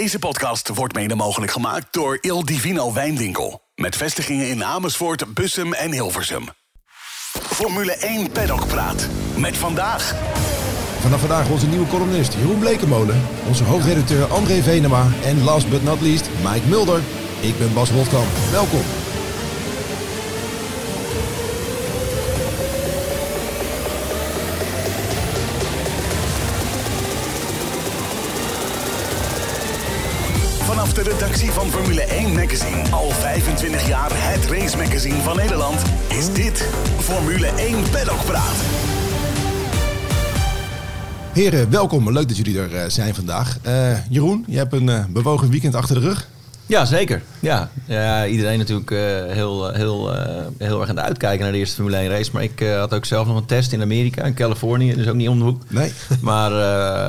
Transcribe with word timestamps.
Deze 0.00 0.18
podcast 0.18 0.68
wordt 0.68 0.94
mede 0.94 1.14
mogelijk 1.14 1.52
gemaakt 1.52 1.86
door 1.90 2.18
Il 2.20 2.44
Divino 2.44 2.92
Wijnwinkel. 2.92 3.62
Met 3.74 3.96
vestigingen 3.96 4.48
in 4.48 4.64
Amersfoort, 4.64 5.34
Bussum 5.34 5.72
en 5.72 5.92
Hilversum. 5.92 6.48
Formule 7.32 7.92
1 7.92 8.30
Paddock 8.30 8.66
Praat. 8.66 9.08
Met 9.36 9.56
vandaag... 9.56 10.14
Vanaf 11.00 11.20
vandaag 11.20 11.50
onze 11.50 11.66
nieuwe 11.66 11.86
columnist 11.86 12.34
Jeroen 12.34 12.58
Blekemolen, 12.58 13.22
onze 13.48 13.64
hoofdredacteur 13.64 14.24
André 14.24 14.62
Venema 14.62 15.06
en 15.24 15.44
last 15.44 15.70
but 15.70 15.82
not 15.82 16.00
least 16.00 16.28
Mike 16.44 16.66
Mulder. 16.66 17.00
Ik 17.40 17.58
ben 17.58 17.74
Bas 17.74 17.90
Rotkamp. 17.90 18.28
Welkom. 18.50 18.99
De 30.94 31.02
redactie 31.02 31.50
van 31.50 31.70
Formule 31.70 32.02
1 32.02 32.32
Magazine, 32.32 32.90
al 32.90 33.10
25 33.10 33.88
jaar 33.88 34.10
het 34.12 34.46
race 34.46 34.76
magazine 34.76 35.22
van 35.22 35.36
Nederland, 35.36 35.82
is 36.08 36.32
dit 36.32 36.68
Formule 36.98 37.46
1 37.46 37.90
Paddock 37.90 38.24
Praat. 38.24 38.56
Heren, 41.32 41.70
welkom. 41.70 42.12
Leuk 42.12 42.28
dat 42.28 42.36
jullie 42.36 42.58
er 42.58 42.74
eh, 42.74 42.88
zijn 42.88 43.14
vandaag. 43.14 43.58
Eh, 43.62 44.06
Jeroen, 44.08 44.44
je 44.46 44.56
hebt 44.56 44.72
een 44.72 44.88
eh, 44.88 45.04
bewogen 45.08 45.50
weekend 45.50 45.74
achter 45.74 45.94
de 45.94 46.00
rug. 46.00 46.28
Ja, 46.70 46.84
zeker. 46.84 47.22
Ja, 47.40 47.70
ja 47.84 48.26
iedereen 48.26 48.58
natuurlijk 48.58 48.90
uh, 48.90 49.00
heel, 49.26 49.72
heel, 49.72 50.14
uh, 50.14 50.22
heel 50.58 50.80
erg 50.80 50.88
aan 50.88 50.96
het 50.96 51.04
uitkijken 51.04 51.40
naar 51.42 51.52
de 51.52 51.58
eerste 51.58 51.74
Formule 51.74 51.96
1 51.96 52.08
race. 52.08 52.30
Maar 52.32 52.42
ik 52.42 52.60
uh, 52.60 52.78
had 52.78 52.94
ook 52.94 53.04
zelf 53.04 53.26
nog 53.26 53.36
een 53.36 53.46
test 53.46 53.72
in 53.72 53.82
Amerika, 53.82 54.24
in 54.24 54.34
Californië. 54.34 54.94
Dus 54.94 55.08
ook 55.08 55.14
niet 55.14 55.28
om 55.28 55.38
de 55.38 55.44
hoek. 55.44 55.62
Nee. 55.68 55.92
Maar 56.20 56.50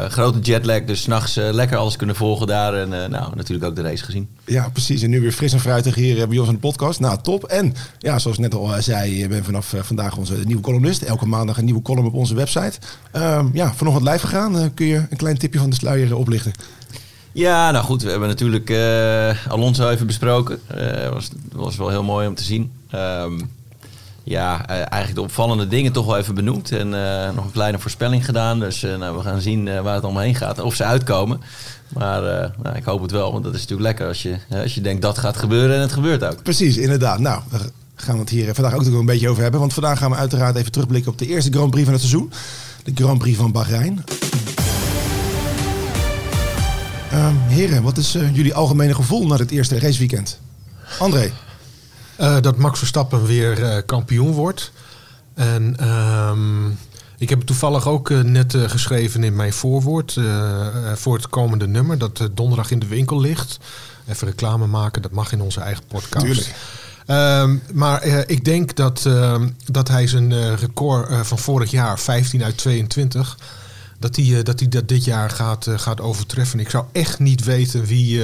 grote 0.10 0.40
jetlag, 0.40 0.84
dus 0.84 1.02
s'nachts 1.02 1.36
lekker 1.36 1.78
alles 1.78 1.96
kunnen 1.96 2.16
volgen 2.16 2.48
daar. 2.48 2.74
En 2.74 2.90
nou, 2.90 3.36
natuurlijk 3.36 3.70
ook 3.70 3.76
de 3.76 3.82
race 3.82 4.04
gezien. 4.04 4.30
Ja, 4.46 4.70
precies. 4.70 5.02
En 5.02 5.10
nu 5.10 5.22
weer 5.22 5.32
fris 5.32 5.54
en 5.54 5.60
fruitig 5.60 5.96
hier 5.96 6.28
bij 6.28 6.38
ons 6.38 6.48
aan 6.48 6.54
de 6.54 6.60
podcast. 6.60 7.00
Nou, 7.00 7.18
top. 7.22 7.44
En 7.44 7.74
ja, 8.00 8.20
zoals 8.20 8.38
ik 8.38 8.44
net 8.44 8.54
al 8.54 8.74
zei, 8.80 9.18
je 9.18 9.28
bent 9.28 9.46
vanaf 9.46 9.74
vandaag 9.78 10.18
onze 10.18 10.36
nieuwe 10.46 10.62
columnist. 10.62 11.02
Elke 11.02 11.26
maandag 11.26 11.58
een 11.58 11.66
nieuwe 11.66 11.82
column 11.82 12.08
op 12.08 12.14
onze 12.14 12.36
website. 12.36 12.80
Ehm, 13.12 13.48
ja, 13.54 13.74
vanochtend 13.74 14.08
live 14.10 14.28
gegaan. 14.28 14.74
kun 14.74 14.86
je 14.86 15.06
een 15.10 15.18
klein 15.18 15.38
tipje 15.38 15.60
van 15.60 15.70
de 15.70 15.76
sluier 15.76 16.16
oplichten? 16.16 16.54
Ja, 17.34 17.72
nou 17.72 17.86
goed, 17.86 18.04
we 18.04 18.10
hebben 18.10 18.28
natuurlijk 18.28 18.70
uh, 18.70 19.48
Alonso 19.48 19.90
even 19.90 20.08
besproken. 20.08 20.60
Uh, 20.76 21.10
was, 21.10 21.30
was 21.52 21.76
wel 21.76 21.90
heel 21.90 22.04
mooi 22.04 22.28
om 22.28 22.36
te 22.36 22.44
zien. 22.44 22.72
Um, 22.96 23.50
ja, 24.24 24.70
uh, 24.70 24.76
eigenlijk 24.76 25.16
de 25.16 25.22
opvallende 25.22 25.68
dingen 25.68 25.92
toch 25.92 26.06
wel 26.06 26.18
even 26.18 26.36
benoemd. 26.36 26.72
En 26.72 26.90
nog 27.36 27.46
een 27.46 27.52
kleine 27.52 27.80
voorspelling 27.80 28.26
gedaan. 28.26 28.60
Dus 28.60 28.82
nou, 28.82 29.18
we 29.18 29.24
gaan 29.24 29.42
zien 29.42 29.82
waar 29.84 29.96
het 29.96 30.04
omheen 30.04 30.36
gaat. 30.36 30.60
Of 30.60 30.76
ze 30.76 30.84
uitkomen. 30.84 31.42
Maar 31.88 32.22
nou, 32.64 32.76
ik 32.76 32.84
hoop 32.84 33.02
het 33.02 33.12
wel, 33.12 33.32
want 33.32 33.44
dat 33.44 33.54
is 33.54 33.60
natuurlijk 33.60 33.88
lekker 33.88 34.08
als 34.08 34.22
je, 34.22 34.38
als 34.50 34.76
je 34.76 34.82
denkt 34.82 35.02
dat 35.02 35.18
gaat 35.18 35.38
gebeuren 35.38 35.76
en 35.76 35.82
het 35.82 35.92
gebeurt 35.92 36.24
ook. 36.24 36.44
Precies, 36.44 36.78
inderdaad. 36.78 37.20
Nou, 37.20 37.42
gaan 37.96 38.16
we 38.16 38.22
het 38.22 38.30
hier 38.30 38.54
vandaag 38.54 38.74
ook 38.74 38.86
nog 38.86 39.00
een 39.00 39.06
beetje 39.06 39.30
over 39.30 39.42
hebben. 39.42 39.60
Want 39.60 39.74
vandaag 39.74 39.98
gaan 39.98 40.12
we 40.12 40.18
uiteraard 40.18 40.56
even 40.56 40.72
terugblikken 40.72 41.12
op 41.12 41.18
de 41.18 41.28
eerste 41.28 41.52
Grand 41.52 41.72
Prix 41.72 41.86
van 41.86 41.94
het 41.94 42.04
seizoen. 42.04 42.32
De 42.84 42.92
Grand 42.96 43.20
Prix 43.20 43.38
van 43.38 43.52
Bahrein. 43.52 44.04
Uh, 47.14 47.28
heren, 47.48 47.84
wat 47.84 47.98
is 47.98 48.16
uh, 48.16 48.36
jullie 48.36 48.54
algemene 48.54 48.96
gevoel 48.96 49.28
na 49.28 49.36
het 49.36 49.52
eerste 49.52 49.80
raceweekend? 49.80 50.40
André? 51.00 51.32
Uh, 52.20 52.42
dat 52.42 52.58
Max 52.58 52.78
Verstappen 52.78 53.26
weer 53.26 53.60
uh, 53.60 53.78
kampioen 53.86 54.32
wordt. 54.32 54.72
En 55.34 55.90
um, 55.90 56.78
ik 57.18 57.30
heb 57.30 57.42
toevallig 57.42 57.88
ook 57.88 58.10
net 58.10 58.56
geschreven 58.58 59.24
in 59.24 59.36
mijn 59.36 59.54
voorwoord 59.54 60.20
voor 60.94 61.16
het 61.16 61.30
komende 61.30 61.68
nummer 61.68 61.98
dat 61.98 62.30
donderdag 62.32 62.72
in 62.72 62.80
de 62.80 62.88
winkel 62.88 63.20
ligt. 63.20 63.58
Even 64.08 64.28
reclame 64.28 64.68
maken, 64.68 65.02
dat 65.02 65.12
mag 65.12 65.32
in 65.32 65.42
onze 65.42 65.62
eigen 65.62 65.84
podcast. 65.88 66.26
Tuurlijk. 66.26 66.56
Um, 67.08 67.62
maar 67.74 68.04
ik 68.28 68.46
denk 68.46 68.76
dat, 68.76 69.10
dat 69.66 69.88
hij 69.88 70.08
zijn 70.08 70.56
record 70.56 71.28
van 71.28 71.38
vorig 71.38 71.72
jaar, 71.72 72.00
15 72.00 72.44
uit 72.44 72.58
22 72.58 73.38
dat 74.02 74.16
hij 74.16 74.44
dat, 74.44 74.64
dat 74.70 74.88
dit 74.88 75.06
jaar 75.06 75.30
gaat, 75.30 75.68
gaat 75.76 76.02
overtreffen. 76.02 76.60
Ik 76.60 76.70
zou 76.70 76.86
echt 76.92 77.20
niet 77.20 77.44
weten 77.44 77.86
wie, 77.86 78.22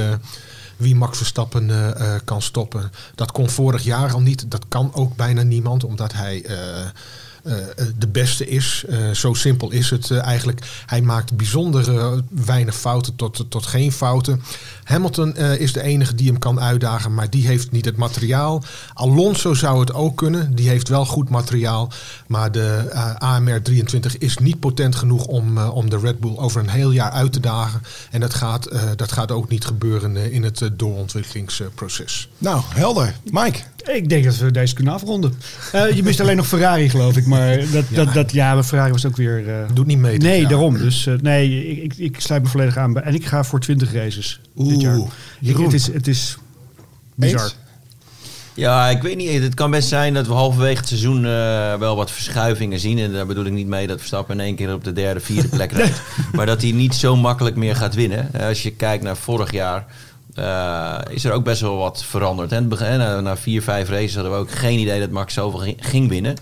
wie 0.77 0.95
Max 0.95 1.17
Verstappen 1.17 1.71
kan 2.25 2.41
stoppen. 2.41 2.91
Dat 3.15 3.31
kon 3.31 3.49
vorig 3.49 3.83
jaar 3.83 4.13
al 4.13 4.21
niet. 4.21 4.51
Dat 4.51 4.65
kan 4.67 4.93
ook 4.93 5.15
bijna 5.15 5.41
niemand, 5.41 5.83
omdat 5.83 6.13
hij 6.13 6.45
de 7.97 8.07
beste 8.07 8.47
is. 8.47 8.85
zo 9.13 9.33
simpel 9.33 9.71
is 9.71 9.89
het 9.89 10.11
eigenlijk. 10.11 10.83
Hij 10.85 11.01
maakt 11.01 11.37
bijzonder 11.37 12.13
weinig 12.29 12.75
fouten 12.75 13.15
tot, 13.15 13.45
tot 13.49 13.65
geen 13.65 13.91
fouten. 13.91 14.41
Hamilton 14.87 15.35
is 15.37 15.73
de 15.73 15.81
enige 15.81 16.15
die 16.15 16.27
hem 16.27 16.39
kan 16.39 16.59
uitdagen, 16.59 17.13
maar 17.13 17.29
die 17.29 17.47
heeft 17.47 17.71
niet 17.71 17.85
het 17.85 17.95
materiaal. 17.95 18.63
Alonso 18.93 19.53
zou 19.53 19.79
het 19.79 19.93
ook 19.93 20.17
kunnen. 20.17 20.55
Die 20.55 20.69
heeft 20.69 20.89
wel 20.89 21.05
goed 21.05 21.29
materiaal. 21.29 21.91
Maar 22.27 22.51
de 22.51 22.93
AMR 23.17 23.61
23 23.61 24.17
is 24.17 24.37
niet 24.37 24.59
potent 24.59 24.95
genoeg 24.95 25.25
om, 25.25 25.57
om 25.57 25.89
de 25.89 25.99
Red 25.99 26.19
Bull 26.19 26.37
over 26.37 26.61
een 26.61 26.69
heel 26.69 26.91
jaar 26.91 27.11
uit 27.11 27.33
te 27.33 27.39
dagen. 27.39 27.81
En 28.11 28.19
dat 28.19 28.33
gaat, 28.33 28.69
dat 28.95 29.11
gaat 29.11 29.31
ook 29.31 29.49
niet 29.49 29.65
gebeuren 29.65 30.31
in 30.31 30.43
het 30.43 30.69
doorontwikkelingsproces. 30.73 32.29
Nou, 32.37 32.61
helder. 32.67 33.15
Mike? 33.31 33.59
Ik 33.93 34.09
denk 34.09 34.23
dat 34.23 34.37
we 34.37 34.51
deze 34.51 34.73
kunnen 34.73 34.93
afronden. 34.93 35.33
Uh, 35.75 35.91
je 35.91 36.03
mist 36.03 36.19
alleen 36.19 36.35
nog 36.35 36.47
Ferrari, 36.47 36.89
geloof 36.89 37.17
ik. 37.17 37.25
Maar 37.25 37.57
dat, 37.57 37.85
ja, 37.89 38.03
dat, 38.03 38.13
dat, 38.13 38.31
ja, 38.31 38.63
Ferrari 38.63 38.91
was 38.91 39.05
ook 39.05 39.15
weer... 39.15 39.47
Uh, 39.47 39.53
Doet 39.73 39.85
niet 39.85 39.97
mee. 39.97 40.17
Nee, 40.17 40.39
jaar. 40.39 40.49
daarom. 40.49 40.77
Dus 40.77 41.05
uh, 41.05 41.19
nee, 41.19 41.67
ik, 41.67 41.83
ik, 41.83 41.97
ik, 41.97 42.19
sluit 42.19 42.43
me 42.43 42.49
volledig 42.49 42.77
aan. 42.77 43.01
En 43.01 43.13
ik 43.13 43.25
ga 43.25 43.43
voor 43.43 43.59
20 43.59 43.93
races 43.93 44.39
Oeh, 44.55 44.76
dit 44.79 44.87
jaar. 44.87 44.99
Ik, 45.41 45.57
het, 45.57 45.73
is, 45.73 45.87
het 45.93 46.07
is 46.07 46.37
bizar. 47.15 47.43
Eens? 47.43 47.55
Ja, 48.57 48.87
ik 48.87 49.01
weet 49.01 49.17
niet. 49.17 49.43
Het 49.43 49.53
kan 49.53 49.71
best 49.71 49.87
zijn 49.87 50.13
dat 50.13 50.27
we 50.27 50.33
halverwege 50.33 50.77
het 50.77 50.87
seizoen 50.87 51.23
uh, 51.23 51.73
wel 51.73 51.95
wat 51.95 52.11
verschuivingen 52.11 52.79
zien. 52.79 52.99
En 52.99 53.11
daar 53.11 53.25
bedoel 53.25 53.45
ik 53.45 53.51
niet 53.51 53.67
mee 53.67 53.87
dat 53.87 53.97
Verstappen 53.97 54.39
in 54.39 54.45
één 54.45 54.55
keer 54.55 54.73
op 54.73 54.83
de 54.83 54.93
derde, 54.93 55.19
vierde 55.19 55.47
plek 55.47 55.71
rijdt. 55.77 56.01
maar 56.31 56.45
dat 56.45 56.61
hij 56.61 56.71
niet 56.71 56.95
zo 56.95 57.15
makkelijk 57.15 57.55
meer 57.55 57.75
gaat 57.75 57.95
winnen. 57.95 58.31
Als 58.39 58.63
je 58.63 58.71
kijkt 58.71 59.03
naar 59.03 59.17
vorig 59.17 59.51
jaar... 59.51 59.85
Uh, 60.39 60.97
is 61.09 61.23
er 61.23 61.31
ook 61.31 61.43
best 61.43 61.61
wel 61.61 61.77
wat 61.77 62.03
veranderd. 62.03 62.51
En 62.51 62.67
na, 63.23 63.37
vier, 63.37 63.61
vijf 63.61 63.89
races 63.89 64.13
hadden 64.13 64.31
we 64.31 64.37
ook 64.37 64.51
geen 64.51 64.79
idee 64.79 64.99
dat 64.99 65.09
Max 65.09 65.33
zoveel 65.33 65.73
ging 65.79 66.09
winnen. 66.09 66.35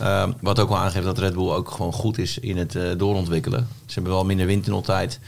Uh, 0.00 0.28
wat 0.40 0.60
ook 0.60 0.68
wel 0.68 0.78
aangeeft 0.78 1.04
dat 1.04 1.18
Red 1.18 1.34
Bull 1.34 1.50
ook 1.50 1.70
gewoon 1.70 1.92
goed 1.92 2.18
is 2.18 2.38
in 2.38 2.56
het 2.56 2.78
doorontwikkelen. 2.96 3.68
Ze 3.86 3.94
hebben 3.94 4.12
wel 4.12 4.24
minder 4.24 4.46
windtunneltijd. 4.46 5.20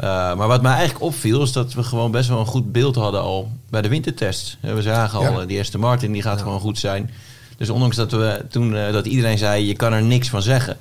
Maar 0.00 0.46
wat 0.46 0.62
mij 0.62 0.72
eigenlijk 0.72 1.04
opviel 1.04 1.42
is 1.42 1.52
dat 1.52 1.72
we 1.72 1.82
gewoon 1.82 2.10
best 2.10 2.28
wel 2.28 2.38
een 2.38 2.46
goed 2.46 2.72
beeld 2.72 2.94
hadden 2.94 3.20
al 3.20 3.50
bij 3.70 3.82
de 3.82 3.88
wintertest. 3.88 4.56
We 4.60 4.82
zagen 4.82 5.18
al, 5.18 5.40
Ja. 5.40 5.46
die 5.46 5.60
Aston 5.60 5.80
Martin 5.80 6.12
die 6.12 6.22
gaat 6.22 6.42
gewoon 6.42 6.60
goed 6.60 6.78
zijn. 6.78 7.10
Dus 7.56 7.70
ondanks 7.70 7.96
dat, 7.96 8.12
we 8.12 8.44
toen, 8.50 8.72
dat 8.72 9.06
iedereen 9.06 9.38
zei 9.38 9.66
je 9.66 9.76
kan 9.76 9.92
er 9.92 10.02
niks 10.02 10.28
van 10.28 10.42
zeggen... 10.42 10.76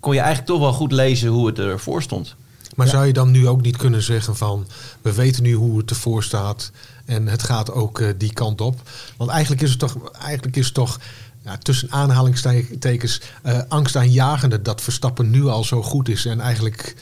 kon 0.00 0.14
je 0.14 0.20
eigenlijk 0.20 0.50
toch 0.50 0.60
wel 0.60 0.72
goed 0.72 0.92
lezen 0.92 1.28
hoe 1.28 1.46
het 1.46 1.58
ervoor 1.58 2.02
stond. 2.02 2.34
Maar 2.76 2.88
zou 2.88 3.06
je 3.06 3.12
dan 3.12 3.30
nu 3.30 3.48
ook 3.48 3.62
niet 3.62 3.76
kunnen 3.76 4.02
zeggen 4.02 4.36
van... 4.36 4.66
we 5.02 5.12
weten 5.12 5.42
nu 5.42 5.52
hoe 5.52 5.78
het 5.78 5.90
ervoor 5.90 6.22
staat 6.22 6.70
en 7.04 7.26
het 7.26 7.42
gaat 7.42 7.72
ook 7.72 7.98
uh, 7.98 8.08
die 8.16 8.32
kant 8.32 8.60
op? 8.60 8.80
Want 9.16 9.30
eigenlijk 9.30 9.62
is 9.62 9.70
het 9.70 9.78
toch, 9.78 9.96
eigenlijk 10.22 10.56
is 10.56 10.64
het 10.64 10.74
toch 10.74 10.98
ja, 11.44 11.56
tussen 11.56 11.90
aanhalingstekens 11.90 13.20
uh, 13.44 13.58
angstaanjagende... 13.68 14.62
dat 14.62 14.80
Verstappen 14.80 15.30
nu 15.30 15.46
al 15.46 15.64
zo 15.64 15.82
goed 15.82 16.08
is 16.08 16.26
en 16.26 16.40
eigenlijk 16.40 16.94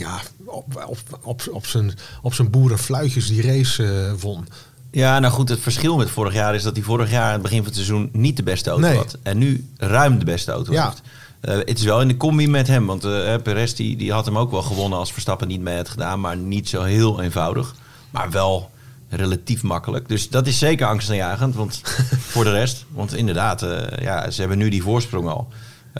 ja, 0.00 0.20
op, 0.44 0.84
op, 0.86 0.98
op, 1.22 1.42
op, 1.50 1.66
zijn, 1.66 1.92
op 2.22 2.34
zijn 2.34 2.50
boerenfluitjes 2.50 3.26
die 3.26 3.42
race 3.42 3.82
uh, 3.82 4.12
won. 4.20 4.46
Ja, 4.90 5.18
nou 5.18 5.32
goed, 5.32 5.48
het 5.48 5.60
verschil 5.60 5.96
met 5.96 6.10
vorig 6.10 6.32
jaar 6.34 6.54
is 6.54 6.62
dat 6.62 6.74
hij 6.76 6.84
vorig 6.84 7.10
jaar 7.10 7.26
aan 7.26 7.32
het 7.32 7.42
begin 7.42 7.56
van 7.56 7.66
het 7.66 7.74
seizoen 7.74 8.08
niet 8.12 8.36
de 8.36 8.42
beste 8.42 8.70
auto 8.70 8.86
Nee. 8.86 8.96
had. 8.96 9.18
En 9.22 9.38
nu 9.38 9.68
ruim 9.76 10.18
de 10.18 10.24
beste 10.24 10.52
auto 10.52 10.72
Ja. 10.72 10.84
heeft. 10.88 11.02
Uh, 11.42 11.66
het 11.66 11.78
is 11.78 11.84
wel 11.84 12.00
in 12.00 12.08
de 12.08 12.16
combi 12.16 12.48
met 12.48 12.66
hem, 12.66 12.86
want 12.86 13.04
uh, 13.04 13.34
Perez 13.42 13.72
die, 13.72 13.96
die 13.96 14.12
had 14.12 14.24
hem 14.24 14.38
ook 14.38 14.50
wel 14.50 14.62
gewonnen 14.62 14.98
als 14.98 15.12
Verstappen 15.12 15.48
niet 15.48 15.60
mee 15.60 15.76
had 15.76 15.88
gedaan, 15.88 16.20
maar 16.20 16.36
niet 16.36 16.68
zo 16.68 16.82
heel 16.82 17.20
eenvoudig. 17.20 17.74
Maar 18.10 18.30
wel 18.30 18.70
relatief 19.08 19.62
makkelijk. 19.62 20.08
Dus 20.08 20.28
dat 20.28 20.46
is 20.46 20.58
zeker 20.58 20.86
angstaanjagend 20.86 21.54
want, 21.54 21.80
voor 22.32 22.44
de 22.44 22.50
rest. 22.52 22.84
Want 22.92 23.14
inderdaad, 23.14 23.62
uh, 23.62 23.80
ja, 24.00 24.30
ze 24.30 24.40
hebben 24.40 24.58
nu 24.58 24.68
die 24.68 24.82
voorsprong 24.82 25.28
al. 25.28 25.48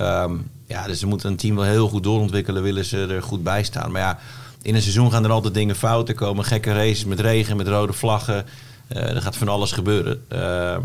Um, 0.00 0.50
ja, 0.70 0.86
dus 0.86 0.98
ze 0.98 1.06
moeten 1.06 1.30
een 1.30 1.36
team 1.36 1.54
wel 1.54 1.64
heel 1.64 1.88
goed 1.88 2.02
doorontwikkelen, 2.02 2.62
willen 2.62 2.84
ze 2.84 3.06
er 3.06 3.22
goed 3.22 3.42
bij 3.42 3.62
staan. 3.62 3.90
Maar 3.92 4.00
ja, 4.00 4.18
in 4.62 4.74
een 4.74 4.82
seizoen 4.82 5.10
gaan 5.12 5.24
er 5.24 5.30
altijd 5.30 5.54
dingen 5.54 5.76
fout. 5.76 6.08
Er 6.08 6.14
komen 6.14 6.44
gekke 6.44 6.72
races 6.72 7.04
met 7.04 7.20
regen, 7.20 7.56
met 7.56 7.68
rode 7.68 7.92
vlaggen. 7.92 8.46
er 8.88 9.22
gaat 9.22 9.36
van 9.36 9.48
alles 9.48 9.72
gebeuren. 9.72 10.24
Ehm, 10.28 10.80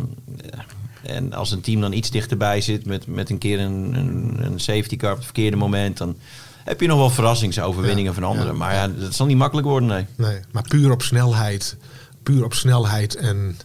en 1.03 1.33
als 1.33 1.51
een 1.51 1.61
team 1.61 1.81
dan 1.81 1.93
iets 1.93 2.09
dichterbij 2.11 2.61
zit 2.61 2.85
met, 2.85 3.07
met 3.07 3.29
een 3.29 3.37
keer 3.37 3.59
een, 3.59 3.93
een, 3.93 4.37
een 4.41 4.59
safety 4.59 4.95
car 4.97 5.11
op 5.11 5.15
het 5.15 5.25
verkeerde 5.25 5.57
moment, 5.57 5.97
dan 5.97 6.15
heb 6.63 6.81
je 6.81 6.87
nog 6.87 6.97
wel 6.97 7.09
verrassingsoverwinningen 7.09 8.11
Ja, 8.13 8.19
van 8.19 8.23
anderen. 8.29 8.51
ja. 8.51 8.57
Maar 8.57 8.73
ja, 8.73 8.87
dat 8.87 9.13
zal 9.13 9.25
niet 9.25 9.37
makkelijk 9.37 9.67
worden, 9.67 9.89
nee. 9.89 10.05
Nee, 10.15 10.39
maar 10.51 10.63
puur 10.67 10.91
op 10.91 11.01
snelheid. 11.01 11.77
Puur 12.23 12.43
op 12.43 12.53
snelheid 12.53 13.15
en 13.15 13.57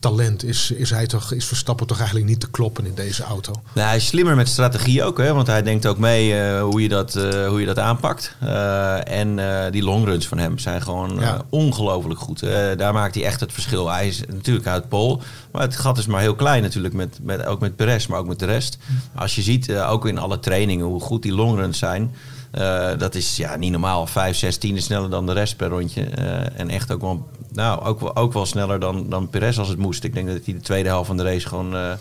talent 0.00 0.44
is, 0.44 0.70
is, 0.70 0.90
hij 0.90 1.06
toch, 1.06 1.32
is 1.32 1.44
Verstappen 1.44 1.86
toch 1.86 1.96
eigenlijk 1.98 2.28
niet 2.28 2.40
te 2.40 2.50
kloppen 2.50 2.86
in 2.86 2.94
deze 2.94 3.22
auto. 3.22 3.52
Nou, 3.74 3.86
hij 3.86 3.96
is 3.96 4.06
slimmer 4.06 4.36
met 4.36 4.48
strategie 4.48 5.04
ook, 5.04 5.18
hè, 5.18 5.32
want 5.34 5.46
hij 5.46 5.62
denkt 5.62 5.86
ook 5.86 5.98
mee 5.98 6.40
eh, 6.40 6.62
hoe, 6.62 6.82
je 6.82 6.88
dat, 6.88 7.14
eh, 7.14 7.48
hoe 7.48 7.60
je 7.60 7.66
dat 7.66 7.78
aanpakt. 7.78 8.36
Eh, 8.40 9.08
en 9.20 9.38
die 9.70 9.82
longruns 9.82 10.28
van 10.28 10.38
hem 10.38 10.58
zijn 10.58 10.82
gewoon 10.82 11.20
Ja. 11.20 11.42
ongelooflijk 11.48 12.20
goed. 12.20 12.40
Daar 12.76 12.92
maakt 12.92 13.14
hij 13.14 13.24
echt 13.24 13.40
het 13.40 13.52
verschil. 13.52 13.90
Hij 13.90 14.06
is 14.08 14.22
natuurlijk 14.28 14.66
uit 14.66 14.88
Pol, 14.88 15.22
maar 15.52 15.62
het 15.62 15.76
gat 15.76 15.98
is 15.98 16.06
maar 16.06 16.20
heel 16.20 16.34
klein 16.34 16.62
natuurlijk, 16.62 16.94
met, 16.94 17.18
met, 17.22 17.44
ook 17.44 17.60
met 17.60 17.76
Perez, 17.76 18.06
maar 18.06 18.18
ook 18.18 18.26
met 18.26 18.38
de 18.38 18.46
rest. 18.46 18.78
Als 19.14 19.34
je 19.34 19.42
ziet, 19.42 19.72
ook 19.74 20.06
in 20.06 20.18
alle 20.18 20.38
trainingen, 20.38 20.86
hoe 20.86 21.00
goed 21.00 21.22
die 21.22 21.34
longruns 21.34 21.78
zijn. 21.78 22.14
Eh, 22.50 22.90
dat 22.98 23.14
is 23.14 23.36
ja, 23.36 23.56
niet 23.56 23.70
normaal. 23.70 24.06
Vijf, 24.06 24.36
zes 24.36 24.56
tienden 24.56 24.82
sneller 24.82 25.10
dan 25.10 25.26
de 25.26 25.32
rest 25.32 25.56
per 25.56 25.68
rondje. 25.68 26.04
Eh, 26.04 26.60
en 26.60 26.68
echt 26.70 26.92
ook 26.92 27.00
wel, 27.00 27.28
nou, 27.52 27.84
ook, 27.84 28.00
wel- 28.00 28.16
ook 28.16 28.32
wel 28.32 28.46
sneller 28.46 28.80
dan, 28.80 29.08
dan 29.08 29.28
Perez 29.28 29.58
als 29.58 29.68
het 29.68 29.78
moest. 29.78 30.04
Ik 30.04 30.14
denk 30.14 30.26
dat 30.28 30.44
hij 30.44 30.54
de 30.54 30.60
tweede 30.60 30.88
helft 30.88 31.06
van 31.06 31.16
de 31.16 31.22
race 31.22 31.48
gewoon 31.48 31.76
eh, 31.76 31.92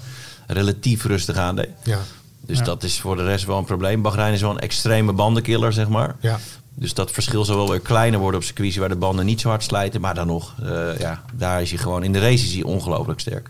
relatief 0.47 1.03
rustig 1.05 1.35
aandeed. 1.37 1.69
Ja, 1.83 1.99
Dus 2.41 2.57
Ja. 2.57 2.63
dat 2.63 2.83
is 2.83 2.99
voor 2.99 3.15
de 3.15 3.23
rest 3.23 3.45
wel 3.45 3.57
een 3.57 3.65
probleem. 3.65 4.01
Bahrein 4.01 4.33
is 4.33 4.41
wel 4.41 4.51
een 4.51 4.59
extreme 4.59 5.13
bandenkiller, 5.13 5.73
zeg 5.73 5.87
maar. 5.89 6.15
ja. 6.19 6.39
Dus 6.73 6.93
dat 6.93 7.11
verschil 7.11 7.45
zal 7.45 7.55
wel 7.55 7.69
weer 7.69 7.79
kleiner 7.79 8.19
worden 8.19 8.39
op 8.39 8.45
circuits 8.45 8.77
waar 8.77 8.89
de 8.89 8.95
banden 8.95 9.25
niet 9.25 9.41
zo 9.41 9.49
hard 9.49 9.63
slijten. 9.63 10.01
Maar 10.01 10.15
dan 10.15 10.27
nog, 10.27 10.53
ja, 10.99 11.23
daar 11.33 11.61
is 11.61 11.69
hij 11.69 11.79
gewoon... 11.79 12.03
In 12.03 12.13
de 12.13 12.19
race 12.19 12.45
is 12.45 12.53
hij 12.53 12.63
ongelooflijk 12.63 13.19
sterk. 13.19 13.49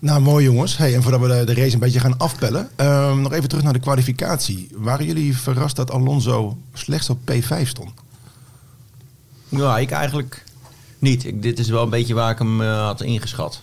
Nou, 0.00 0.20
mooi 0.20 0.44
jongens. 0.44 0.76
Hey, 0.76 0.94
en 0.94 1.02
voordat 1.02 1.20
we 1.20 1.44
de, 1.44 1.54
race 1.54 1.74
een 1.74 1.78
beetje 1.78 2.00
gaan 2.00 2.18
afpellen, 2.18 2.70
ehm, 2.76 3.20
nog 3.20 3.32
even 3.32 3.48
terug 3.48 3.64
naar 3.64 3.72
de 3.72 3.78
kwalificatie. 3.78 4.68
Waren 4.74 5.06
jullie 5.06 5.36
verrast 5.36 5.76
dat 5.76 5.90
Alonso 5.90 6.58
slechts 6.72 7.10
op 7.10 7.18
P5 7.30 7.62
stond? 7.62 7.90
Ja, 9.48 9.78
ik 9.78 9.90
eigenlijk 9.90 10.44
niet. 10.98 11.24
Ik, 11.24 11.42
dit 11.42 11.58
is 11.58 11.68
wel 11.68 11.82
een 11.82 11.90
beetje 11.90 12.14
waar 12.14 12.30
ik 12.30 12.38
hem 12.38 12.62
eh, 12.62 12.84
had 12.84 13.00
ingeschat. 13.00 13.62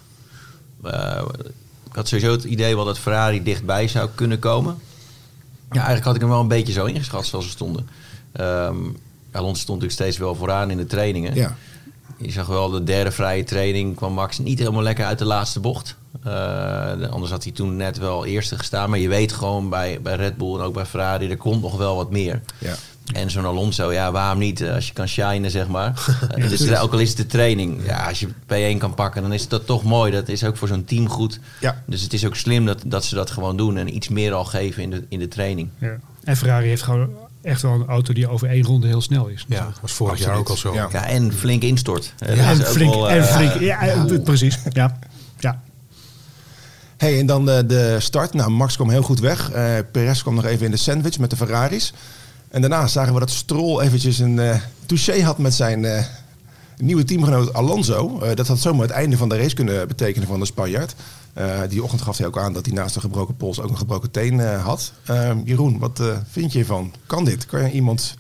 Eh, 0.84 1.22
ik 1.90 1.96
had 1.96 2.08
sowieso 2.08 2.32
het 2.32 2.44
idee 2.44 2.76
wel 2.76 2.86
dat 2.86 3.00
Ferrari 3.00 3.44
dichtbij 3.44 3.88
zou 3.88 4.10
kunnen 4.16 4.40
komen. 4.40 4.78
Ja, 5.70 5.76
eigenlijk 5.76 6.06
had 6.06 6.16
ik 6.16 6.22
hem 6.22 6.30
wel 6.30 6.40
een 6.40 6.48
beetje 6.48 6.74
zo 6.74 6.86
ingeschat 6.86 7.26
zoals 7.26 7.46
ze 7.46 7.52
stonden. 7.52 7.90
Ehm 8.32 8.76
Alonso 9.32 9.62
stond 9.62 9.82
natuurlijk 9.82 10.10
steeds 10.10 10.18
wel 10.18 10.36
vooraan 10.36 10.72
in 10.72 10.78
de 10.78 10.86
trainingen. 10.86 11.36
Ja. 11.36 11.56
Je 12.18 12.32
zag 12.32 12.48
wel 12.48 12.70
de 12.70 12.84
derde 12.84 13.12
vrije 13.12 13.44
training 13.44 13.96
kwam 13.96 14.14
Max 14.14 14.38
niet 14.38 14.60
helemaal 14.60 14.82
lekker 14.82 15.06
uit 15.06 15.20
de 15.20 15.26
laatste 15.26 15.60
bocht. 15.60 15.96
Eh, 16.28 17.10
anders 17.10 17.32
had 17.32 17.44
hij 17.44 17.52
toen 17.52 17.76
net 17.76 17.98
wel 17.98 18.26
eerste 18.26 18.58
gestaan. 18.58 18.90
Maar 18.90 19.00
je 19.00 19.08
weet 19.08 19.34
gewoon 19.34 19.70
bij, 19.70 20.00
bij 20.02 20.16
Red 20.16 20.38
Bull 20.38 20.54
en 20.56 20.62
ook 20.62 20.74
bij 20.74 20.86
Ferrari, 20.86 21.30
er 21.30 21.38
komt 21.38 21.62
nog 21.62 21.78
wel 21.78 21.96
wat 21.96 22.12
meer. 22.12 22.42
Ja. 22.58 22.76
En 23.14 23.32
zo'n 23.32 23.46
Alonso, 23.46 23.94
ja, 23.94 24.12
waarom 24.12 24.40
niet? 24.40 24.62
Eh, 24.62 24.74
Als 24.74 24.88
je 24.88 24.94
kan 24.94 25.08
shinen, 25.08 25.52
zeg 25.52 25.68
maar. 25.68 25.94
Eh, 26.36 26.50
dus 26.50 26.76
ook 26.78 26.94
al 26.94 27.00
is 27.00 27.10
het 27.10 27.18
de 27.18 27.26
training. 27.26 27.86
Ja, 27.86 28.08
als 28.08 28.20
je 28.20 28.28
P1 28.28 28.78
kan 28.78 28.94
pakken, 28.94 29.22
dan 29.22 29.34
is 29.34 29.48
dat 29.48 29.66
toch 29.66 29.84
mooi. 29.84 30.12
Dat 30.12 30.28
is 30.28 30.44
ook 30.44 30.58
voor 30.58 30.68
zo'n 30.68 30.86
team 30.86 31.10
goed. 31.10 31.40
Ja. 31.60 31.84
Dus 31.86 32.02
het 32.02 32.14
is 32.14 32.26
ook 32.26 32.36
slim 32.36 32.66
dat, 32.66 32.82
dat 32.86 33.06
ze 33.06 33.16
dat 33.16 33.32
gewoon 33.32 33.58
doen. 33.58 33.78
En 33.78 33.96
iets 33.96 34.08
meer 34.08 34.34
al 34.34 34.46
geven 34.46 34.84
in 34.84 34.90
de, 34.90 35.04
in 35.10 35.20
de 35.20 35.28
training. 35.28 35.70
Ja. 35.78 35.98
En 36.24 36.38
Ferrari 36.38 36.68
heeft 36.68 36.82
gewoon 36.82 37.10
echt 37.42 37.62
wel 37.62 37.72
een 37.72 37.88
auto 37.88 38.14
die 38.14 38.28
over 38.28 38.50
één 38.50 38.64
ronde 38.64 38.88
heel 38.88 39.02
snel 39.02 39.28
is. 39.28 39.46
ja, 39.48 39.72
was 39.82 39.92
vorig 39.92 40.20
jaar 40.20 40.36
ook 40.36 40.50
al 40.50 40.58
zo. 40.58 40.74
Ja. 40.74 40.88
Ja, 40.92 41.06
en 41.06 41.34
flink 41.34 41.64
instort. 41.64 42.14
Dat 42.18 42.30
En 42.30 42.58
flink, 42.58 42.94
wel, 42.94 43.10
en 43.10 43.26
flink. 43.26 43.60
Ja, 43.60 44.06
precies. 44.24 44.60
Ja. 44.70 45.00
ja. 45.40 45.62
Hey, 46.98 47.20
en 47.20 47.26
dan 47.26 47.46
de, 47.46 47.66
de 47.66 47.96
start. 48.00 48.34
Nou, 48.34 48.52
Max 48.52 48.76
kwam 48.76 48.90
heel 48.90 49.02
goed 49.02 49.20
weg. 49.20 49.52
Eh 49.52 49.74
Perez 49.92 50.22
kwam 50.22 50.36
nog 50.36 50.46
even 50.46 50.66
in 50.66 50.72
de 50.72 50.78
sandwich 50.78 51.20
met 51.20 51.30
de 51.30 51.36
Ferraris. 51.36 51.94
En 52.50 52.62
daarna 52.62 52.88
zagen 52.88 53.14
we 53.14 53.20
dat 53.20 53.30
Stroll 53.30 53.82
eventjes 53.82 54.20
een 54.20 54.40
eh 54.40 54.56
touché 54.86 55.22
had 55.22 55.38
met 55.38 55.54
zijn 55.54 55.86
eh, 55.86 56.04
nieuwe 56.78 57.04
teamgenoot 57.04 57.54
Alonso. 57.54 58.20
Eh, 58.20 58.36
dat 58.36 58.48
had 58.48 58.60
zomaar 58.60 58.82
het 58.82 58.92
einde 58.92 59.18
van 59.18 59.30
de 59.30 59.38
race 59.38 59.56
kunnen 59.56 59.88
betekenen 59.88 60.28
van 60.28 60.40
de 60.40 60.46
Spanjaard. 60.46 60.96
Eh, 61.34 61.60
die 61.70 61.84
ochtend 61.84 62.02
gaf 62.02 62.18
hij 62.18 62.28
ook 62.28 62.38
aan 62.38 62.54
dat 62.54 62.66
hij 62.66 62.76
naast 62.76 62.96
een 62.96 63.02
gebroken 63.02 63.36
pols 63.36 63.60
ook 63.62 63.70
een 63.70 63.78
gebroken 63.78 64.12
teen 64.12 64.40
eh, 64.40 64.66
had. 64.66 64.92
Eh, 65.06 65.32
Jeroen, 65.44 65.80
wat 65.80 66.00
eh, 66.00 66.08
vind 66.32 66.52
je 66.52 66.58
hiervan? 66.58 66.94
Kan 67.06 67.26
dit? 67.26 67.46
Kan 67.46 67.64
je 67.64 67.72
iemand 67.72 68.16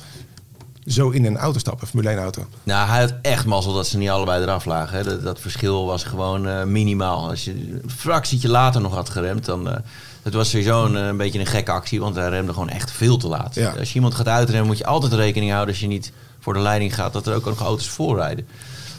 zo 0.88 1.10
in 1.10 1.26
een 1.26 1.38
auto 1.38 1.60
stappen, 1.60 1.88
Formule 1.88 2.10
1 2.10 2.20
auto? 2.20 2.46
Nou, 2.64 2.90
hij 2.90 3.00
had 3.00 3.14
echt 3.22 3.46
mazzel 3.46 3.74
dat 3.74 3.88
ze 3.88 3.98
niet 3.98 4.10
allebei 4.10 4.42
eraf 4.42 4.66
lagen. 4.66 4.98
Hè. 4.98 5.04
Dat, 5.04 5.24
dat 5.24 5.40
verschil 5.40 5.86
was 5.86 6.04
gewoon 6.04 6.48
eh, 6.48 6.64
minimaal. 6.64 7.30
Als 7.30 7.46
je 7.46 7.52
een 7.52 7.92
fractietje 7.98 8.50
later 8.50 8.82
nog 8.82 8.94
had 8.94 9.10
geremd, 9.10 9.46
dan... 9.46 9.70
eh, 9.70 9.78
het 10.24 10.34
was 10.34 10.50
sowieso 10.50 10.86
een, 10.86 10.96
een 10.96 11.18
beetje 11.18 11.40
een 11.40 11.46
gekke 11.46 11.72
actie, 11.72 12.00
want 12.00 12.16
hij 12.16 12.30
remde 12.30 12.54
gewoon 12.54 12.70
echt 12.70 12.92
veel 12.92 13.18
te 13.18 13.28
laat. 13.28 13.56
Ja. 13.56 13.74
Als 13.80 13.90
je 13.90 13.96
iemand 13.96 14.16
gaat 14.16 14.28
uitremmen, 14.28 14.68
moet 14.68 14.78
je 14.78 14.86
altijd 14.86 15.14
rekening 15.14 15.52
houden 15.52 15.74
als 15.74 15.84
je 15.84 15.88
niet 15.88 16.12
voor 16.40 16.54
de 16.54 16.60
leiding 16.60 16.96
gaat, 16.96 17.14
dat 17.14 17.28
er 17.28 17.36
ook 17.36 17.46
nog 17.46 17.60
auto's 17.60 17.90
voorrijden. 17.90 18.48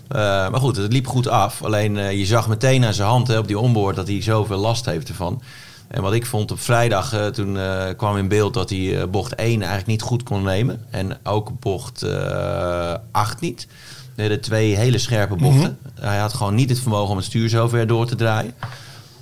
Eh, 0.09 0.19
maar 0.19 0.61
goed, 0.61 0.77
het 0.77 0.93
liep 0.93 1.07
goed 1.07 1.29
af. 1.29 1.63
Alleen 1.63 1.99
eh, 1.99 2.19
je 2.19 2.27
zag 2.27 2.49
meteen 2.49 2.85
aan 2.85 2.95
zijn 2.95 3.09
hand 3.09 3.29
hè, 3.29 3.39
op 3.39 3.47
die 3.47 3.59
onboard 3.59 3.97
dat 3.97 4.07
hij 4.07 4.23
zoveel 4.23 4.57
last 4.59 4.85
heeft 4.85 5.09
ervan. 5.09 5.43
En 5.89 6.03
wat 6.03 6.13
ik 6.13 6.27
vond 6.27 6.51
op 6.51 6.61
vrijdag, 6.61 7.13
eh, 7.13 7.27
toen 7.27 7.59
eh, 7.59 7.85
kwam 7.97 8.17
in 8.17 8.29
beeld 8.29 8.55
dat 8.55 8.71
hij 8.71 9.01
eh, 9.01 9.09
bocht 9.09 9.35
1 9.35 9.59
eigenlijk 9.59 9.87
niet 9.87 10.03
goed 10.03 10.23
kon 10.23 10.43
nemen. 10.43 10.85
En 10.91 11.19
ook 11.23 11.61
bocht 11.61 12.03
eh 12.03 12.95
8 13.11 13.41
niet. 13.41 13.67
We 14.15 14.23
hadden 14.23 14.41
twee 14.41 14.77
hele 14.77 14.99
scherpe 14.99 15.37
bochten. 15.37 15.79
Hij 16.01 16.19
had 16.19 16.35
gewoon 16.35 16.55
niet 16.55 16.71
het 16.71 16.81
vermogen 16.81 17.11
om 17.11 17.17
het 17.17 17.27
stuur 17.27 17.49
zo 17.49 17.69
ver 17.69 17.87
door 17.87 18.07
te 18.07 18.15
draaien. 18.15 18.55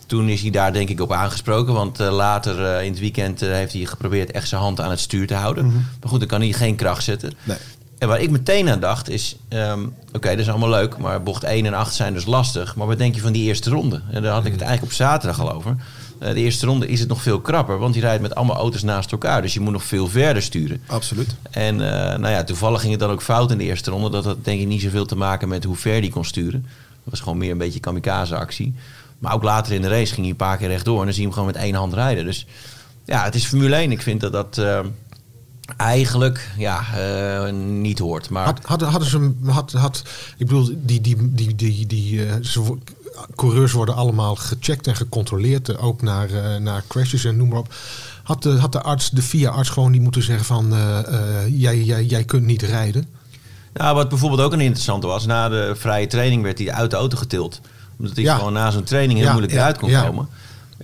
Toen 0.07 0.29
is 0.29 0.41
hij 0.43 0.51
daar 0.51 0.73
denk 0.73 0.89
ik 0.89 1.01
op 1.01 1.13
aangesproken. 1.13 1.75
Want 1.75 1.99
later 1.99 2.83
in 2.83 2.91
het 2.91 3.01
weekend 3.01 3.41
heeft 3.41 3.73
hij 3.73 3.85
geprobeerd 3.85 4.31
echt 4.31 4.49
zijn 4.49 4.61
hand 4.61 4.81
aan 4.81 4.91
het 4.91 5.01
stuur 5.01 5.27
te 5.27 5.35
houden. 5.35 5.67
Maar 5.73 6.11
goed, 6.11 6.19
dan 6.19 6.29
kan 6.29 6.41
hij 6.41 6.53
geen 6.53 6.77
kracht 6.77 7.05
zetten. 7.05 7.33
Nee. 7.43 7.57
En 7.99 8.09
waar 8.09 8.21
ik 8.21 8.31
meteen 8.31 8.69
aan 8.69 8.81
dacht 8.81 9.09
is... 9.09 9.37
ehm, 9.49 9.81
Oké, 10.13 10.29
dat 10.29 10.39
is 10.39 10.49
allemaal 10.49 10.69
leuk, 10.71 10.99
maar 10.99 11.23
bocht 11.23 11.45
1 11.45 11.67
en 11.67 11.75
8 11.75 11.95
zijn 11.95 12.13
dus 12.13 12.25
lastig. 12.27 12.77
Maar 12.77 12.87
wat 12.87 12.99
denk 12.99 13.15
je 13.15 13.21
van 13.21 13.33
die 13.33 13.45
eerste 13.45 13.71
ronde? 13.71 14.01
En 14.11 14.23
daar 14.23 14.33
had 14.33 14.45
ik 14.45 14.53
het 14.53 14.61
eigenlijk 14.61 14.93
op 14.93 14.99
zaterdag 14.99 15.41
al 15.41 15.53
over. 15.53 15.77
Eh, 16.19 16.29
de 16.35 16.41
eerste 16.41 16.67
ronde 16.67 16.89
is 16.89 17.01
het 17.01 17.09
nog 17.09 17.23
veel 17.23 17.41
krapper, 17.41 17.79
want 17.79 17.95
je 17.95 18.01
rijdt 18.01 18.23
met 18.23 18.35
allemaal 18.35 18.57
auto's 18.57 18.83
naast 18.83 19.13
elkaar. 19.13 19.43
Dus 19.43 19.55
je 19.55 19.61
moet 19.61 19.73
nog 19.73 19.85
veel 19.85 20.09
verder 20.09 20.43
sturen. 20.43 20.83
Absoluut. 20.87 21.35
En 21.51 21.81
eh, 21.81 22.19
nou 22.19 22.33
ja, 22.33 22.45
toevallig 22.45 22.81
ging 22.81 22.93
het 22.93 23.01
dan 23.01 23.11
ook 23.11 23.23
fout 23.23 23.51
in 23.51 23.59
de 23.59 23.65
eerste 23.65 23.91
ronde. 23.91 24.11
Dat 24.11 24.25
had 24.25 24.45
denk 24.45 24.61
ik 24.61 24.67
niet 24.67 24.83
zoveel 24.83 25.07
te 25.07 25.17
maken 25.17 25.49
met 25.49 25.65
hoe 25.65 25.77
ver 25.77 26.01
die 26.01 26.11
kon 26.11 26.25
sturen. 26.25 26.63
Dat 26.63 27.15
was 27.15 27.21
gewoon 27.21 27.39
meer 27.39 27.51
een 27.51 27.59
beetje 27.59 27.81
kamikaze 27.81 28.37
actie. 28.37 28.75
Maar 29.19 29.35
ook 29.35 29.43
later 29.43 29.73
in 29.73 29.83
de 29.83 29.89
race 29.89 30.07
ging 30.13 30.21
hij 30.21 30.31
een 30.31 30.37
paar 30.37 30.57
keer 30.57 30.69
rechtdoor. 30.69 30.99
En 30.99 31.05
dan 31.05 31.13
zie 31.13 31.23
je 31.23 31.29
hem 31.29 31.37
gewoon 31.39 31.53
met 31.53 31.63
één 31.63 31.75
hand 31.75 31.93
rijden. 31.95 32.25
Dus 32.25 32.47
ja, 33.05 33.25
het 33.25 33.35
is 33.35 33.45
Formule 33.47 33.77
1. 33.77 33.91
Ik 33.91 34.03
vind 34.03 34.21
dat 34.21 34.33
dat 34.33 34.59
eh, 34.59 34.81
eigenlijk 35.77 36.49
ja, 36.59 36.83
niet 37.53 37.99
hoort. 37.99 38.31
Maar 38.31 38.45
Had, 38.45 38.61
hadden, 38.63 38.89
hadden 38.89 39.09
ze 39.09 39.17
hem- 39.19 39.39
had, 39.49 39.73
had, 39.73 40.03
ik 40.39 40.47
bedoel, 40.47 40.71
die, 40.77 41.01
die, 41.01 41.17
die, 41.35 41.55
die, 41.55 41.87
die, 41.87 42.21
ze, 42.43 42.77
coureurs 43.35 43.73
worden 43.73 43.95
allemaal 43.95 44.35
gecheckt 44.37 44.87
en 44.87 44.97
gecontroleerd, 44.97 45.69
eh, 45.69 45.85
ook 45.85 46.03
naar, 46.03 46.31
eh, 46.31 46.57
naar 46.61 46.83
crashes 46.89 47.25
en 47.25 47.37
noem 47.37 47.49
maar 47.49 47.59
op. 47.59 47.75
Had 48.23 48.43
de, 48.43 48.51
had 48.51 48.73
de 48.73 48.83
arts, 48.83 49.11
de 49.11 49.23
VIA-arts 49.23 49.69
gewoon 49.69 49.91
niet 49.91 50.01
moeten 50.01 50.23
zeggen 50.23 50.45
van, 50.47 50.75
eh, 50.75 50.99
jij, 51.61 51.83
jij, 51.83 52.05
jij 52.05 52.25
kunt 52.25 52.45
niet 52.45 52.63
rijden? 52.63 53.07
Nou, 53.73 53.95
wat 53.95 54.09
bijvoorbeeld 54.09 54.41
ook 54.41 54.53
een 54.53 54.61
interessante 54.61 55.07
was, 55.07 55.27
na 55.27 55.49
de 55.49 55.73
vrije 55.77 56.07
training 56.07 56.43
werd 56.43 56.59
hij 56.59 56.73
uit 56.73 56.91
de 56.91 56.97
auto 56.97 57.17
getild. 57.17 57.61
Omdat 57.99 58.15
hij 58.17 58.25
Ja. 58.25 58.37
gewoon 58.37 58.53
na 58.53 58.70
zo'n 58.70 58.82
training 58.85 59.15
heel 59.19 59.27
Ja, 59.27 59.32
moeilijk 59.32 59.53
ja, 59.55 59.58
eruit 59.61 59.79
kon 59.79 59.91
ja. 59.91 60.03
komen. 60.06 60.29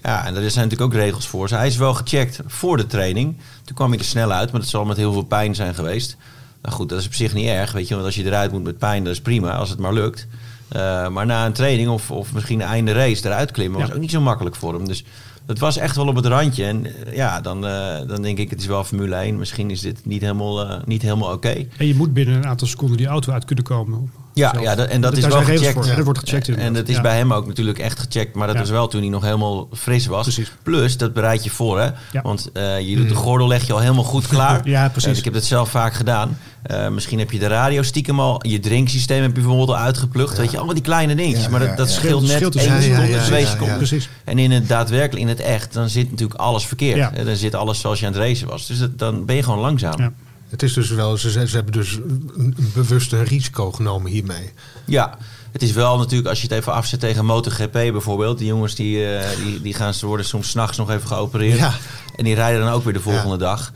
Ja, 0.03 0.27
en 0.27 0.35
daar 0.35 0.51
zijn 0.51 0.69
natuurlijk 0.69 0.95
ook 0.95 1.01
regels 1.03 1.27
voor. 1.27 1.49
Dus 1.49 1.57
hij 1.59 1.67
is 1.67 1.77
wel 1.77 1.95
gecheckt 1.95 2.41
voor 2.47 2.77
de 2.77 2.87
training. 2.87 3.37
Toen 3.65 3.75
kwam 3.77 3.91
hij 3.91 3.99
er 3.99 4.05
snel 4.05 4.33
uit, 4.33 4.51
maar 4.53 4.61
dat 4.61 4.71
zal 4.71 4.85
met 4.85 4.97
heel 4.97 5.13
veel 5.13 5.23
pijn 5.23 5.55
zijn 5.55 5.75
geweest. 5.75 6.17
Nou 6.63 6.75
goed, 6.75 6.89
dat 6.89 7.01
is 7.01 7.07
op 7.07 7.15
zich 7.15 7.35
niet 7.35 7.47
erg, 7.47 7.73
weet 7.73 7.89
je. 7.89 7.95
Want 7.95 8.07
als 8.07 8.15
je 8.15 8.25
eruit 8.25 8.53
moet 8.53 8.63
met 8.63 8.79
pijn, 8.79 9.05
dat 9.05 9.13
is 9.13 9.21
prima, 9.21 9.55
als 9.57 9.71
het 9.71 9.79
maar 9.79 9.93
lukt. 9.93 10.27
Eh, 10.73 11.09
maar 11.09 11.27
na 11.27 11.47
een 11.47 11.53
training 11.53 11.89
of, 11.89 12.11
of 12.11 12.33
misschien 12.35 12.61
einde 12.61 12.93
race 12.93 13.27
eruit 13.27 13.51
klimmen 13.51 13.79
was 13.81 13.89
Ja. 13.89 13.95
ook 13.95 14.01
niet 14.01 14.11
zo 14.11 14.21
makkelijk 14.21 14.57
voor 14.57 14.75
hem. 14.75 14.87
Dus 14.89 15.05
dat 15.47 15.59
was 15.59 15.77
echt 15.77 15.97
wel 15.97 16.07
op 16.07 16.17
het 16.17 16.27
randje. 16.27 16.65
En 16.65 17.07
eh, 17.07 17.17
ja, 17.17 17.41
dan, 17.41 17.67
eh, 17.67 17.99
dan 18.07 18.23
denk 18.23 18.39
ik, 18.39 18.51
het 18.51 18.61
is 18.61 18.67
wel 18.67 18.85
Formule 18.85 19.17
1. 19.17 19.39
Misschien 19.39 19.71
is 19.71 19.81
dit 19.81 20.07
niet 20.07 20.21
helemaal, 20.21 20.81
niet 20.85 21.03
helemaal 21.03 21.33
oké. 21.33 21.67
En 21.77 21.87
je 21.87 21.95
moet 21.95 22.13
binnen 22.13 22.35
een 22.35 22.47
aantal 22.47 22.67
seconden 22.67 22.97
die 22.97 23.07
auto 23.07 23.33
uit 23.33 23.45
kunnen 23.45 23.65
komen. 23.65 24.11
Ja, 24.35 24.51
Zelf. 24.53 24.65
ja 24.65 24.75
dat, 24.75 24.89
en 24.89 25.01
dat 25.01 25.17
is 25.17 25.27
wel 25.27 25.43
gecheckt. 25.43 25.87
Ja, 25.87 25.95
dat 25.95 26.05
wordt 26.05 26.19
gecheckt 26.19 26.49
En, 26.49 26.73
dat 26.73 26.89
is 26.89 26.97
Ja. 26.97 27.01
bij 27.01 27.17
hem 27.17 27.33
ook 27.33 27.47
natuurlijk 27.47 27.79
echt 27.79 27.99
gecheckt. 27.99 28.35
Maar 28.35 28.47
dat 28.47 28.57
Ja. 28.57 28.63
was 28.63 28.71
wel 28.71 28.89
toen 28.89 29.01
hij 29.01 29.11
nog 29.11 29.23
helemaal 29.23 29.69
fris 29.73 30.07
was. 30.07 30.23
Precies. 30.23 30.53
Plus, 30.63 30.97
dat 30.97 31.13
bereid 31.13 31.45
je 31.45 31.51
voor. 31.51 31.81
Hè? 31.81 31.91
Ja. 32.13 32.23
Want 32.23 32.51
eh, 32.53 32.81
je 32.81 32.97
doet 32.97 33.09
de 33.09 33.15
gordel 33.15 33.49
leg 33.49 33.67
je 33.67 33.73
al 33.73 33.79
helemaal 33.79 34.05
goed 34.05 34.27
klaar. 34.27 34.61
Ja, 34.69 34.89
precies. 34.89 35.11
En 35.11 35.17
ik 35.17 35.25
heb 35.25 35.33
dat 35.35 35.45
zelf 35.45 35.71
vaak 35.71 35.95
gedaan. 35.95 36.39
Eh, 36.63 36.89
misschien 36.89 37.19
heb 37.19 37.31
je 37.31 37.39
de 37.39 37.47
radio 37.47 37.83
stiekem 37.83 38.21
al. 38.21 38.47
Je 38.47 38.61
drinksysteem 38.61 39.23
heb 39.23 39.27
je 39.37 39.41
bijvoorbeeld 39.41 39.69
al 39.69 39.77
uitgeplucht. 39.77 40.37
Weet 40.39 40.51
je, 40.51 40.57
allemaal 40.57 40.75
die 40.75 40.83
kleine 40.83 41.15
dingetjes. 41.15 41.45
Ja, 41.45 41.51
maar 41.51 41.61
dat, 41.61 41.69
ja, 41.69 41.75
dat 41.77 41.89
ja. 41.89 41.95
scheelt 41.95 42.23
net 42.23 42.31
Scheelt 42.31 42.57
één 42.57 42.83
seconde, 42.83 43.09
ja, 43.11 43.23
twee 43.23 43.41
ja, 43.41 43.47
ja. 43.47 43.53
seconden. 43.53 43.77
Precies. 43.77 44.09
En 44.25 44.39
in 44.39 44.51
het 44.51 44.69
daadwerkelijk, 44.69 45.23
in 45.23 45.29
het 45.29 45.41
echt, 45.41 45.73
dan 45.73 45.89
zit 45.89 46.11
natuurlijk 46.11 46.41
alles 46.41 46.67
verkeerd. 46.67 47.25
Dan 47.27 47.37
zit 47.37 47.55
alles 47.55 47.81
zoals 47.81 48.01
je 48.01 48.07
aan 48.07 48.13
het 48.13 48.21
racen 48.21 48.49
was. 48.49 48.67
Dus 48.67 48.79
dat, 48.79 48.99
dan 48.99 49.25
ben 49.25 49.37
je 49.37 49.43
gewoon 49.43 49.59
langzaam. 49.59 50.15
Het 50.53 50.63
is 50.63 50.73
dus 50.73 50.91
wel, 50.91 51.17
ze, 51.17 51.31
ze 51.31 51.55
hebben 51.55 51.73
dus 51.73 51.93
een 51.95 52.33
een 52.37 52.71
bewust 52.75 53.13
een 53.13 53.25
risico 53.25 53.73
genomen 53.73 54.11
hiermee. 54.11 54.53
Ja, 54.85 55.19
het 55.53 55.63
is 55.63 55.73
wel 55.73 55.99
natuurlijk 55.99 56.29
als 56.29 56.41
je 56.43 56.47
het 56.49 56.57
even 56.57 56.73
afzet 56.73 57.01
tegen 57.01 57.25
MotoGP 57.25 57.73
bijvoorbeeld. 57.73 58.39
Die 58.39 58.47
jongens 58.47 58.75
die, 58.75 59.07
eh, 59.17 59.37
die, 59.45 59.61
die 59.61 59.75
gaan, 59.75 59.95
ze 59.95 60.07
worden 60.07 60.27
soms 60.27 60.49
s'nachts 60.49 60.77
nog 60.79 60.91
even 60.91 61.09
geopereerd. 61.09 61.59
Ja. 61.59 61.75
En 62.17 62.25
die 62.25 62.35
rijden 62.35 62.61
dan 62.61 62.73
ook 62.73 62.85
weer 62.85 62.93
de 62.93 63.01
volgende 63.01 63.31
Ja. 63.31 63.37
dag. 63.37 63.73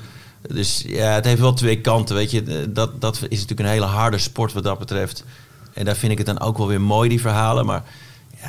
Dus 0.49 0.85
ja, 0.87 1.11
het 1.11 1.25
heeft 1.25 1.41
wel 1.41 1.53
twee 1.55 1.81
kanten. 1.81 2.15
Weet 2.17 2.31
je, 2.31 2.73
dat, 2.73 3.01
dat 3.01 3.15
is 3.17 3.21
natuurlijk 3.41 3.61
een 3.61 3.67
hele 3.75 3.85
harde 3.85 4.19
sport 4.19 4.53
wat 4.53 4.63
dat 4.65 4.79
betreft. 4.79 5.25
En 5.73 5.85
daar 5.85 5.97
vind 5.97 6.13
ik 6.13 6.19
het 6.19 6.27
dan 6.27 6.41
ook 6.41 6.59
wel 6.59 6.67
weer 6.67 6.81
mooi, 6.81 7.09
die 7.09 7.21
verhalen. 7.21 7.67
Maar 7.67 7.83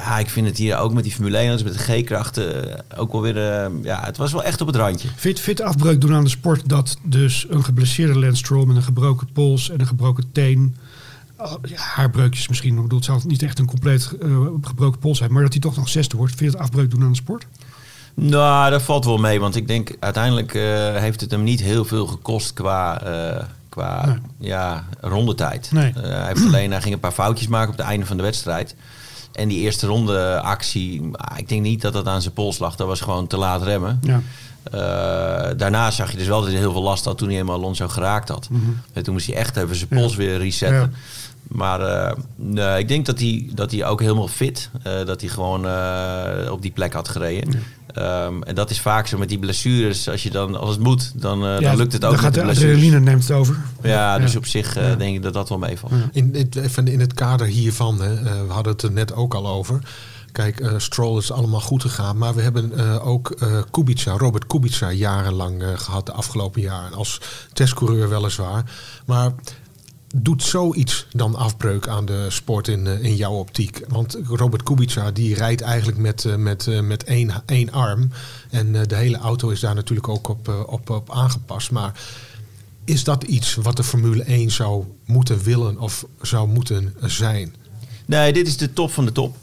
Ja, 0.03 0.19
ik 0.19 0.29
vind 0.29 0.47
het 0.47 0.57
hier 0.57 0.77
ook 0.77 0.93
met 0.93 1.03
die 1.03 1.13
Formule 1.13 1.37
1, 1.37 1.63
met 1.63 1.73
de 1.73 1.79
G-krachten, 1.79 2.77
eh, 2.77 2.99
ook 2.99 3.11
wel 3.11 3.21
weer... 3.21 3.37
eh, 3.37 3.69
ja, 3.83 4.01
het 4.05 4.17
was 4.17 4.31
wel 4.31 4.43
echt 4.43 4.61
op 4.61 4.67
het 4.67 4.75
randje. 4.75 5.07
Vind 5.15 5.39
fit 5.39 5.61
afbreuk 5.61 6.01
doen 6.01 6.13
aan 6.13 6.23
de 6.23 6.29
sport 6.29 6.69
dat 6.69 6.97
dus 7.03 7.45
een 7.49 7.63
geblesseerde 7.63 8.19
Lance 8.19 8.35
Stroll 8.35 8.65
met 8.65 8.75
een 8.75 8.83
gebroken 8.83 9.27
pols 9.33 9.69
en 9.69 9.79
een 9.79 9.87
gebroken 9.87 10.31
teen, 10.31 10.75
oh, 11.37 11.53
ja, 11.61 11.77
haarbreukjes 11.77 12.47
misschien, 12.47 12.75
ik 12.75 12.81
bedoel, 12.81 12.97
het 12.97 13.07
zal 13.07 13.21
niet 13.25 13.43
echt 13.43 13.59
een 13.59 13.65
compleet 13.65 14.11
eh, 14.21 14.29
gebroken 14.61 14.99
pols 14.99 15.17
zijn, 15.17 15.31
maar 15.31 15.43
dat 15.43 15.51
hij 15.51 15.61
toch 15.61 15.75
nog 15.75 15.89
zesde 15.89 16.17
wordt. 16.17 16.35
Vind 16.35 16.51
je 16.51 16.57
het 16.57 16.65
afbreuk 16.65 16.91
doen 16.91 17.03
aan 17.03 17.09
de 17.09 17.15
sport? 17.15 17.45
Nou, 18.13 18.71
dat 18.71 18.81
valt 18.81 19.05
wel 19.05 19.17
mee, 19.17 19.39
want 19.39 19.55
ik 19.55 19.67
denk 19.67 19.95
uiteindelijk 19.99 20.53
heeft 20.99 21.21
het 21.21 21.31
hem 21.31 21.43
niet 21.43 21.61
heel 21.61 21.85
veel 21.85 22.07
gekost 22.07 22.53
qua, 22.53 23.01
qua 23.69 24.05
Nee. 24.05 24.17
ja, 24.37 24.85
rondetijd. 25.01 25.71
Nee. 25.71 25.93
Hij, 25.93 26.27
heeft 26.27 26.45
alleen, 26.45 26.71
hij 26.71 26.81
ging 26.81 26.93
een 26.93 26.99
paar 26.99 27.11
foutjes 27.11 27.47
maken 27.47 27.71
op 27.71 27.77
het 27.77 27.85
einde 27.87 28.05
van 28.05 28.17
de 28.17 28.23
wedstrijd. 28.23 28.75
En 29.31 29.47
die 29.47 29.59
eerste 29.59 29.87
ronde 29.87 30.39
actie, 30.41 31.01
ah, 31.11 31.37
ik 31.37 31.49
denk 31.49 31.61
niet 31.61 31.81
dat 31.81 31.93
dat 31.93 32.07
aan 32.07 32.21
zijn 32.21 32.33
pols 32.33 32.59
lag. 32.59 32.75
Dat 32.75 32.87
was 32.87 33.01
gewoon 33.01 33.27
te 33.27 33.37
laat 33.37 33.63
remmen. 33.63 33.99
Ja. 34.01 34.21
Eh, 34.71 35.57
daarna 35.57 35.91
zag 35.91 36.11
je 36.11 36.17
dus 36.17 36.27
wel 36.27 36.41
dat 36.41 36.49
hij 36.49 36.59
heel 36.59 36.71
veel 36.71 36.81
last 36.81 37.05
had 37.05 37.17
toen 37.17 37.27
hij 37.27 37.37
helemaal 37.37 37.57
Alonso 37.57 37.87
geraakt 37.87 38.29
had. 38.29 38.47
En 38.93 39.03
toen 39.03 39.13
moest 39.13 39.27
hij 39.27 39.35
echt 39.35 39.57
even 39.57 39.75
zijn 39.75 39.89
pols 39.89 40.15
weer 40.15 40.37
resetten. 40.37 40.79
Ja. 40.79 40.89
Maar 41.47 41.81
eh, 41.81 42.11
nee, 42.35 42.79
ik 42.79 42.87
denk 42.87 43.05
dat 43.05 43.19
hij, 43.19 43.49
dat 43.53 43.71
hij 43.71 43.85
ook 43.85 44.01
helemaal 44.01 44.27
fit, 44.27 44.69
eh, 44.83 45.05
dat 45.05 45.21
hij 45.21 45.29
gewoon 45.29 45.65
eh, 45.67 46.51
op 46.51 46.61
die 46.61 46.71
plek 46.71 46.93
had 46.93 47.09
gereden. 47.09 47.63
Ehm, 47.93 48.41
en 48.43 48.55
dat 48.55 48.69
is 48.69 48.79
vaak 48.81 49.07
zo 49.07 49.17
met 49.17 49.29
die 49.29 49.39
blessures. 49.39 50.09
Als 50.09 50.23
je 50.23 50.29
dan, 50.29 50.55
als 50.59 50.69
het 50.69 50.79
moet, 50.79 51.11
dan, 51.21 51.45
eh, 51.45 51.59
dan 51.59 51.75
lukt 51.75 51.93
het 51.93 52.05
ook 52.05 52.11
Dan 52.11 52.11
met 52.11 52.19
gaat 52.21 52.33
de 52.33 52.39
de 52.39 52.45
blessures. 52.45 52.75
adrenaline 52.75 52.99
neemt 53.11 53.27
het 53.27 53.31
over. 53.37 53.57
Ja, 53.83 54.19
dus 54.19 54.35
op 54.35 54.45
zich 54.45 54.75
eh, 54.75 54.97
denk 54.97 55.15
ik 55.15 55.23
dat 55.23 55.33
dat 55.33 55.49
wel 55.49 55.57
meevalt. 55.57 55.91
In, 56.11 56.35
in, 56.35 56.49
even 56.61 56.87
in 56.87 56.99
het 56.99 57.13
kader 57.13 57.47
hiervan, 57.47 58.01
hè, 58.01 58.13
eh, 58.15 58.31
we 58.47 58.53
hadden 58.53 58.73
het 58.73 58.81
er 58.81 58.91
net 58.91 59.13
ook 59.13 59.33
al 59.33 59.47
over. 59.47 59.79
Kijk, 60.31 60.59
eh, 60.59 60.73
Stroll 60.77 61.17
is 61.17 61.31
allemaal 61.31 61.59
goed 61.59 61.81
gegaan. 61.81 62.17
Maar 62.17 62.35
we 62.35 62.41
hebben 62.41 62.77
eh, 62.77 63.07
ook 63.07 63.31
eh, 63.31 63.47
Kubica, 63.71 64.11
Robert 64.17 64.47
Kubica 64.47 64.91
jarenlang 64.91 65.61
eh, 65.63 65.67
gehad 65.75 66.05
de 66.05 66.11
afgelopen 66.11 66.61
jaren. 66.61 66.93
Als 66.97 67.21
testcoureur 67.53 68.09
weliswaar. 68.09 68.63
Maar 69.05 69.31
doet 70.15 70.43
zoiets 70.43 71.07
dan 71.11 71.35
afbreuk 71.35 71.87
aan 71.87 72.05
de 72.05 72.25
sport 72.29 72.67
in, 72.67 72.87
eh, 72.87 73.03
in 73.03 73.15
jouw 73.15 73.33
optiek? 73.33 73.85
Want 73.87 74.17
Robert 74.23 74.63
Kubica 74.63 75.11
die 75.11 75.35
rijdt 75.35 75.61
eigenlijk 75.61 75.97
met, 75.97 76.25
eh, 76.25 76.35
met, 76.35 76.67
eh, 76.67 76.79
met 76.79 77.03
één, 77.03 77.31
één 77.45 77.71
arm. 77.71 78.09
En 78.49 78.71
de 78.71 78.95
hele 78.95 79.17
auto 79.17 79.49
is 79.49 79.59
daar 79.59 79.75
natuurlijk 79.75 80.07
ook 80.07 80.27
op, 80.27 80.65
op, 80.67 80.89
op 80.89 81.11
aangepast. 81.11 81.71
Maar 81.71 81.99
is 82.85 83.03
dat 83.03 83.23
iets 83.23 83.55
wat 83.55 83.77
de 83.77 83.83
Formule 83.83 84.23
1 84.25 84.51
zou 84.51 84.85
moeten 85.05 85.43
willen 85.43 85.79
of 85.79 86.05
zou 86.21 86.47
moeten 86.47 86.93
zijn? 87.01 87.55
Nee, 88.07 88.33
dit 88.33 88.47
is 88.47 88.57
de 88.57 88.73
top 88.73 88.91
van 88.91 89.05
de 89.05 89.11
top. 89.11 89.35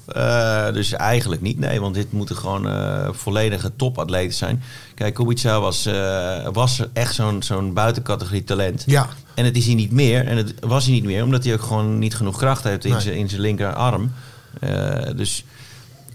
Dus 0.73 0.93
eigenlijk 0.93 1.43
niet. 1.43 1.59
Nee, 1.59 1.81
want 1.81 1.95
dit 1.95 2.13
moeten 2.13 2.37
gewoon 2.37 2.69
eh, 2.69 3.09
volledige 3.13 3.77
topatleten 3.77 4.35
zijn. 4.35 4.63
Kijk, 4.95 5.15
Kubica 5.15 5.61
was, 5.61 5.87
eh, 5.87 6.49
was 6.53 6.83
echt 6.93 7.15
zo'n 7.15 7.43
zo'n 7.43 7.73
buitencategorie 7.73 8.45
talent. 8.45 8.83
Ja, 8.87 9.09
En 9.35 9.45
het 9.45 9.57
is 9.57 9.67
hij 9.67 9.75
niet 9.75 9.91
meer. 9.93 10.27
En 10.27 10.37
het 10.37 10.55
was 10.61 10.85
hij 10.85 10.93
niet 10.95 11.05
meer, 11.05 11.23
omdat 11.25 11.45
hij 11.45 11.53
ook 11.53 11.63
gewoon 11.63 11.99
niet 11.99 12.15
genoeg 12.15 12.39
kracht 12.39 12.65
heeft 12.65 12.85
in 12.85 12.93
Nee. 12.93 13.01
zijn 13.01 13.15
in 13.17 13.29
zijn 13.29 13.41
linkerarm. 13.41 14.13
Eh, 14.61 14.71
dus 15.17 15.45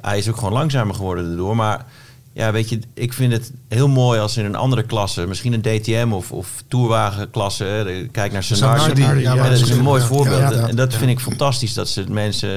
hij 0.01 0.17
is 0.17 0.29
ook 0.29 0.37
gewoon 0.37 0.53
langzamer 0.53 0.95
geworden 0.95 1.27
daardoor. 1.27 1.55
Maar 1.55 1.85
ja, 2.33 2.51
weet 2.51 2.69
je, 2.69 2.79
ik 2.93 3.13
vind 3.13 3.31
het 3.33 3.51
heel 3.67 3.87
mooi 3.87 4.19
als 4.19 4.37
in 4.37 4.45
een 4.45 4.55
andere 4.55 4.83
klasse, 4.83 5.27
misschien 5.27 5.53
een 5.53 5.61
DTM 5.61 6.07
of, 6.11 6.31
of 6.31 6.63
de- 6.67 8.07
Kijk 8.11 8.31
naar 8.31 8.43
Sanardi. 8.43 9.01
Ja, 9.01 9.13
ja, 9.13 9.35
maar 9.35 9.49
dat 9.49 9.59
is 9.59 9.69
een 9.69 9.81
mooi 9.81 10.01
ja, 10.01 10.07
voorbeeld. 10.07 10.51
En 10.51 10.75
dat 10.75 10.93
vind 10.93 11.09
ik 11.11 11.19
fantastisch 11.19 11.73
dat 11.73 11.89
ze 11.89 12.03
mensen 12.09 12.49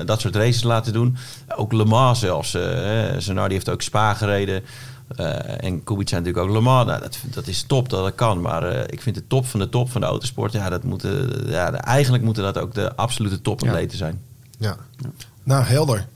eh, 0.00 0.06
dat 0.06 0.20
soort 0.20 0.36
races 0.36 0.62
laten 0.62 0.92
doen. 0.92 1.16
Ook 1.56 1.72
Le 1.72 1.84
Mans 1.84 2.18
zelfs. 2.18 2.56
Zanardi 3.18 3.54
heeft 3.54 3.68
ook 3.70 3.82
Spa 3.82 4.14
gereden. 4.14 4.62
Eh, 5.16 5.64
en 5.64 5.84
Kubica 5.84 6.16
natuurlijk 6.16 6.46
ook 6.46 6.54
Le 6.54 6.60
Mans. 6.60 6.86
Nou, 6.86 7.00
dat, 7.00 7.18
dat 7.30 7.46
is 7.46 7.62
top 7.62 7.88
dat 7.88 8.04
dat 8.04 8.14
kan. 8.14 8.40
Maar 8.40 8.64
eh, 8.64 8.82
ik 8.86 9.02
vind 9.02 9.14
de 9.14 9.26
top 9.26 9.46
van 9.46 9.60
de 9.60 9.68
top 9.68 9.90
van 9.90 10.00
de 10.00 10.06
autosport. 10.06 10.52
Ja, 10.52 10.68
dat 10.68 10.84
moeten, 10.84 11.44
ja, 11.46 11.72
eigenlijk 11.72 12.24
moeten 12.24 12.42
dat 12.42 12.58
ook 12.58 12.74
de 12.74 12.96
absolute 12.96 13.40
topatleten 13.40 13.98
zijn. 13.98 14.20
ja. 14.58 14.76
Nou, 15.42 15.64
helder. 15.64 16.06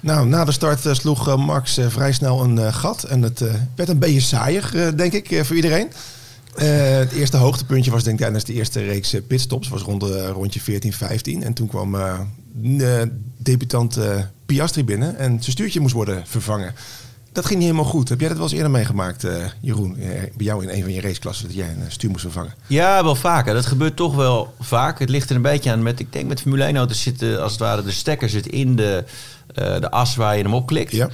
Nou, 0.00 0.26
na 0.26 0.44
de 0.44 0.52
start 0.52 0.86
eh, 0.86 0.94
sloeg 0.94 1.36
Max 1.36 1.78
vrij 1.88 2.12
snel 2.12 2.44
een 2.44 2.72
gat. 2.72 3.02
En 3.02 3.22
het 3.22 3.44
werd 3.74 3.88
een 3.88 3.98
beetje 3.98 4.20
saaier, 4.20 4.96
denk 4.96 5.12
ik, 5.12 5.44
voor 5.44 5.56
iedereen. 5.56 5.92
Het 6.54 7.12
eerste 7.12 7.36
hoogtepuntje 7.36 7.90
was 7.90 8.02
denk 8.02 8.16
ik 8.16 8.22
tijdens 8.22 8.44
de 8.44 8.52
eerste 8.52 8.80
reeks 8.80 9.14
pitstops. 9.26 9.68
was 9.68 9.82
rond 9.82 10.02
rondje 10.32 10.60
14, 10.60 10.92
15. 10.92 11.42
En 11.42 11.52
toen 11.52 11.68
kwam 11.68 11.96
debutant 13.36 13.98
Piastri 14.46 14.84
binnen. 14.84 15.16
En 15.16 15.30
zijn 15.30 15.52
stuurtje 15.52 15.80
moest 15.80 15.94
worden 15.94 16.22
vervangen. 16.26 16.74
Dat 17.32 17.46
ging 17.46 17.58
niet 17.58 17.68
helemaal 17.68 17.90
goed. 17.90 18.08
Heb 18.08 18.20
jij 18.20 18.28
dat 18.28 18.36
wel 18.36 18.46
eens 18.46 18.56
eerder 18.56 18.70
meegemaakt, 18.70 19.24
eh, 19.24 19.34
Jeroen? 19.60 19.96
Eh, 19.96 20.08
bij 20.08 20.46
jou 20.46 20.62
in 20.62 20.68
een 20.68 20.82
van 20.82 20.92
je 20.92 21.00
raceklassen 21.00 21.46
dat 21.46 21.56
jij 21.56 21.68
een 21.68 21.82
eh, 21.82 21.90
stuur 21.90 22.10
moest 22.10 22.22
vervangen? 22.22 22.54
Ja, 22.66 23.04
wel 23.04 23.14
vaker. 23.14 23.54
Dat 23.54 23.66
gebeurt 23.66 23.96
toch 23.96 24.14
wel 24.14 24.54
vaak. 24.60 24.98
Het 24.98 25.08
ligt 25.08 25.30
er 25.30 25.36
een 25.36 25.42
beetje 25.42 25.70
aan. 25.70 25.82
Met, 25.82 26.00
ik 26.00 26.12
denk 26.12 26.28
met 26.28 26.40
Formule 26.40 26.64
1 26.64 26.76
auto's 26.76 27.02
zitten 27.02 27.42
als 27.42 27.52
het 27.52 27.60
ware 27.60 27.82
de 27.82 27.90
stekker 27.90 28.28
zit 28.28 28.46
in 28.46 28.76
de, 28.76 29.04
de 29.54 29.90
as 29.90 30.16
waar 30.16 30.36
je 30.36 30.42
hem 30.42 30.54
op 30.54 30.66
klikt. 30.66 30.92
Ja. 30.92 31.08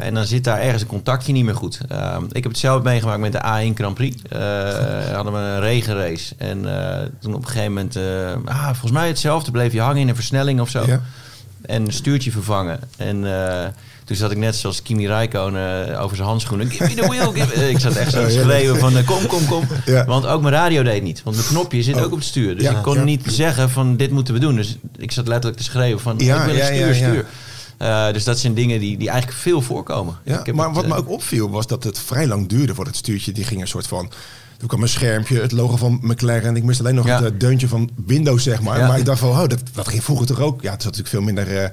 En 0.00 0.14
dan 0.14 0.24
zit 0.24 0.44
daar 0.44 0.58
ergens 0.60 0.82
een 0.82 0.88
contactje 0.88 1.32
niet 1.32 1.44
meer 1.44 1.54
goed. 1.54 1.80
Ehm, 1.88 2.24
ik 2.24 2.42
heb 2.42 2.52
het 2.52 2.58
zelf 2.58 2.82
meegemaakt 2.82 3.20
met 3.20 3.32
de 3.32 3.42
A1 3.42 3.74
Grand 3.74 3.94
Prix. 3.94 4.22
Eh, 4.28 5.14
hadden 5.14 5.32
we 5.32 5.38
een 5.38 5.60
regenrace. 5.60 6.34
En 6.38 6.62
toen 7.20 7.34
op 7.34 7.40
een 7.40 7.48
gegeven 7.48 7.72
moment... 7.72 7.96
ah, 8.44 8.64
volgens 8.64 8.92
mij 8.92 9.08
hetzelfde. 9.08 9.50
Bleef 9.50 9.72
je 9.72 9.80
hangen 9.80 10.00
in 10.00 10.08
een 10.08 10.14
versnelling 10.14 10.60
of 10.60 10.68
zo. 10.68 10.86
Ja. 10.86 11.00
En 11.62 11.84
een 11.84 11.92
stuurtje 11.92 12.30
vervangen. 12.30 12.80
En 12.96 13.24
toen 14.08 14.16
zat 14.16 14.30
ik 14.30 14.36
net 14.38 14.56
zoals 14.56 14.82
Kimi 14.82 15.06
Räikkönen 15.06 15.92
eh, 15.94 16.02
over 16.02 16.16
zijn 16.16 16.28
handschoenen. 16.28 16.70
Give 16.70 16.84
me 16.84 16.94
the 16.94 17.08
wheel. 17.08 17.32
Give 17.32 17.58
me-" 17.58 17.70
Ik 17.70 17.78
zat 17.78 17.94
echt 17.96 18.12
zo 18.12 18.24
te 18.26 18.30
schreeuwen 18.30 18.78
van 18.80 18.96
eh, 18.96 19.06
kom, 19.06 19.26
kom, 19.26 19.46
kom. 19.46 19.64
Ja. 19.86 20.04
Want 20.04 20.26
ook 20.26 20.42
mijn 20.42 20.54
radio 20.54 20.82
deed 20.82 21.02
niet. 21.02 21.22
Want 21.22 21.36
mijn 21.36 21.48
knopje 21.48 21.82
zit 21.82 21.94
Oh. 21.94 22.02
ook 22.02 22.12
op 22.12 22.18
het 22.18 22.26
stuur. 22.26 22.54
Dus 22.54 22.64
Ja, 22.64 22.76
ik 22.76 22.82
kon 22.82 22.94
ja. 22.94 23.04
niet 23.04 23.22
zeggen 23.26 23.70
van 23.70 23.96
dit 23.96 24.10
moeten 24.10 24.34
we 24.34 24.40
doen. 24.40 24.56
Dus 24.56 24.76
ik 24.96 25.12
zat 25.12 25.28
letterlijk 25.28 25.56
te 25.62 25.64
schreeuwen 25.64 26.00
van 26.00 26.14
Ja, 26.18 26.38
ik 26.38 26.44
wil 26.44 26.54
een 26.60 26.64
stuur, 26.66 26.76
ja, 26.78 26.86
ja. 26.86 26.94
stuur. 26.94 27.24
Eh, 27.78 28.12
dus 28.12 28.24
dat 28.24 28.38
zijn 28.38 28.54
dingen 28.54 28.80
die, 28.80 28.96
die 28.98 29.08
eigenlijk 29.08 29.38
veel 29.40 29.62
voorkomen. 29.62 30.16
Ja, 30.24 30.38
Ik 30.40 30.46
heb 30.46 30.54
maar 30.54 30.66
het, 30.66 30.74
wat 30.76 30.86
me 30.86 30.94
ook 30.96 31.08
opviel 31.10 31.50
was 31.50 31.66
dat 31.66 31.84
het 31.84 31.98
vrij 31.98 32.26
lang 32.26 32.48
duurde 32.48 32.74
voor 32.74 32.86
het 32.86 32.96
stuurtje. 32.96 33.32
Die 33.32 33.44
ging 33.44 33.60
een 33.60 33.68
soort 33.68 33.86
van... 33.86 34.10
Toen 34.58 34.68
kwam 34.68 34.82
een 34.82 34.88
schermpje, 34.88 35.40
het 35.40 35.52
logo 35.52 35.76
van 35.76 35.98
McLaren. 36.02 36.56
Ik 36.56 36.62
miste 36.62 36.82
alleen 36.82 36.94
nog 36.94 37.06
Ja. 37.06 37.22
het 37.22 37.40
deuntje 37.40 37.68
van 37.68 37.90
Windows, 38.06 38.42
zeg 38.42 38.60
maar. 38.62 38.78
Ja. 38.78 38.86
Maar 38.86 38.98
ik 38.98 39.04
dacht 39.04 39.18
van, 39.18 39.28
oh, 39.28 39.38
dat, 39.46 39.60
dat 39.72 39.88
ging 39.88 40.04
vroeger 40.04 40.26
toch 40.26 40.40
ook? 40.40 40.62
Ja, 40.62 40.72
het 40.72 40.82
zat 40.82 40.96
natuurlijk 40.96 41.08
veel 41.24 41.34
minder 41.34 41.72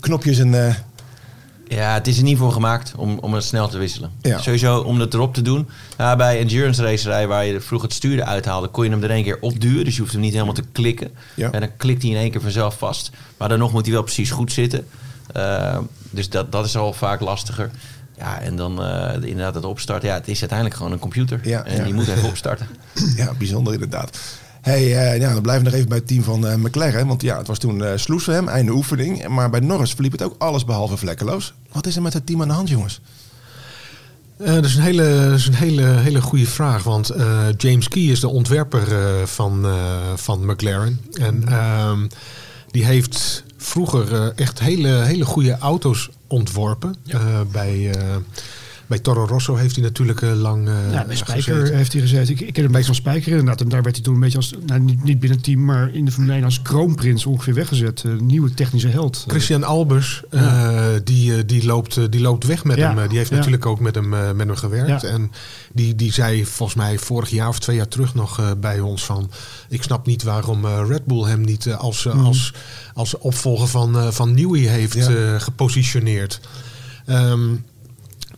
knopjes 0.00 0.38
en... 0.38 0.66
eh, 0.66 0.74
Ja, 1.68 1.94
het 1.94 2.06
is 2.06 2.16
er 2.16 2.22
niet 2.22 2.38
voor 2.38 2.52
gemaakt 2.52 2.92
om, 2.96 3.18
om 3.18 3.34
het 3.34 3.44
snel 3.44 3.68
te 3.68 3.78
wisselen. 3.78 4.10
Ja. 4.22 4.38
Sowieso 4.38 4.78
om 4.80 5.00
het 5.00 5.14
erop 5.14 5.34
te 5.34 5.42
doen. 5.42 5.68
Ja, 5.98 6.16
bij 6.16 6.38
endurance 6.38 6.82
racerij, 6.82 7.26
waar 7.26 7.44
je 7.44 7.60
vroeger 7.60 7.88
het 7.88 7.96
stuur 7.96 8.18
eruit 8.18 8.44
haalde, 8.44 8.68
kon 8.68 8.84
je 8.84 8.90
hem 8.90 9.02
er 9.02 9.10
één 9.10 9.24
keer 9.24 9.38
opduwen. 9.40 9.84
Dus 9.84 9.94
je 9.94 10.00
hoeft 10.00 10.12
hem 10.12 10.20
niet 10.20 10.32
helemaal 10.32 10.54
te 10.54 10.64
klikken. 10.72 11.10
Ja. 11.34 11.50
En 11.50 11.60
dan 11.60 11.76
klikt 11.76 12.02
hij 12.02 12.10
in 12.10 12.16
één 12.16 12.30
keer 12.30 12.40
vanzelf 12.40 12.78
vast. 12.78 13.10
Maar 13.36 13.48
dan 13.48 13.58
nog 13.58 13.72
moet 13.72 13.84
hij 13.84 13.94
wel 13.94 14.02
precies 14.02 14.30
goed 14.30 14.52
zitten. 14.52 14.86
Eh, 15.32 15.78
dus 16.10 16.28
dat, 16.28 16.52
dat 16.52 16.64
is 16.64 16.76
al 16.76 16.92
vaak 16.92 17.20
lastiger. 17.20 17.70
Ja, 18.18 18.40
en 18.40 18.56
dan 18.56 18.82
eh, 18.82 19.12
inderdaad 19.12 19.54
het 19.54 19.64
opstarten. 19.64 20.08
Ja, 20.08 20.14
het 20.14 20.28
is 20.28 20.40
uiteindelijk 20.40 20.78
gewoon 20.78 20.92
een 20.92 20.98
computer. 20.98 21.40
Ja, 21.42 21.64
en 21.64 21.76
ja. 21.76 21.84
die 21.84 21.94
moet 21.94 22.08
even 22.08 22.28
opstarten. 22.28 22.66
ja, 23.16 23.34
bijzonder 23.38 23.72
inderdaad. 23.72 24.18
Hey, 24.60 24.96
eh, 24.96 25.20
ja, 25.20 25.32
dan 25.32 25.42
blijven 25.42 25.64
we 25.64 25.70
nog 25.70 25.78
even 25.78 25.88
bij 25.88 25.98
het 25.98 26.06
team 26.06 26.22
van 26.22 26.46
eh, 26.46 26.54
McLaren. 26.54 27.06
Want 27.06 27.22
ja, 27.22 27.38
het 27.38 27.46
was 27.46 27.58
toen 27.58 27.84
eh 27.84 27.92
sloes 27.94 28.24
voor 28.24 28.32
hem, 28.32 28.48
einde 28.48 28.72
oefening. 28.72 29.28
Maar 29.28 29.50
bij 29.50 29.60
Norris 29.60 29.92
verliep 29.92 30.12
het 30.12 30.22
ook 30.22 30.34
alles 30.38 30.64
behalve 30.64 30.96
vlekkeloos. 30.96 31.54
Wat 31.72 31.86
is 31.86 31.96
er 31.96 32.02
met 32.02 32.12
het 32.12 32.26
team 32.26 32.42
aan 32.42 32.48
de 32.48 32.54
hand, 32.54 32.68
jongens? 32.68 33.00
Eh, 34.38 34.54
dat 34.54 34.64
is 34.64 34.76
een 34.76 34.82
hele, 34.82 35.26
dat 35.28 35.38
is 35.38 35.46
een 35.46 35.54
hele, 35.54 35.82
hele 35.82 36.20
goede 36.20 36.46
vraag. 36.46 36.82
Want 36.82 37.10
eh, 37.10 37.46
James 37.56 37.88
Key 37.88 38.02
is 38.02 38.20
de 38.20 38.28
ontwerper 38.28 38.98
eh, 38.98 39.26
van, 39.26 39.66
van 40.14 40.46
McLaren. 40.46 41.00
En 41.12 41.48
ehm, 41.48 42.06
die 42.70 42.84
heeft 42.84 43.44
vroeger 43.56 44.32
echt 44.34 44.58
hele, 44.58 44.88
hele 44.88 45.24
goede 45.24 45.58
auto's 45.58 46.10
ontworpen. 46.26 46.94
Bij, 47.52 47.90
bij 48.88 48.98
Toro 48.98 49.24
Rosso 49.24 49.54
heeft 49.56 49.74
hij 49.74 49.84
natuurlijk 49.84 50.22
eh, 50.22 50.32
lang 50.34 50.68
eh 50.68 50.74
Ja, 50.92 51.04
bij 51.04 51.16
Spijker 51.16 51.42
gezeten. 51.54 51.76
heeft 51.76 51.92
hij 51.92 52.00
gezeten. 52.02 52.34
Ik, 52.34 52.40
ik 52.40 52.46
ken 52.46 52.54
hem 52.54 52.64
een 52.64 52.70
beetje 52.70 52.86
van 52.86 52.94
Spijker 52.94 53.30
inderdaad. 53.30 53.60
En 53.60 53.68
daar 53.68 53.82
werd 53.82 53.94
hij 53.94 54.04
toen 54.04 54.14
een 54.14 54.20
beetje 54.20 54.36
als, 54.36 54.54
nou, 54.66 54.80
niet, 54.80 55.04
niet 55.04 55.18
binnen 55.18 55.38
het 55.38 55.46
team, 55.46 55.64
maar 55.64 55.94
in 55.94 56.04
de 56.04 56.10
Formule 56.12 56.32
1 56.32 56.44
als 56.44 56.62
kroonprins 56.62 57.26
ongeveer 57.26 57.54
weggezet. 57.54 58.02
Eh, 58.06 58.12
nieuwe 58.12 58.54
technische 58.54 58.88
held. 58.88 59.24
Christian 59.28 59.64
Albers, 59.64 60.22
die, 61.04 61.44
die, 61.44 61.66
loopt, 61.66 62.12
die 62.12 62.20
loopt 62.20 62.44
weg 62.44 62.64
met 62.64 62.76
Ja, 62.76 62.94
hem. 62.94 63.08
Die 63.08 63.18
heeft 63.18 63.30
natuurlijk 63.30 63.66
ook 63.66 63.80
met 63.80 63.94
hem, 63.94 64.08
met 64.08 64.46
hem 64.46 64.56
gewerkt. 64.56 65.04
En 65.04 65.32
die, 65.72 65.94
die 65.94 66.12
zei 66.12 66.46
volgens 66.46 66.78
mij 66.78 66.98
vorig 66.98 67.30
jaar 67.30 67.48
of 67.48 67.58
twee 67.58 67.76
jaar 67.76 67.88
terug 67.88 68.14
nog 68.14 68.54
bij 68.60 68.80
ons 68.80 69.04
van... 69.04 69.30
ik 69.68 69.82
snap 69.82 70.06
niet 70.06 70.22
waarom 70.22 70.66
Red 70.66 71.04
Bull 71.04 71.22
hem 71.24 71.40
niet 71.40 71.72
als, 71.74 72.06
eh, 72.06 72.24
als, 72.24 72.54
als 72.94 73.18
opvolger 73.18 73.68
van, 73.68 74.12
van 74.12 74.34
Newey 74.34 74.60
heeft 74.60 74.94
Ja. 74.94 75.38
gepositioneerd. 75.38 76.40
Ehm, 77.06 77.40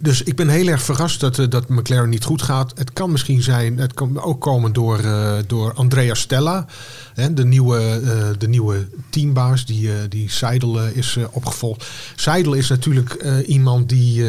Dus 0.02 0.22
ik 0.22 0.36
ben 0.36 0.48
heel 0.48 0.66
erg 0.66 0.82
verrast 0.82 1.20
dat, 1.20 1.38
eh, 1.38 1.48
dat 1.48 1.68
McLaren 1.68 2.08
niet 2.08 2.24
goed 2.24 2.42
gaat. 2.42 2.72
Het 2.74 2.92
kan 2.92 3.10
misschien 3.10 3.42
zijn, 3.42 3.78
het 3.78 3.94
kan 3.94 4.20
ook 4.22 4.40
komen 4.40 4.72
door, 4.72 4.98
eh, 4.98 5.32
door 5.46 5.72
Andrea 5.74 6.14
Stella, 6.14 6.66
hè, 7.14 7.34
de, 7.34 7.44
nieuwe, 7.44 7.78
eh, 7.78 8.28
de 8.38 8.48
nieuwe 8.48 8.88
teambaas 9.10 9.66
die, 9.66 10.08
die 10.08 10.30
Seidel 10.30 10.80
is 10.86 11.18
opgevolgd. 11.30 11.86
Seidel 12.14 12.52
is 12.54 12.68
natuurlijk 12.68 13.42
iemand 13.46 13.88
die, 13.88 14.24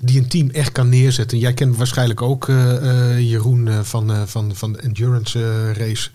die 0.00 0.18
een 0.18 0.28
team 0.28 0.50
echt 0.50 0.72
kan 0.72 0.88
neerzetten. 0.88 1.38
Jij 1.38 1.54
kent 1.54 1.76
waarschijnlijk 1.76 2.22
ook 2.22 2.46
Jeroen 3.18 3.68
van, 3.82 4.28
van, 4.28 4.54
van 4.54 4.72
de 4.72 4.78
Endurance 4.78 5.72
Race. 5.72 6.10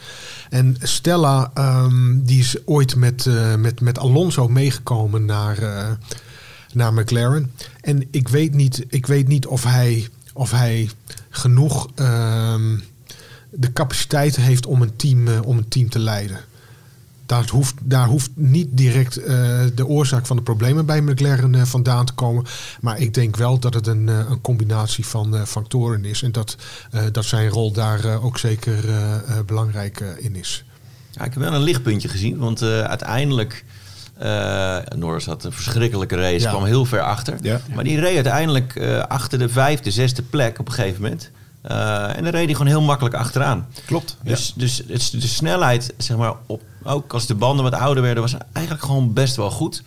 En 0.50 0.76
Stella, 0.82 1.52
ehm, 1.54 2.20
die 2.22 2.40
is 2.40 2.56
ooit 2.66 2.96
met, 2.96 3.30
met, 3.58 3.82
met 3.82 4.00
Alonso 4.00 4.48
meegekomen 4.48 5.26
naar, 5.26 5.58
naar 6.74 6.94
McLaren. 6.94 7.52
En 7.82 8.08
ik 8.12 8.28
weet 8.28 8.54
niet, 8.54 8.86
ik 8.88 9.06
weet 9.06 9.28
niet 9.28 9.46
of, 9.46 9.64
hij, 9.64 10.08
of 10.34 10.52
hij 10.52 10.90
genoeg 11.30 11.90
ehm, 11.96 12.78
de 13.52 13.74
capaciteit 13.74 14.36
heeft 14.36 14.66
om 14.66 14.82
een 14.82 14.96
team, 14.96 15.28
eh, 15.28 15.40
om 15.46 15.58
een 15.58 15.68
team 15.68 15.90
te 15.90 16.00
leiden. 16.00 16.40
Daar 17.26 17.50
hoeft, 17.50 17.76
daar 17.82 18.08
hoeft 18.08 18.30
niet 18.34 18.68
direct 18.72 19.18
eh, 19.18 19.60
de 19.76 19.86
oorzaak 19.86 20.26
van 20.26 20.36
de 20.36 20.42
problemen 20.42 20.86
bij 20.86 21.02
McLaren 21.02 21.56
eh, 21.56 21.62
vandaan 21.62 22.06
te 22.06 22.14
komen. 22.14 22.46
Maar 22.82 23.00
ik 23.00 23.14
denk 23.14 23.36
wel 23.38 23.60
dat 23.60 23.74
het 23.74 23.88
een, 23.88 24.08
een 24.08 24.42
combinatie 24.42 25.06
van 25.06 25.48
factoren 25.48 26.06
is. 26.06 26.24
En 26.24 26.32
dat, 26.32 26.56
dat 27.12 27.26
zijn 27.26 27.50
rol 27.50 27.72
daar 27.72 28.22
ook 28.22 28.38
zeker 28.38 28.84
belangrijk 29.46 30.00
in 30.18 30.36
is. 30.36 30.64
Ja, 31.12 31.24
ik 31.24 31.34
heb 31.34 31.42
wel 31.42 31.54
een 31.54 31.62
lichtpuntje 31.62 32.08
gezien, 32.10 32.38
want 32.38 32.62
uiteindelijk... 32.64 33.64
eh 34.22 34.78
Norris 34.96 35.26
had 35.26 35.44
een 35.44 35.52
verschrikkelijke 35.52 36.16
race, 36.16 36.40
Ja. 36.46 36.50
kwam 36.50 36.64
heel 36.66 36.86
ver 36.86 37.02
achter. 37.02 37.38
Ja. 37.42 37.60
Maar 37.76 37.84
die 37.84 38.00
reed 38.00 38.16
uiteindelijk 38.16 38.76
eh, 38.76 39.00
achter 39.00 39.40
de 39.40 39.50
vijfde, 39.50 39.92
zesde 39.92 40.22
plek 40.22 40.60
op 40.60 40.68
een 40.68 40.74
gegeven 40.74 41.02
moment. 41.02 41.32
Eh, 41.62 42.18
en 42.18 42.24
dan 42.24 42.32
reed 42.32 42.46
hij 42.46 42.52
gewoon 42.54 42.68
heel 42.68 42.82
makkelijk 42.82 43.16
achteraan. 43.16 43.68
Klopt. 43.86 44.18
Dus, 44.24 44.54
dus 44.56 44.84
de 45.12 45.28
snelheid, 45.28 45.94
zeg 45.98 46.18
maar, 46.18 46.34
op, 46.46 46.62
ook 46.84 47.14
als 47.14 47.26
de 47.26 47.36
banden 47.36 47.64
wat 47.64 47.74
ouder 47.74 48.04
werden, 48.04 48.24
was 48.24 48.36
eigenlijk 48.54 48.86
gewoon 48.86 49.14
best 49.14 49.36
wel 49.36 49.52
goed. 49.52 49.84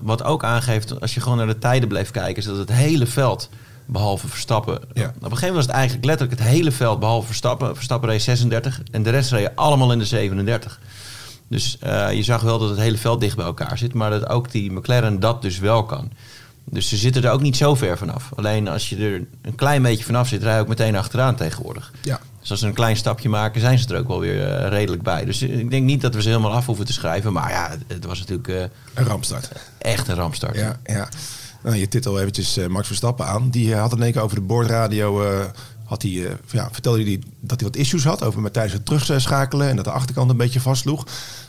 Wat 0.00 0.22
ook 0.22 0.44
aangeeft, 0.44 1.00
als 1.00 1.14
je 1.14 1.20
gewoon 1.20 1.38
naar 1.38 1.46
de 1.46 1.58
tijden 1.58 1.88
bleef 1.88 2.10
kijken, 2.10 2.36
is 2.36 2.44
dat 2.48 2.56
het 2.56 2.72
hele 2.72 3.06
veld, 3.06 3.48
behalve 3.86 4.28
Verstappen. 4.28 4.74
Ja. 4.92 5.04
Op 5.06 5.14
een 5.14 5.14
gegeven 5.22 5.30
moment 5.30 5.54
was 5.54 5.66
het 5.66 5.74
eigenlijk 5.74 6.04
letterlijk 6.06 6.38
het 6.40 6.48
hele 6.48 6.72
veld, 6.72 6.98
behalve 7.00 7.26
Verstappen. 7.26 7.74
Verstappen 7.74 8.08
reed 8.08 8.22
36 8.22 8.80
en 8.90 9.02
de 9.02 9.10
rest 9.10 9.30
reden 9.30 9.52
allemaal 9.54 9.92
in 9.92 9.98
de 9.98 10.04
37. 10.04 10.80
Dus 11.48 11.78
eh, 11.80 12.12
je 12.12 12.22
zag 12.22 12.42
wel 12.42 12.58
dat 12.58 12.68
het 12.68 12.78
hele 12.78 12.96
veld 12.98 13.20
dicht 13.20 13.36
bij 13.36 13.44
elkaar 13.44 13.78
zit, 13.78 13.94
maar 13.94 14.10
dat 14.10 14.28
ook 14.28 14.50
die 14.50 14.72
McLaren 14.72 15.20
dat 15.20 15.42
dus 15.42 15.58
wel 15.58 15.84
kan. 15.84 16.10
Dus 16.64 16.88
ze 16.88 16.96
zitten 16.96 17.24
er 17.24 17.30
ook 17.30 17.40
niet 17.40 17.56
zo 17.56 17.74
ver 17.74 17.98
vanaf. 17.98 18.30
Alleen 18.34 18.68
als 18.68 18.88
je 18.88 18.96
er 18.96 19.24
een 19.42 19.54
klein 19.54 19.82
beetje 19.82 20.04
vanaf 20.04 20.28
zit, 20.28 20.42
rij 20.42 20.54
je 20.54 20.60
ook 20.60 20.68
meteen 20.68 20.96
achteraan 20.96 21.34
tegenwoordig. 21.36 21.92
Ja. 22.02 22.20
Dus 22.40 22.50
als 22.50 22.60
ze 22.60 22.66
een 22.66 22.74
klein 22.74 22.96
stapje 22.96 23.28
maken, 23.28 23.60
zijn 23.60 23.78
ze 23.78 23.94
er 23.94 24.00
ook 24.00 24.08
wel 24.08 24.20
weer 24.20 24.48
eh, 24.48 24.68
redelijk 24.68 25.02
bij. 25.02 25.24
Dus 25.24 25.40
eh, 25.42 25.58
ik 25.58 25.70
denk 25.70 25.84
niet 25.84 26.00
dat 26.00 26.14
we 26.14 26.22
ze 26.22 26.28
helemaal 26.28 26.52
af 26.52 26.66
hoeven 26.66 26.84
te 26.86 26.92
schrijven. 26.92 27.32
Maar 27.32 27.50
ja, 27.50 27.70
het, 27.70 27.80
het 27.86 28.04
was 28.04 28.18
natuurlijk 28.18 28.48
Een 28.94 29.04
rampstart. 29.04 29.50
echt 29.78 30.08
een 30.08 30.14
rampstart. 30.14 30.56
Ja, 30.56 30.78
ja. 30.84 31.08
Nou, 31.62 31.76
je 31.76 31.88
titel 31.88 32.20
eventjes 32.20 32.58
Max 32.68 32.86
Verstappen 32.86 33.26
aan. 33.26 33.50
Die 33.50 33.74
had 33.74 33.92
in 33.92 34.02
één 34.02 34.12
keer 34.12 34.22
over 34.22 34.36
de 34.36 34.42
boordradio... 34.42 35.22
eh, 35.86 35.90
had 35.90 36.02
hij, 36.02 36.10
eh, 36.26 36.32
ja, 36.50 36.68
vertelde 36.72 37.02
hij 37.02 37.20
dat 37.40 37.60
hij 37.60 37.68
wat 37.68 37.78
issues 37.78 38.04
had 38.04 38.22
over 38.22 38.40
met 38.40 38.52
tijdens 38.52 38.74
het 38.74 38.84
terugschakelen... 38.86 39.68
en 39.68 39.76
dat 39.76 39.84
de 39.84 39.90
achterkant 39.90 40.30
een 40.30 40.36
beetje 40.36 40.60
vastsloeg. 40.60 41.06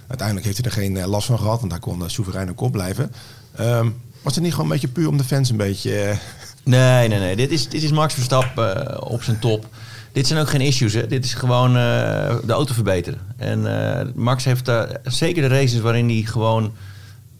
Uiteindelijk 0.07 0.45
heeft 0.47 0.57
hij 0.57 0.65
er 0.67 0.77
geen 0.77 0.97
eh, 0.97 1.07
last 1.07 1.27
van 1.27 1.37
gehad... 1.39 1.59
want 1.59 1.71
hij 1.71 1.81
kon 1.81 1.99
uh, 2.01 2.07
soeverein 2.07 2.49
op 2.49 2.55
kop 2.55 2.71
blijven. 2.71 3.11
Ehm, 3.55 3.89
was 4.21 4.35
het 4.35 4.43
niet 4.43 4.51
gewoon 4.53 4.65
een 4.67 4.71
beetje 4.73 4.87
puur 4.87 5.07
om 5.07 5.17
de 5.17 5.23
fans 5.23 5.49
een 5.49 5.57
beetje... 5.57 5.99
eh, 5.99 6.17
Nee, 6.63 7.07
nee, 7.07 7.19
nee. 7.19 7.35
Dit 7.35 7.51
is, 7.51 7.69
dit 7.69 7.83
is 7.83 7.91
Max 7.91 8.13
Verstappen 8.13 8.91
eh, 8.95 9.11
op 9.11 9.23
zijn 9.23 9.39
top. 9.39 9.67
Dit 10.11 10.27
zijn 10.27 10.39
ook 10.39 10.49
geen 10.49 10.61
issues. 10.61 10.93
Hè. 10.93 11.07
Dit 11.07 11.25
is 11.25 11.33
gewoon 11.33 11.69
eh, 11.69 12.35
de 12.45 12.53
auto 12.53 12.73
verbeteren. 12.73 13.19
En 13.37 13.89
eh, 13.99 14.05
Max 14.15 14.43
heeft 14.43 14.67
eh, 14.67 14.81
zeker 15.03 15.41
de 15.41 15.47
races 15.47 15.79
waarin 15.79 16.09
hij 16.09 16.21
gewoon... 16.21 16.73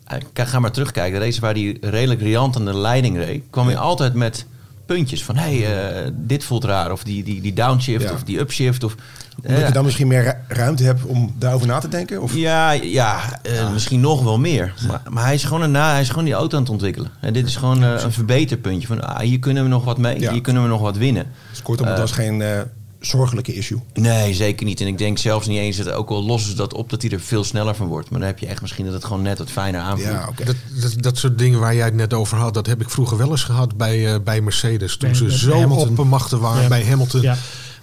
eh, 0.06 0.46
ga 0.46 0.60
maar 0.60 0.72
terugkijken. 0.72 1.20
De 1.20 1.26
races 1.26 1.40
waar 1.40 1.54
hij 1.54 1.78
redelijk 1.82 2.22
riant 2.22 2.56
aan 2.56 2.66
de 2.66 2.78
leiding 2.78 3.18
reed... 3.18 3.44
kwam 3.50 3.66
hij 3.68 3.78
altijd 3.78 4.14
met 4.14 4.46
puntjes 4.88 5.24
van... 5.24 5.36
hé, 5.36 5.58
hey, 5.60 6.04
eh, 6.06 6.12
dit 6.14 6.44
voelt 6.44 6.64
raar. 6.64 6.92
Of 6.92 7.04
die, 7.04 7.24
die, 7.24 7.42
die 7.42 7.54
downshift 7.54 8.04
Ja. 8.04 8.12
of 8.14 8.24
die 8.24 8.40
upshift. 8.40 8.84
Of, 8.84 8.96
omdat 9.44 9.58
eh, 9.62 9.68
je 9.68 9.74
dan 9.74 9.84
misschien 9.86 10.08
meer 10.08 10.24
ru- 10.24 10.56
ruimte 10.56 10.84
hebt 10.84 11.04
om 11.06 11.36
daarover 11.38 11.68
na 11.68 11.80
te 11.80 11.88
denken? 11.88 12.22
Of? 12.22 12.36
Ja, 12.36 12.72
ja 12.72 13.40
eh, 13.42 13.72
misschien 13.74 14.00
nog 14.00 14.24
wel 14.24 14.40
meer. 14.40 14.74
Maar, 14.88 15.02
maar 15.10 15.24
hij, 15.24 15.34
is 15.34 15.44
gewoon 15.44 15.62
een, 15.62 15.72
na, 15.72 15.92
hij 15.92 16.02
is 16.02 16.10
gewoon 16.10 16.26
die 16.26 16.34
auto 16.34 16.56
aan 16.56 16.64
het 16.64 16.72
ontwikkelen. 16.72 17.12
En 17.20 17.34
dit 17.34 17.48
is 17.48 17.56
gewoon 17.56 17.84
eh, 17.84 18.02
een 18.04 18.12
verbeterpuntje. 18.12 18.88
Van, 18.88 19.04
ah, 19.04 19.20
hier 19.20 19.40
kunnen 19.40 19.64
we 19.64 19.70
nog 19.70 19.84
wat 19.84 19.98
mee. 19.98 20.30
Hier 20.32 20.42
kunnen 20.42 20.64
we 20.64 20.70
nog 20.70 20.82
wat 20.82 20.98
winnen. 20.98 21.26
Dus 21.50 21.62
kortom, 21.62 21.88
het 21.88 22.00
was 22.00 22.12
geen 22.12 22.42
eh, 22.42 22.60
zorgelijke 23.00 23.54
issue. 23.54 23.82
Nee, 23.94 24.34
zeker 24.34 24.66
niet. 24.66 24.82
En 24.82 24.88
ik 24.88 24.98
denk 24.98 25.18
zelfs 25.18 25.48
niet 25.48 25.58
eens 25.60 25.78
dat 25.78 25.90
ook 25.92 26.10
al 26.10 26.24
lossen 26.24 26.50
ze 26.50 26.56
dat 26.56 26.74
op, 26.74 26.90
dat 26.90 27.02
hij 27.02 27.12
er 27.12 27.20
veel 27.20 27.44
sneller 27.44 27.76
van 27.76 27.88
wordt. 27.88 28.10
Maar 28.10 28.20
dan 28.20 28.28
heb 28.28 28.40
je 28.40 28.48
echt 28.48 28.62
misschien 28.62 28.86
dat 28.86 28.94
het 28.94 29.06
gewoon 29.06 29.22
net 29.22 29.38
wat 29.38 29.50
fijner 29.52 29.82
aanvoelt. 29.82 30.10
Ja. 30.12 30.30
Dat, 30.46 30.56
dat, 30.82 30.94
dat 31.04 31.18
soort 31.18 31.38
dingen 31.38 31.60
waar 31.60 31.76
jij 31.76 31.86
het 31.86 31.94
net 31.96 32.14
over 32.14 32.38
had, 32.38 32.54
dat 32.54 32.66
heb 32.68 32.82
ik 32.82 32.90
vroeger 32.90 33.18
wel 33.18 33.30
eens 33.30 33.44
gehad 33.44 33.78
bij, 33.78 34.14
eh, 34.14 34.20
bij 34.24 34.42
Mercedes. 34.42 34.98
Toen 34.98 35.10
Bij- 35.10 35.18
ze 35.18 35.26
bij 35.26 35.34
zo 35.38 35.60
Hamilton. 35.60 35.88
oppermachtig 35.90 36.40
waren 36.40 36.62
Ja. 36.62 36.68
bij 36.68 36.86
Hamilton. 36.86 37.22
Ja. 37.22 37.38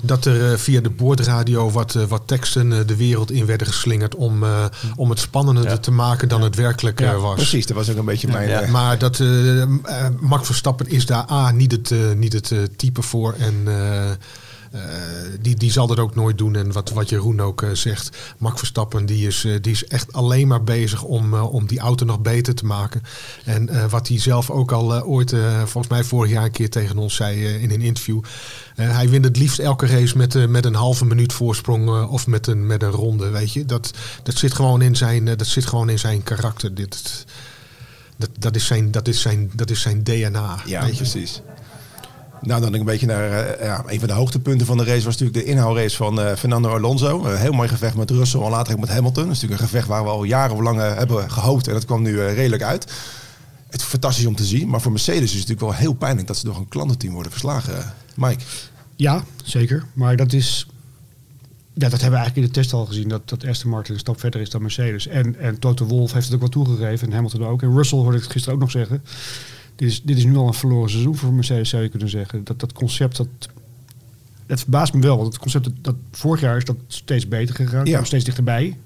Dat 0.05 0.25
er 0.25 0.53
eh, 0.53 0.59
via 0.59 0.81
de 0.81 0.91
boordradio 0.91 1.71
wat, 1.71 1.95
eh, 1.95 2.03
wat 2.05 2.23
teksten 2.27 2.87
de 2.87 2.97
wereld 2.97 3.31
in 3.31 3.47
werden 3.47 3.67
geslingerd 3.67 4.15
om, 4.15 4.43
eh, 4.45 4.65
om 4.97 5.11
het 5.11 5.19
spannender 5.19 5.65
Ja. 5.65 5.77
te 5.79 5.91
maken 5.91 6.29
dan 6.29 6.43
het 6.43 6.55
werkelijk 6.57 7.01
eh, 7.01 7.07
Ja, 7.07 7.17
was. 7.17 7.35
Precies, 7.35 7.67
dat 7.67 7.77
was 7.77 7.91
ook 7.91 7.97
een 7.97 8.05
beetje 8.05 8.29
mijn... 8.29 8.49
Ja. 8.49 8.67
Maar 8.71 8.99
dat, 8.99 9.23
Max 10.21 10.47
Verstappen 10.47 10.89
is 10.89 11.07
daar 11.07 11.31
A, 11.31 11.51
niet 11.51 11.73
het, 11.73 11.93
niet 12.17 12.33
het 12.33 12.53
type 12.77 13.03
voor. 13.03 13.35
En 13.39 13.55
die, 15.41 15.55
die 15.57 15.73
zal 15.73 15.87
dat 15.87 15.99
ook 15.99 16.15
nooit 16.15 16.39
doen. 16.39 16.57
En 16.57 16.73
wat, 16.73 16.91
wat 16.91 17.09
Jeroen 17.09 17.41
ook 17.41 17.63
eh, 17.63 17.71
zegt, 17.73 18.17
Max 18.39 18.59
Verstappen 18.59 19.07
die 19.07 19.27
is, 19.27 19.45
eh, 19.45 19.53
die 19.61 19.73
is 19.73 19.87
echt 19.87 20.13
alleen 20.13 20.49
maar 20.49 20.65
bezig 20.65 21.03
om, 21.03 21.35
eh, 21.35 21.53
om 21.55 21.67
die 21.67 21.79
auto 21.79 22.05
nog 22.05 22.21
beter 22.21 22.55
te 22.55 22.65
maken. 22.67 23.03
En 23.45 23.69
eh, 23.69 23.85
wat 23.91 24.09
hij 24.09 24.19
zelf 24.21 24.51
ook 24.51 24.73
al 24.73 24.95
eh, 24.95 25.09
ooit, 25.09 25.33
eh, 25.33 25.59
volgens 25.59 25.89
mij 25.89 26.05
vorig 26.05 26.31
jaar 26.31 26.45
een 26.45 26.51
keer 26.51 26.71
tegen 26.71 26.99
ons 26.99 27.15
zei 27.15 27.45
eh, 27.45 27.63
in 27.63 27.71
een 27.71 27.81
interview. 27.81 28.21
eh, 28.77 28.91
hij 28.97 29.09
wint 29.09 29.25
het 29.25 29.37
liefst 29.37 29.59
elke 29.59 29.87
race 29.87 30.17
met, 30.17 30.35
eh, 30.35 30.47
met 30.47 30.65
een 30.65 30.75
halve 30.75 31.05
minuut 31.05 31.33
voorsprong 31.33 31.89
eh, 31.89 32.13
of 32.13 32.27
met 32.27 32.47
een, 32.47 32.67
met 32.67 32.83
een 32.83 32.91
ronde. 32.91 33.29
Weet 33.31 33.53
je? 33.53 33.65
Dat, 33.65 33.91
dat, 34.23 34.37
zit 34.39 34.55
gewoon 34.55 34.83
in 34.83 34.97
zijn, 34.97 35.29
eh, 35.29 35.37
dat 35.37 35.47
zit 35.47 35.67
gewoon 35.67 35.89
in 35.91 35.99
zijn 35.99 36.23
karakter. 36.23 36.75
Dit, 36.75 37.25
dat, 38.17 38.31
dat, 38.39 38.57
is 38.57 38.67
zijn, 38.67 38.91
dat, 38.91 39.09
is 39.09 39.21
zijn, 39.21 39.51
dat 39.55 39.71
is 39.71 39.81
zijn 39.81 40.03
DNA. 40.05 40.59
Ja, 40.67 40.87
je. 40.87 41.27
Nou, 42.45 42.61
dan 42.61 42.75
een 42.75 42.85
beetje 42.85 43.07
naar 43.07 43.31
eh, 43.31 43.67
ja, 43.67 43.85
een 43.87 43.99
van 43.99 44.09
de 44.09 44.15
hoogtepunten 44.15 44.67
van 44.67 44.77
de 44.77 44.85
race 44.85 45.05
was 45.05 45.17
natuurlijk 45.19 45.47
de 45.47 45.53
inhoudrace 45.53 45.97
van 45.97 46.21
eh, 46.21 46.37
Fernando 46.37 46.69
Alonso. 46.69 47.25
Een 47.25 47.39
heel 47.39 47.53
mooi 47.53 47.69
gevecht 47.69 47.97
met 47.97 48.11
Russell 48.11 48.41
en 48.41 48.51
later 48.51 48.73
ook 48.73 48.81
met 48.81 48.89
Hamilton. 48.89 49.25
Dat 49.25 49.33
is 49.33 49.41
natuurlijk 49.41 49.61
een 49.61 49.69
gevecht 49.69 49.89
waar 49.89 50.03
we 50.03 50.11
al 50.11 50.25
jarenlang 50.25 50.81
eh, 50.81 50.97
hebben 50.97 51.31
gehoopt 51.31 51.67
en 51.67 51.73
dat 51.73 51.85
kwam 51.85 52.03
nu 52.03 52.21
redelijk 52.21 52.63
uit. 52.63 52.93
Het 53.69 53.81
is 53.81 53.87
fantastisch 53.87 54.27
om 54.27 54.37
te 54.37 54.45
zien, 54.45 54.69
maar 54.69 54.81
voor 54.81 54.93
Mercedes 54.93 55.23
is 55.23 55.39
het 55.39 55.49
natuurlijk 55.49 55.61
wel 55.61 55.75
heel 55.75 55.93
pijnlijk 55.93 56.27
dat 56.27 56.37
ze 56.37 56.45
door 56.45 56.57
een 56.57 56.69
klantenteam 56.69 57.13
worden 57.13 57.33
verslagen. 57.33 57.93
Mike. 58.17 58.43
Ja, 58.97 59.25
zeker. 59.45 59.85
Maar 59.93 60.17
dat 60.17 60.33
is. 60.33 60.67
Ja, 61.73 61.89
dat 61.89 62.01
hebben 62.01 62.11
we 62.11 62.25
eigenlijk 62.25 62.37
in 62.37 62.53
de 62.53 62.61
test 62.61 62.73
al 62.73 62.87
gezien. 62.87 63.09
Dat, 63.09 63.29
dat 63.29 63.47
Aston 63.47 63.71
Martin 63.71 63.95
een 63.95 64.01
stap 64.01 64.21
verder 64.21 64.41
is 64.41 64.51
dan 64.51 64.63
Mercedes. 64.63 65.07
En, 65.07 65.37
en 65.39 65.59
Toto 65.59 65.87
Wolff 65.87 66.13
heeft 66.13 66.25
het 66.25 66.35
ook 66.35 66.41
wel 66.41 66.49
toegegeven. 66.49 67.07
En 67.07 67.15
Hamilton 67.15 67.47
ook. 67.47 67.63
En 67.63 67.77
Russell 67.77 67.99
hoorde 67.99 68.17
ik 68.17 68.23
het 68.23 68.33
gisteren 68.33 68.55
ook 68.55 68.61
nog 68.61 68.71
zeggen. 68.71 69.03
Dit 69.77 69.89
is, 69.89 70.03
dit 70.03 70.17
is 70.17 70.25
nu 70.25 70.37
al 70.37 70.47
een 70.47 70.55
verloren 70.55 70.91
seizoen 70.91 71.17
voor 71.17 71.33
Mercedes, 71.33 71.69
zou 71.69 71.83
je 71.83 71.89
kunnen 71.89 72.09
zeggen. 72.09 72.45
Dat, 72.45 72.61
dat 72.61 72.73
concept, 72.73 73.17
dat, 73.17 73.29
het 74.47 74.61
verbaast 74.61 74.95
me 74.95 75.01
wel. 75.01 75.17
Want 75.17 75.29
het 75.33 75.39
concept, 75.39 75.65
dat, 75.65 75.75
dat 75.81 75.97
vorig 76.11 76.41
jaar 76.41 76.57
is 76.57 76.65
dat 76.65 76.77
steeds 76.87 77.29
beter 77.29 77.55
gegaan. 77.55 77.85
Ja. 77.85 77.99
Ja. 77.99 78.05
steeds 78.05 78.25
dichterbij. 78.25 78.79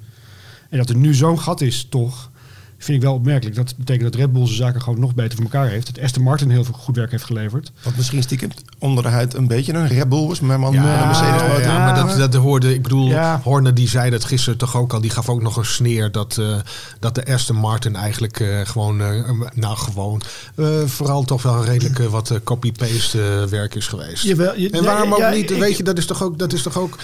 En 0.68 0.79
dat 0.79 0.88
er 0.88 0.96
nu 0.96 1.14
zo'n 1.14 1.40
gat 1.40 1.61
is, 1.61 1.87
toch, 1.88 2.31
vind 2.79 2.97
ik 2.99 3.03
wel 3.05 3.14
opmerkelijk. 3.14 3.57
Dat 3.57 3.75
betekent 3.77 4.12
dat 4.12 4.21
Red 4.21 4.33
Bull 4.33 4.45
zijn 4.45 4.57
zaken 4.57 4.83
gewoon 4.83 5.01
nog 5.01 5.14
beter 5.14 5.35
voor 5.37 5.45
elkaar 5.45 5.69
heeft. 5.69 5.95
Dat 5.95 6.05
Aston 6.05 6.23
Martin 6.23 6.51
heel 6.51 6.64
veel 6.64 6.75
goed 6.75 6.97
werk 6.97 7.11
heeft 7.11 7.25
geleverd. 7.25 7.73
Wat 7.83 7.97
misschien 7.97 8.23
stiekem 8.23 8.51
onder 8.79 9.03
de 9.03 9.09
huid 9.11 9.35
een 9.35 9.47
beetje 9.47 9.73
een 9.73 9.87
Red 9.88 10.09
Bull 10.09 10.27
was, 10.27 10.41
maar 10.41 10.61
man 10.61 10.73
Ja, 10.73 11.01
de 11.01 11.07
Mercedes 11.07 11.41
ja, 11.41 11.47
motor. 11.47 11.61
ja, 11.62 11.79
maar 11.79 11.95
dat, 11.95 12.17
dat 12.33 12.35
hoorde, 12.43 12.75
ik 12.75 12.83
bedoel, 12.83 13.09
Ja. 13.09 13.41
Horner 13.45 13.75
die 13.75 13.88
zei 13.88 14.11
dat 14.11 14.25
gisteren 14.25 14.59
toch 14.59 14.77
ook 14.77 14.93
al, 14.93 15.01
die 15.01 15.11
gaf 15.11 15.29
ook 15.29 15.43
nog 15.43 15.57
een 15.57 15.64
sneer 15.67 16.12
dat, 16.12 16.37
eh, 16.38 16.57
dat 17.01 17.14
de 17.14 17.27
Aston 17.27 17.57
Martin 17.57 17.97
eigenlijk 17.97 18.41
eh, 18.41 18.61
gewoon, 18.64 19.01
eh, 19.01 19.31
nou 19.55 19.77
gewoon, 19.77 20.23
eh, 20.55 20.67
vooral 20.87 21.25
toch 21.25 21.43
wel 21.43 21.64
redelijk 21.64 21.99
wat 21.99 22.41
copy-paste 22.45 23.47
werk 23.51 23.75
is 23.75 23.87
geweest. 23.87 24.23
Jawel, 24.23 24.57
je- 24.57 24.71
en 24.71 24.85
waarom 24.85 25.09
ja, 25.09 25.14
ook 25.14 25.19
ja, 25.21 25.31
niet, 25.31 25.51
ik- 25.51 25.59
weet 25.59 25.77
je, 25.77 25.83
dat 25.83 25.99
is 25.99 26.07
toch 26.07 26.23
ook, 26.23 26.38
dat 26.38 26.53
is 26.53 26.62
toch 26.62 26.79
ook, 26.79 26.99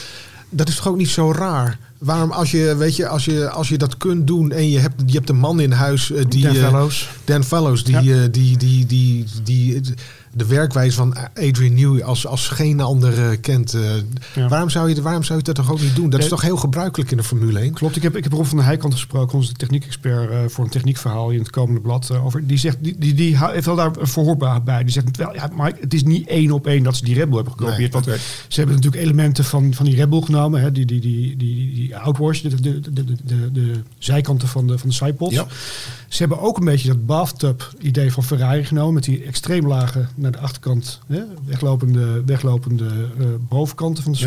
dat 0.49 0.69
is 0.69 0.77
toch 0.77 0.89
ook 0.89 0.97
niet 0.97 1.09
zo 1.09 1.33
raar? 1.33 1.79
Waarom 2.05 2.31
als 2.31 2.51
je, 2.51 2.77
weet 2.77 2.97
je, 2.97 3.09
als 3.09 3.25
je, 3.25 3.51
als 3.51 3.69
je 3.69 3.79
dat 3.79 3.97
kunt 3.97 4.27
doen 4.27 4.53
en 4.53 4.71
je 4.71 4.79
hebt, 4.79 5.03
je 5.07 5.17
hebt 5.17 5.29
een 5.29 5.37
man 5.39 5.61
in 5.61 5.73
huis 5.73 6.11
eh, 6.11 6.25
die... 6.29 6.43
Dan 6.43 6.55
eh, 6.55 6.63
Fellows. 6.63 7.09
Dan 7.25 7.45
Fellows, 7.45 7.85
die, 7.85 7.97
eh, 7.97 8.29
die, 8.31 8.57
die, 8.57 8.87
die, 8.87 9.25
die, 9.43 9.81
de 10.37 10.47
werkwijze 10.47 10.97
van 10.97 11.15
Adrian 11.35 11.75
Newey 11.75 12.05
als, 12.05 12.27
als 12.27 12.49
geen 12.49 12.81
ander 12.81 13.31
eh, 13.31 13.37
kent. 13.41 13.75
eh, 13.75 13.81
Ja. 14.35 14.49
waarom, 14.49 14.71
zou 14.71 14.89
je, 14.89 15.03
waarom 15.03 15.23
zou 15.23 15.39
je 15.39 15.45
dat 15.45 15.55
toch 15.55 15.71
ook 15.73 15.81
niet 15.81 15.97
doen? 15.97 16.11
Dat 16.11 16.21
is 16.21 16.29
toch 16.29 16.43
heel 16.43 16.57
gebruikelijk 16.57 17.11
in 17.11 17.17
de 17.17 17.23
Formule 17.23 17.59
1? 17.59 17.73
Klopt, 17.73 17.97
ik 17.97 18.03
heb, 18.03 18.17
ik 18.17 18.25
heb 18.25 18.33
Rob 18.33 18.45
van 18.45 18.57
der 18.57 18.67
Heijkant 18.67 18.93
gesproken, 18.93 19.37
onze 19.39 19.53
techniekexpert, 19.53 20.31
eh 20.31 20.39
voor 20.49 20.65
een 20.65 20.71
techniekverhaal 20.71 21.31
in 21.31 21.39
het 21.39 21.51
komende 21.51 21.81
blad. 21.81 22.11
over, 22.11 22.47
die 22.47 22.59
zegt, 22.59 22.77
die, 22.81 22.97
die, 22.99 23.15
die 23.15 23.39
heeft 23.39 23.67
wel 23.67 23.77
daar 23.77 23.97
een 23.97 24.07
verhoor 24.07 24.37
bij. 24.65 24.83
Die 24.83 24.93
zegt, 24.93 25.17
wel, 25.17 25.35
ja, 25.35 25.51
Mike, 25.57 25.77
het 25.81 25.95
is 25.95 26.03
niet 26.03 26.29
één 26.29 26.51
op 26.51 26.67
één 26.67 26.83
dat 26.83 26.97
ze 26.97 27.05
die 27.05 27.15
Red 27.15 27.27
Bull 27.29 27.35
hebben 27.37 27.53
gekopieerd. 27.53 27.93
Nee, 27.93 28.03
want 28.05 28.21
ze 28.49 28.59
hebben 28.61 28.75
natuurlijk 28.77 29.03
elementen 29.03 29.45
van, 29.45 29.75
van 29.75 29.85
die 29.87 29.95
Red 29.97 30.11
Bull 30.11 30.23
genomen, 30.23 30.61
hè, 30.61 30.73
die, 30.73 30.87
die, 30.87 31.01
die, 31.01 31.37
die, 31.37 31.75
die 31.75 31.97
outwash, 31.97 32.41
de, 32.41 32.61
de, 32.61 32.81
de, 32.81 32.93
de, 32.93 33.05
de, 33.25 33.53
de 33.53 33.81
zijkanten 33.99 34.49
van 34.49 34.67
de, 34.67 34.79
van 34.79 34.89
de 34.89 34.95
sidepods. 34.95 35.35
Ja. 35.35 35.47
Ze 36.09 36.19
hebben 36.21 36.41
ook 36.41 36.59
een 36.59 36.65
beetje 36.65 36.89
dat 36.89 37.07
bathtub-idee 37.07 38.13
van 38.13 38.25
Ferrari 38.25 38.65
genomen. 38.65 38.95
Met 38.95 39.05
die 39.05 39.23
extreem 39.23 39.67
lage 39.67 40.07
naar 40.25 40.33
de 40.33 40.47
achterkant 40.47 41.01
hè, 41.07 41.23
weglopende, 41.45 42.23
weglopende 42.25 42.87
eh, 43.19 43.27
bovenkanten 43.49 44.03
van 44.03 44.13
de 44.13 44.19
Ja. 44.19 44.25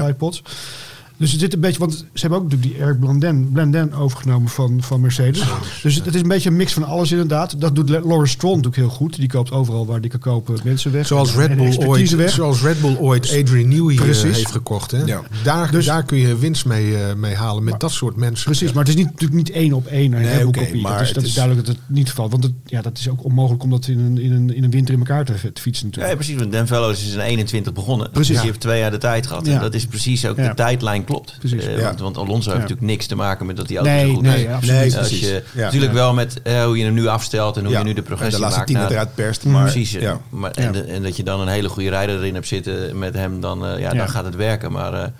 Dus 1.17 1.31
het 1.31 1.39
zit 1.39 1.53
een 1.53 1.59
beetje, 1.59 1.79
want 1.79 1.93
ze 1.93 2.05
hebben 2.13 2.37
ook 2.39 2.43
natuurlijk 2.43 2.71
die 2.73 2.81
Eric 2.83 2.99
Blanden, 2.99 3.51
Blanden 3.51 3.93
overgenomen 3.93 4.49
van, 4.49 4.81
van 4.81 5.01
Mercedes. 5.01 5.43
Dus 5.83 5.95
het, 5.95 6.05
het 6.05 6.15
is 6.15 6.21
een 6.21 6.27
beetje 6.27 6.49
een 6.49 6.55
mix 6.55 6.73
van 6.73 6.83
alles 6.83 7.11
inderdaad. 7.11 7.61
Dat 7.61 7.75
doet 7.75 7.89
Lawrence 7.89 8.25
Stroll 8.33 8.55
natuurlijk 8.55 8.75
heel 8.81 8.89
goed. 8.89 9.15
Die 9.15 9.27
koopt 9.27 9.51
overal 9.51 9.85
waar 9.85 10.01
die 10.01 10.09
kan 10.09 10.19
kopen 10.19 10.59
mensen 10.63 10.91
weg. 10.91 11.07
Zoals 11.07 11.35
Red 11.35 11.55
Bull 11.55 11.77
ooit, 11.85 12.15
weg. 12.15 12.29
zoals 12.31 12.61
Red 12.61 12.81
Bull 12.81 12.95
ooit 12.95 13.23
Adrian 13.41 13.67
Newey 13.69 13.95
eh, 13.95 14.01
Precies. 14.01 14.35
heeft 14.35 14.51
gekocht. 14.51 14.91
Hè? 14.91 15.03
Ja. 15.05 15.21
Daar, 15.43 15.71
Dus- 15.71 15.85
daar 15.85 16.03
kun 16.03 16.17
je 16.17 16.37
winst 16.37 16.65
mee, 16.65 16.97
eh, 16.97 17.15
mee 17.15 17.35
halen 17.35 17.63
met 17.63 17.79
dat 17.79 17.91
soort 17.91 18.15
mensen. 18.15 18.45
Precies, 18.45 18.71
maar 18.73 18.83
het 18.83 18.89
is 18.93 18.95
niet, 18.95 19.05
natuurlijk 19.11 19.33
niet 19.33 19.49
één 19.51 19.73
op 19.73 19.85
één 19.85 20.13
een 20.13 20.21
Nee, 20.21 20.27
Red 20.29 20.37
Bull 20.37 20.47
oké, 20.47 20.59
kopie. 20.59 20.81
maar 20.81 20.97
dat 20.97 21.01
is, 21.07 21.13
dat 21.13 21.23
is 21.23 21.33
duidelijk 21.33 21.65
dat 21.67 21.75
het 21.75 21.83
niet 21.95 22.11
valt. 22.11 22.31
Want 22.31 22.43
het, 22.43 22.53
ja, 22.65 22.81
dat 22.81 22.97
is 22.97 23.09
ook 23.09 23.23
onmogelijk 23.23 23.63
om 23.63 23.69
dat 23.69 23.87
in 23.87 23.99
een, 23.99 24.17
in 24.17 24.31
een, 24.31 24.55
in 24.55 24.63
een 24.63 24.71
winter 24.71 24.93
in 24.93 24.99
elkaar 24.99 25.25
te, 25.25 25.33
te 25.53 25.61
fietsen 25.61 25.87
Ja, 25.91 25.95
natuurlijk. 25.95 26.15
precies. 26.15 26.39
Want 26.39 26.51
Dan 26.51 26.67
Vellows 26.67 27.05
is 27.07 27.13
in 27.13 27.19
21 27.19 27.73
begonnen. 27.73 28.09
Precies. 28.11 28.27
Dus 28.27 28.37
die 28.37 28.45
heeft 28.47 28.59
twee 28.59 28.79
jaar 28.79 28.91
de 28.91 28.97
tijd 28.97 29.27
gehad. 29.27 29.45
Ja. 29.45 29.53
En 29.53 29.59
dat 29.61 29.73
is 29.73 29.85
precies 29.85 30.25
ook 30.25 30.37
Ja. 30.37 30.47
de 30.49 30.55
tijdlijn 30.55 31.03
klopt. 31.07 31.35
Precies. 31.39 31.65
Eh, 31.65 31.77
Ja. 31.77 31.83
want, 31.83 31.99
want 31.99 32.17
Alonso 32.17 32.49
heeft 32.49 32.61
natuurlijk 32.61 32.87
niks 32.87 33.05
te 33.05 33.15
maken 33.15 33.45
met 33.45 33.55
dat 33.57 33.67
die 33.67 33.77
auto 33.77 33.91
Nee, 33.91 34.07
zo 34.07 34.13
goed 34.13 34.21
nee, 34.23 34.45
is. 34.45 34.51
absoluut 34.53 34.75
Nee, 34.75 34.85
niet. 34.85 34.97
Als 34.97 35.09
je. 35.19 35.43
Natuurlijk 35.53 35.93
wel 35.93 36.13
met 36.13 36.41
eh, 36.41 36.63
hoe 36.63 36.77
je 36.77 36.83
hem 36.83 36.93
nu 36.93 37.07
afstelt 37.07 37.57
en 37.57 37.65
hoe 37.65 37.77
je 37.77 37.83
nu 37.83 37.93
de 37.93 38.01
progressie 38.01 38.35
de 38.37 38.41
laatste 38.41 38.59
maakt. 38.73 38.87
tien 38.87 38.91
eruit 38.97 39.15
perst. 39.15 39.45
Maar, 39.45 39.61
Precies. 39.71 39.91
Ja. 39.91 40.19
Maar, 40.29 40.51
en, 40.51 40.71
de- 40.71 40.83
en 40.83 41.03
dat 41.03 41.17
je 41.17 41.23
dan 41.23 41.39
een 41.41 41.47
hele 41.47 41.69
goede 41.69 41.89
rijder 41.89 42.15
erin 42.17 42.33
hebt 42.33 42.47
zitten 42.47 42.97
met 42.99 43.13
hem, 43.13 43.41
dan, 43.41 43.65
eh, 43.65 43.71
ja, 43.79 43.91
Ja. 43.91 43.97
dan 43.97 44.09
gaat 44.09 44.25
het 44.25 44.35
werken. 44.35 44.71
Maar 44.71 45.11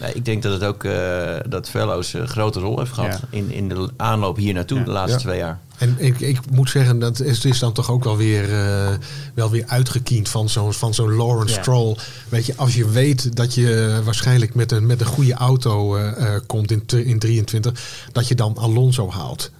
nee, 0.00 0.12
ik 0.14 0.24
denk 0.24 0.42
dat 0.42 0.52
het 0.52 0.64
ook 0.64 0.84
eh, 0.84 1.36
dat 1.48 1.68
Vellows 1.70 2.12
een 2.12 2.28
grote 2.28 2.60
rol 2.60 2.78
heeft 2.78 2.92
gehad 2.92 3.12
Ja. 3.12 3.20
in, 3.30 3.50
in 3.52 3.68
de 3.68 3.90
aanloop 3.96 4.36
hier 4.36 4.54
naartoe 4.54 4.78
Ja. 4.78 4.84
de 4.84 4.90
laatste 4.90 5.18
Ja. 5.18 5.24
twee 5.24 5.38
jaar. 5.38 5.58
En 5.78 5.94
ik, 5.98 6.20
ik 6.20 6.38
moet 6.50 6.70
zeggen, 6.70 6.98
dat 6.98 7.20
is, 7.20 7.44
is 7.44 7.58
dan 7.58 7.72
toch 7.72 7.90
ook 7.90 8.04
wel 8.04 8.16
weer, 8.16 8.52
eh, 8.52 8.88
wel 9.34 9.50
weer 9.50 9.64
uitgekiend 9.66 10.28
van 10.28 10.48
zo'n 10.48 10.72
van 10.72 10.94
zo'n 10.94 11.12
Lawrence 11.14 11.54
Ja. 11.54 11.60
Stroll. 11.60 11.96
Weet 12.28 12.46
je, 12.46 12.56
als 12.56 12.74
je 12.74 12.88
weet 12.88 13.36
dat 13.36 13.54
je 13.54 14.00
waarschijnlijk 14.04 14.54
met 14.54 14.72
een, 14.72 14.86
met 14.86 15.00
een 15.00 15.06
goede 15.06 15.34
auto 15.34 15.96
eh, 15.96 16.34
eh, 16.34 16.40
komt 16.46 16.70
in, 16.70 16.82
in 16.86 17.18
23, 17.18 17.80
dat 18.12 18.28
je 18.28 18.34
dan 18.34 18.56
Alonso 18.56 19.10
haalt. 19.10 19.50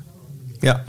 Ja, 0.61 0.85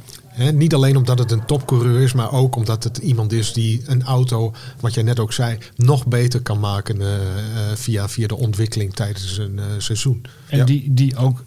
Niet 0.53 0.73
alleen 0.73 0.97
omdat 0.97 1.19
het 1.19 1.31
een 1.31 1.45
topcoureur 1.45 2.01
is, 2.01 2.13
maar 2.13 2.31
ook 2.31 2.55
omdat 2.55 2.83
het 2.83 2.97
iemand 2.97 3.31
is 3.31 3.53
die 3.53 3.81
een 3.85 4.03
auto, 4.03 4.53
wat 4.79 4.93
jij 4.93 5.03
net 5.03 5.19
ook 5.19 5.33
zei, 5.33 5.57
nog 5.75 6.07
beter 6.07 6.41
kan 6.41 6.59
maken 6.59 7.01
eh, 7.01 7.15
eh, 7.15 7.75
via, 7.75 8.09
via 8.09 8.27
de 8.27 8.35
ontwikkeling 8.35 8.93
tijdens 8.93 9.37
een 9.37 9.59
eh, 9.59 9.65
seizoen. 9.77 10.25
En 10.47 10.57
Ja. 10.57 10.63
die, 10.65 10.93
die 10.93 11.15
ook 11.17 11.43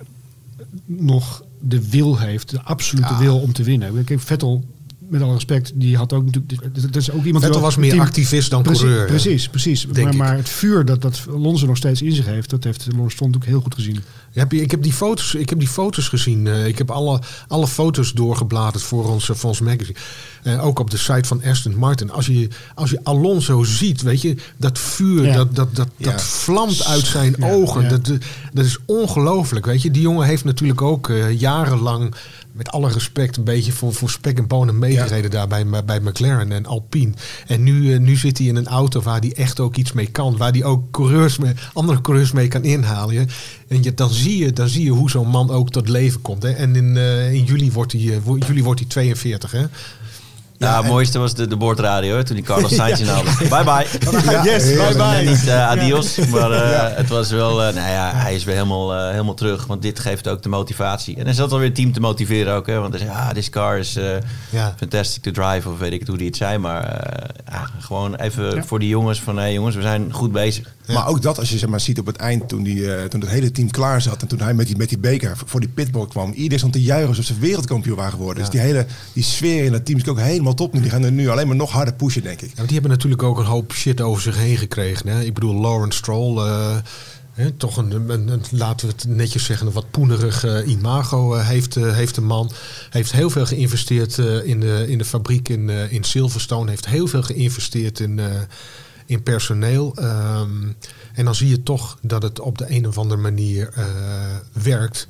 nog 0.87 1.43
de 1.61 1.89
wil 1.89 2.19
heeft, 2.19 2.51
de 2.51 2.63
absolute 2.63 3.13
Ja. 3.13 3.19
wil 3.19 3.39
om 3.41 3.53
te 3.53 3.63
winnen. 3.63 4.05
Kijk, 4.05 4.21
Vettel, 4.21 4.65
met 5.09 5.23
alle 5.23 5.33
respect, 5.35 5.73
die 5.75 5.97
had 5.97 6.13
ook 6.13 6.25
natuurlijk... 6.25 6.75
Dat 6.93 6.97
is 6.97 7.11
ook 7.11 7.25
iemand 7.25 7.25
die 7.25 7.33
Vettel 7.35 7.51
wel- 7.53 7.61
was 7.61 7.77
meer 7.77 7.91
team- 7.91 8.03
activist 8.03 8.51
dan 8.51 8.63
precies, 8.63 8.83
coureur. 8.83 9.07
Precies, 9.07 9.49
precies. 9.49 9.81
Denk 9.83 9.97
Maar, 9.97 10.13
ik. 10.13 10.19
maar 10.19 10.37
het 10.37 10.49
vuur 10.49 10.85
dat, 10.85 11.03
dat 11.03 11.27
Alonso 11.31 11.67
nog 11.67 11.77
steeds 11.77 12.03
in 12.03 12.13
zich 12.13 12.27
heeft, 12.27 12.51
dat 12.51 12.65
heeft 12.65 12.87
Lawrence 12.87 13.11
Stroll 13.15 13.29
natuurlijk 13.31 13.53
heel 13.57 13.63
goed 13.63 13.75
gezien. 13.75 14.01
Heb 14.33 14.53
je, 14.53 14.61
ik, 14.61 14.71
heb 14.71 14.83
die 14.83 14.93
foto's, 14.93 15.35
ik 15.35 15.49
heb 15.49 15.59
die 15.59 15.69
foto's 15.69 16.09
gezien. 16.09 16.47
eh, 16.47 16.67
ik 16.67 16.79
heb 16.79 16.91
alle, 16.91 17.21
alle 17.49 17.67
foto's 17.67 18.13
doorgebladerd 18.13 18.83
voor 18.83 19.09
ons, 19.09 19.29
eh, 19.31 19.37
voor 19.37 19.49
ons 19.49 19.61
magazine. 19.61 19.97
Eh, 20.43 20.67
ook 20.67 20.79
op 20.79 20.91
de 20.91 20.97
site 20.97 21.29
van 21.29 21.43
Aston 21.45 21.77
Martin. 21.77 22.11
Als 22.11 22.27
je, 22.27 22.49
als 22.75 22.91
je 22.91 23.01
Alonso 23.03 23.63
ziet, 23.65 24.03
weet 24.03 24.23
je, 24.23 24.35
dat 24.57 24.79
vuur, 24.79 25.25
Ja. 25.25 25.35
dat, 25.37 25.55
dat, 25.55 25.77
dat, 25.77 25.89
Ja. 25.97 26.11
dat 26.11 26.23
vlamt 26.23 26.85
uit 26.85 27.05
zijn 27.07 27.35
Ja, 27.39 27.51
ogen. 27.51 27.83
ja. 27.83 27.89
Dat, 27.89 28.07
dat 28.53 28.65
is 28.65 28.79
ongelooflijk, 28.87 29.67
weet 29.67 29.83
je. 29.83 29.91
Die 29.91 30.03
jongen 30.03 30.27
heeft 30.27 30.45
natuurlijk 30.45 30.83
ook 30.83 31.09
eh, 31.09 31.41
jarenlang, 31.41 32.15
met 32.53 32.69
alle 32.71 32.93
respect, 32.93 33.37
een 33.37 33.45
beetje 33.45 33.73
voor, 33.73 33.95
voor 33.95 34.11
spek 34.11 34.39
en 34.39 34.47
bonen 34.47 34.79
meegereden 34.79 35.31
daar 35.31 35.49
bij, 35.49 35.67
bij 35.85 36.01
McLaren 36.01 36.53
en 36.53 36.67
Alpine. 36.67 37.13
En 37.47 37.63
nu, 37.63 37.93
eh, 37.93 38.01
nu 38.01 38.17
zit 38.17 38.39
hij 38.39 38.47
in 38.47 38.57
een 38.57 38.67
auto 38.67 39.01
waar 39.01 39.21
hij 39.21 39.33
echt 39.33 39.61
ook 39.61 39.77
iets 39.77 39.93
mee 39.93 40.07
kan. 40.07 40.37
Waar 40.37 40.53
hij 40.53 40.65
ook 40.65 40.91
coureurs 40.91 41.39
mee, 41.39 41.53
andere 41.73 42.01
coureurs 42.01 42.33
mee 42.33 42.49
kan 42.49 42.65
inhalen. 42.65 43.29
En 43.69 43.83
je, 43.83 43.95
dan, 43.95 44.11
zie 44.11 44.45
je, 44.45 44.53
dan 44.53 44.69
zie 44.69 44.85
je 44.85 44.91
hoe 44.91 45.11
zo'n 45.11 45.29
man 45.29 45.51
ook 45.51 45.71
tot 45.71 45.89
leven 45.89 46.23
komt. 46.23 46.43
Hè. 46.43 46.51
En 46.51 46.77
in, 46.77 46.97
eh, 46.97 47.33
in 47.33 47.45
juli, 47.45 47.73
wordt 47.73 47.93
hij, 47.93 48.01
eh, 48.01 48.47
juli 48.47 48.63
wordt 48.63 48.81
hij 48.81 48.89
42. 48.89 49.51
Hè. 49.51 49.65
Ja, 50.59 50.77
het 50.79 50.87
mooiste 50.87 51.19
was 51.19 51.35
de, 51.35 51.47
de 51.47 51.57
boordradio, 51.57 52.17
hè, 52.17 52.25
toen 52.25 52.37
die 52.37 52.45
Carlos 52.45 52.75
Sainz 52.81 53.01
inhaalde. 53.01 53.31
Bye 53.39 53.65
bye. 53.65 53.87
Ja, 54.33 54.45
Yes, 54.45 54.75
bye 54.77 54.95
bye. 54.97 55.23
Niet 55.25 55.47
eh, 55.49 55.69
adios, 55.69 56.17
maar 56.17 56.51
eh, 56.53 56.71
Ja. 56.71 56.93
het 56.95 57.09
was 57.09 57.31
wel... 57.31 57.63
eh, 57.63 57.75
nou 57.75 57.89
ja, 57.91 58.13
hij 58.15 58.35
is 58.35 58.45
weer 58.45 58.55
helemaal, 58.55 58.95
eh, 58.95 59.11
helemaal 59.11 59.35
terug, 59.35 59.67
want 59.67 59.83
dit 59.83 59.99
geeft 59.99 60.29
ook 60.29 60.43
de 60.43 60.49
motivatie. 60.49 61.17
En 61.17 61.25
hij 61.25 61.35
zat 61.35 61.53
alweer 61.53 61.67
het 61.67 61.75
team 61.77 61.93
te 61.93 62.01
motiveren 62.01 62.55
ook, 62.55 62.67
hè, 62.67 62.79
want 62.79 62.95
hij 62.95 63.03
zei, 63.07 63.19
ah, 63.19 63.29
this 63.31 63.51
car 63.51 63.79
is 63.79 63.97
eh, 63.97 64.05
Ja. 64.51 64.75
fantastic 64.77 65.23
to 65.23 65.31
drive, 65.31 65.69
of 65.69 65.79
weet 65.79 65.93
ik 65.93 65.99
het 65.99 66.09
hoe 66.09 66.19
die 66.19 66.27
het 66.27 66.37
zei. 66.37 66.59
Maar 66.59 66.85
eh, 66.85 67.29
ja, 67.53 67.69
gewoon 67.81 68.15
even 68.15 68.55
Ja. 68.55 68.63
voor 68.63 68.79
die 68.79 68.89
jongens 68.89 69.21
van, 69.21 69.37
hé 69.39 69.47
jongens, 69.47 69.77
we 69.77 69.83
zijn 69.83 70.13
goed 70.13 70.33
bezig. 70.33 70.75
Maar 70.95 71.07
ook 71.09 71.23
dat, 71.23 71.39
als 71.39 71.51
je 71.51 71.59
zeg 71.59 71.69
maar, 71.69 71.81
ziet 71.81 71.99
op 71.99 72.07
het 72.07 72.17
eind, 72.17 72.49
toen, 72.49 72.63
die, 72.63 72.95
eh, 72.95 73.05
toen 73.05 73.21
het 73.21 73.31
hele 73.31 73.51
team 73.51 73.71
klaar 73.71 74.03
zat... 74.03 74.23
en 74.23 74.29
toen 74.29 74.41
hij 74.41 74.55
met 74.55 74.67
die, 74.67 74.77
met 74.77 74.89
die 74.89 74.99
beker 74.99 75.39
voor 75.45 75.61
die 75.61 75.69
pitboard 75.69 76.11
kwam... 76.11 76.33
iedereen 76.33 76.59
stond 76.59 76.73
te 76.73 76.83
juichen 76.83 77.09
alsof 77.09 77.25
ze 77.25 77.39
wereldkampioen 77.39 77.97
waren 77.97 78.13
geworden. 78.13 78.43
Dus 78.43 78.53
die 78.53 78.61
hele 78.61 78.87
die 79.13 79.23
sfeer 79.25 79.65
in 79.65 79.73
het 79.73 79.85
team 79.85 79.99
is 79.99 80.07
ook 80.09 80.19
helemaal 80.21 80.55
top 80.55 80.73
nu. 80.73 80.81
Die 80.81 80.91
gaan 80.91 81.05
er 81.05 81.13
nu 81.13 81.29
alleen 81.29 81.47
maar 81.47 81.57
nog 81.57 81.71
harder 81.71 81.95
pushen, 81.95 82.23
denk 82.23 82.41
ik. 82.41 82.51
Ja, 82.57 82.63
die 82.63 82.73
hebben 82.73 82.91
natuurlijk 82.91 83.23
ook 83.23 83.39
een 83.39 83.45
hoop 83.45 83.73
shit 83.73 84.01
over 84.01 84.23
zich 84.23 84.37
heen 84.37 84.57
gekregen. 84.57 85.09
Hè? 85.09 85.23
Ik 85.23 85.35
bedoel, 85.35 85.55
Lawrence 85.61 85.99
Stroll, 85.99 86.41
hè, 87.33 87.51
toch 87.51 87.77
een, 87.77 88.11
een, 88.11 88.29
een- 88.29 88.43
laten 88.51 88.87
we 88.87 88.93
het 88.97 89.05
netjes 89.09 89.45
zeggen, 89.45 89.67
een 89.67 89.73
wat 89.73 89.91
poenerig 89.91 90.45
eh, 90.45 90.69
imago 90.69 91.35
heeft, 91.35 91.75
heeft 91.75 92.15
de 92.15 92.21
man. 92.21 92.51
Heeft 92.91 93.13
heel 93.13 93.31
veel 93.31 93.47
geïnvesteerd 93.47 94.19
in, 94.45 94.61
de, 94.61 94.85
in 94.89 94.99
de 94.99 95.05
fabriek 95.05 95.49
in, 95.49 95.69
in 95.71 96.05
Silverstone. 96.05 96.71
Heeft 96.71 96.87
heel 96.87 97.07
veel 97.07 97.23
geïnvesteerd 97.23 98.01
in, 98.01 98.21
in 99.09 99.23
personeel. 99.23 99.93
Ehm, 99.97 100.51
en 101.15 101.25
dan 101.25 101.35
zie 101.35 101.49
je 101.49 101.63
toch 101.63 101.99
dat 102.03 102.23
het 102.23 102.41
op 102.41 102.59
de 102.59 102.65
een 102.69 102.87
of 102.87 102.99
andere 102.99 103.21
manier 103.21 103.71
eh, 103.75 103.85
werkt. 104.63 105.07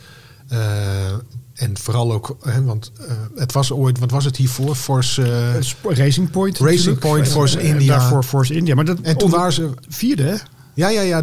Eh, 0.48 0.58
en 1.54 1.78
vooral 1.78 2.12
ook, 2.12 2.36
hè, 2.42 2.62
want 2.64 2.92
eh, 3.08 3.12
het 3.36 3.52
was 3.52 3.72
ooit, 3.72 3.98
wat 3.98 4.10
was 4.10 4.24
het 4.24 4.36
hiervoor? 4.36 4.74
Force, 4.74 5.22
Racing 5.82 6.30
Point. 6.30 6.58
Racing 6.58 6.76
natuurlijk. 6.78 7.00
Point, 7.00 7.28
Force 7.28 7.60
India. 7.60 7.98
Daarvoor 7.98 8.22
Force 8.22 8.54
India. 8.54 8.74
Maar 8.74 8.84
dat, 8.84 9.00
En 9.00 9.16
toen 9.16 9.30
waren 9.30 9.52
ze- 9.52 9.70
Vierde, 9.88 10.22
hè? 10.22 10.34
Ja, 10.78 10.88
ja, 10.88 11.00
ja. 11.00 11.22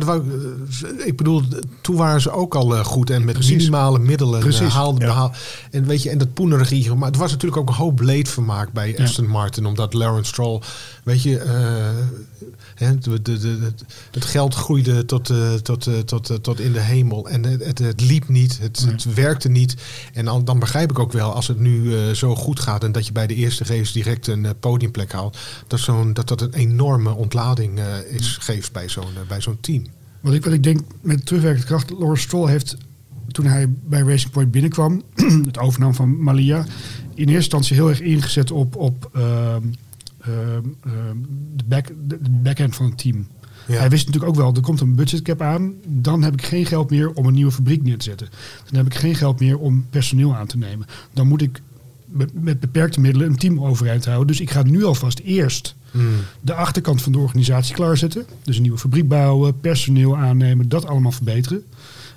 ik 1.06 1.18
bedoel, 1.18 1.42
toen 1.82 1.96
waren 1.96 2.22
ze 2.22 2.32
ook 2.32 2.56
al 2.56 2.84
goed 2.84 3.10
en 3.10 3.26
met 3.26 3.34
Precies. 3.34 3.56
minimale 3.56 4.00
middelen 4.00 4.40
Precies, 4.40 4.74
haalden 4.74 5.02
ja. 5.02 5.08
behaal. 5.08 5.34
En 5.72 5.86
weet 5.86 6.04
je, 6.04 6.10
en 6.10 6.18
dat 6.18 6.34
poenerige, 6.34 6.96
maar 6.96 7.08
het 7.08 7.18
was 7.18 7.32
natuurlijk 7.32 7.62
ook 7.62 7.70
een 7.70 7.76
hoop 7.76 8.00
leedvermaak 8.00 8.72
bij 8.72 8.94
Ja. 8.98 9.04
Aston 9.04 9.28
Martin, 9.28 9.66
omdat 9.66 9.94
Lawrence 9.94 10.30
Stroll, 10.32 10.62
weet 11.06 11.22
je, 11.24 11.38
eh, 11.40 11.90
hè, 12.76 12.98
de, 12.98 13.22
de, 13.22 13.38
de, 13.38 13.72
het- 14.12 14.26
geld 14.26 14.54
groeide 14.56 15.06
tot, 15.06 15.30
eh, 15.30 15.54
tot, 15.54 15.88
eh, 15.88 15.98
tot, 16.00 16.44
tot 16.44 16.60
in 16.60 16.72
de 16.74 16.80
hemel 16.80 17.30
en 17.30 17.44
het, 17.44 17.66
het, 17.66 17.80
het 17.80 18.02
liep 18.02 18.28
niet, 18.30 18.60
het, 18.62 18.86
het 18.88 19.14
werkte 19.14 19.50
niet. 19.50 19.76
En 20.14 20.26
dan, 20.26 20.46
dan 20.46 20.60
begrijp 20.60 20.90
ik 20.92 21.00
ook 21.00 21.12
wel, 21.12 21.34
als 21.34 21.48
het 21.48 21.60
nu 21.60 21.94
zo 22.16 22.36
goed 22.36 22.60
gaat 22.60 22.84
en 22.84 22.92
dat 22.92 23.06
je 23.06 23.12
bij 23.12 23.28
de 23.28 23.36
eerste 23.36 23.64
race 23.64 23.94
direct 23.94 24.28
een 24.28 24.48
podiumplek 24.60 25.12
haalt, 25.12 25.38
dat, 25.68 25.80
zo'n, 25.80 26.14
dat 26.14 26.28
dat 26.28 26.42
een 26.42 26.54
enorme 26.54 27.14
ontlading 27.14 27.80
is, 28.10 28.38
geeft 28.42 28.72
bij 28.72 28.90
zo'n, 28.90 29.14
bij 29.28 29.42
zo'n 29.42 29.58
team. 29.62 29.84
Wat 30.22 30.34
ik, 30.34 30.44
wat 30.44 30.54
ik 30.54 30.64
denk 30.64 30.80
met 31.02 31.26
terugwerkende 31.26 31.68
kracht, 31.68 31.90
Lawrence 31.90 32.24
Stroll 32.24 32.50
heeft 32.50 32.76
toen 33.32 33.46
hij 33.46 33.70
bij 33.84 34.02
Racing 34.02 34.32
Point 34.32 34.52
binnenkwam, 34.52 35.02
het 35.46 35.58
overnam 35.58 35.94
van 35.94 36.24
Malia, 36.24 36.58
in 37.14 37.28
eerste 37.28 37.34
instantie 37.34 37.76
heel 37.76 37.90
erg 37.90 38.02
ingezet 38.02 38.52
op, 38.52 38.76
op 38.76 39.10
ehm, 39.14 39.62
de, 40.26 41.64
back, 41.66 41.88
de, 42.08 42.20
backhand 42.30 42.76
van 42.76 42.86
het 42.86 42.98
team. 42.98 43.28
Ja. 43.68 43.76
Hij 43.76 43.90
wist 43.90 44.06
natuurlijk 44.06 44.32
ook 44.32 44.40
wel, 44.40 44.54
er 44.54 44.62
komt 44.62 44.82
een 44.82 44.96
budgetcap 44.96 45.42
aan, 45.42 45.74
dan 45.86 46.24
heb 46.24 46.34
ik 46.34 46.42
geen 46.46 46.66
geld 46.66 46.90
meer 46.90 47.14
om 47.14 47.26
een 47.26 47.34
nieuwe 47.34 47.52
fabriek 47.52 47.84
neer 47.84 47.98
te 47.98 48.04
zetten. 48.04 48.30
Dan 48.66 48.76
heb 48.76 48.86
ik 48.86 48.96
geen 48.96 49.16
geld 49.16 49.40
meer 49.40 49.58
om 49.58 49.86
personeel 49.90 50.36
aan 50.36 50.48
te 50.48 50.58
nemen. 50.58 50.88
Dan 51.14 51.28
moet 51.28 51.42
ik 51.42 51.62
met, 52.06 52.60
beperkte 52.60 53.00
middelen 53.00 53.28
een 53.28 53.38
team 53.38 53.64
overeind 53.64 54.06
houden. 54.06 54.28
Dus 54.28 54.40
ik 54.40 54.52
ga 54.52 54.64
nu 54.64 54.84
alvast 54.84 55.20
eerst 55.20 55.76
de 56.42 56.54
achterkant 56.54 57.02
van 57.02 57.12
de 57.12 57.18
organisatie 57.18 57.76
klaarzetten. 57.76 58.26
Dus 58.44 58.56
een 58.56 58.62
nieuwe 58.62 58.78
fabriek 58.78 59.08
bouwen, 59.08 59.60
personeel 59.60 60.18
aannemen, 60.18 60.70
dat 60.70 60.86
allemaal 60.86 61.12
verbeteren. 61.12 61.64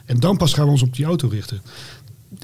En 0.04 0.20
dan 0.20 0.36
pas 0.36 0.54
gaan 0.54 0.64
we 0.64 0.70
ons 0.70 0.82
op 0.82 0.94
die 0.94 1.04
auto 1.04 1.28
richten. 1.28 1.60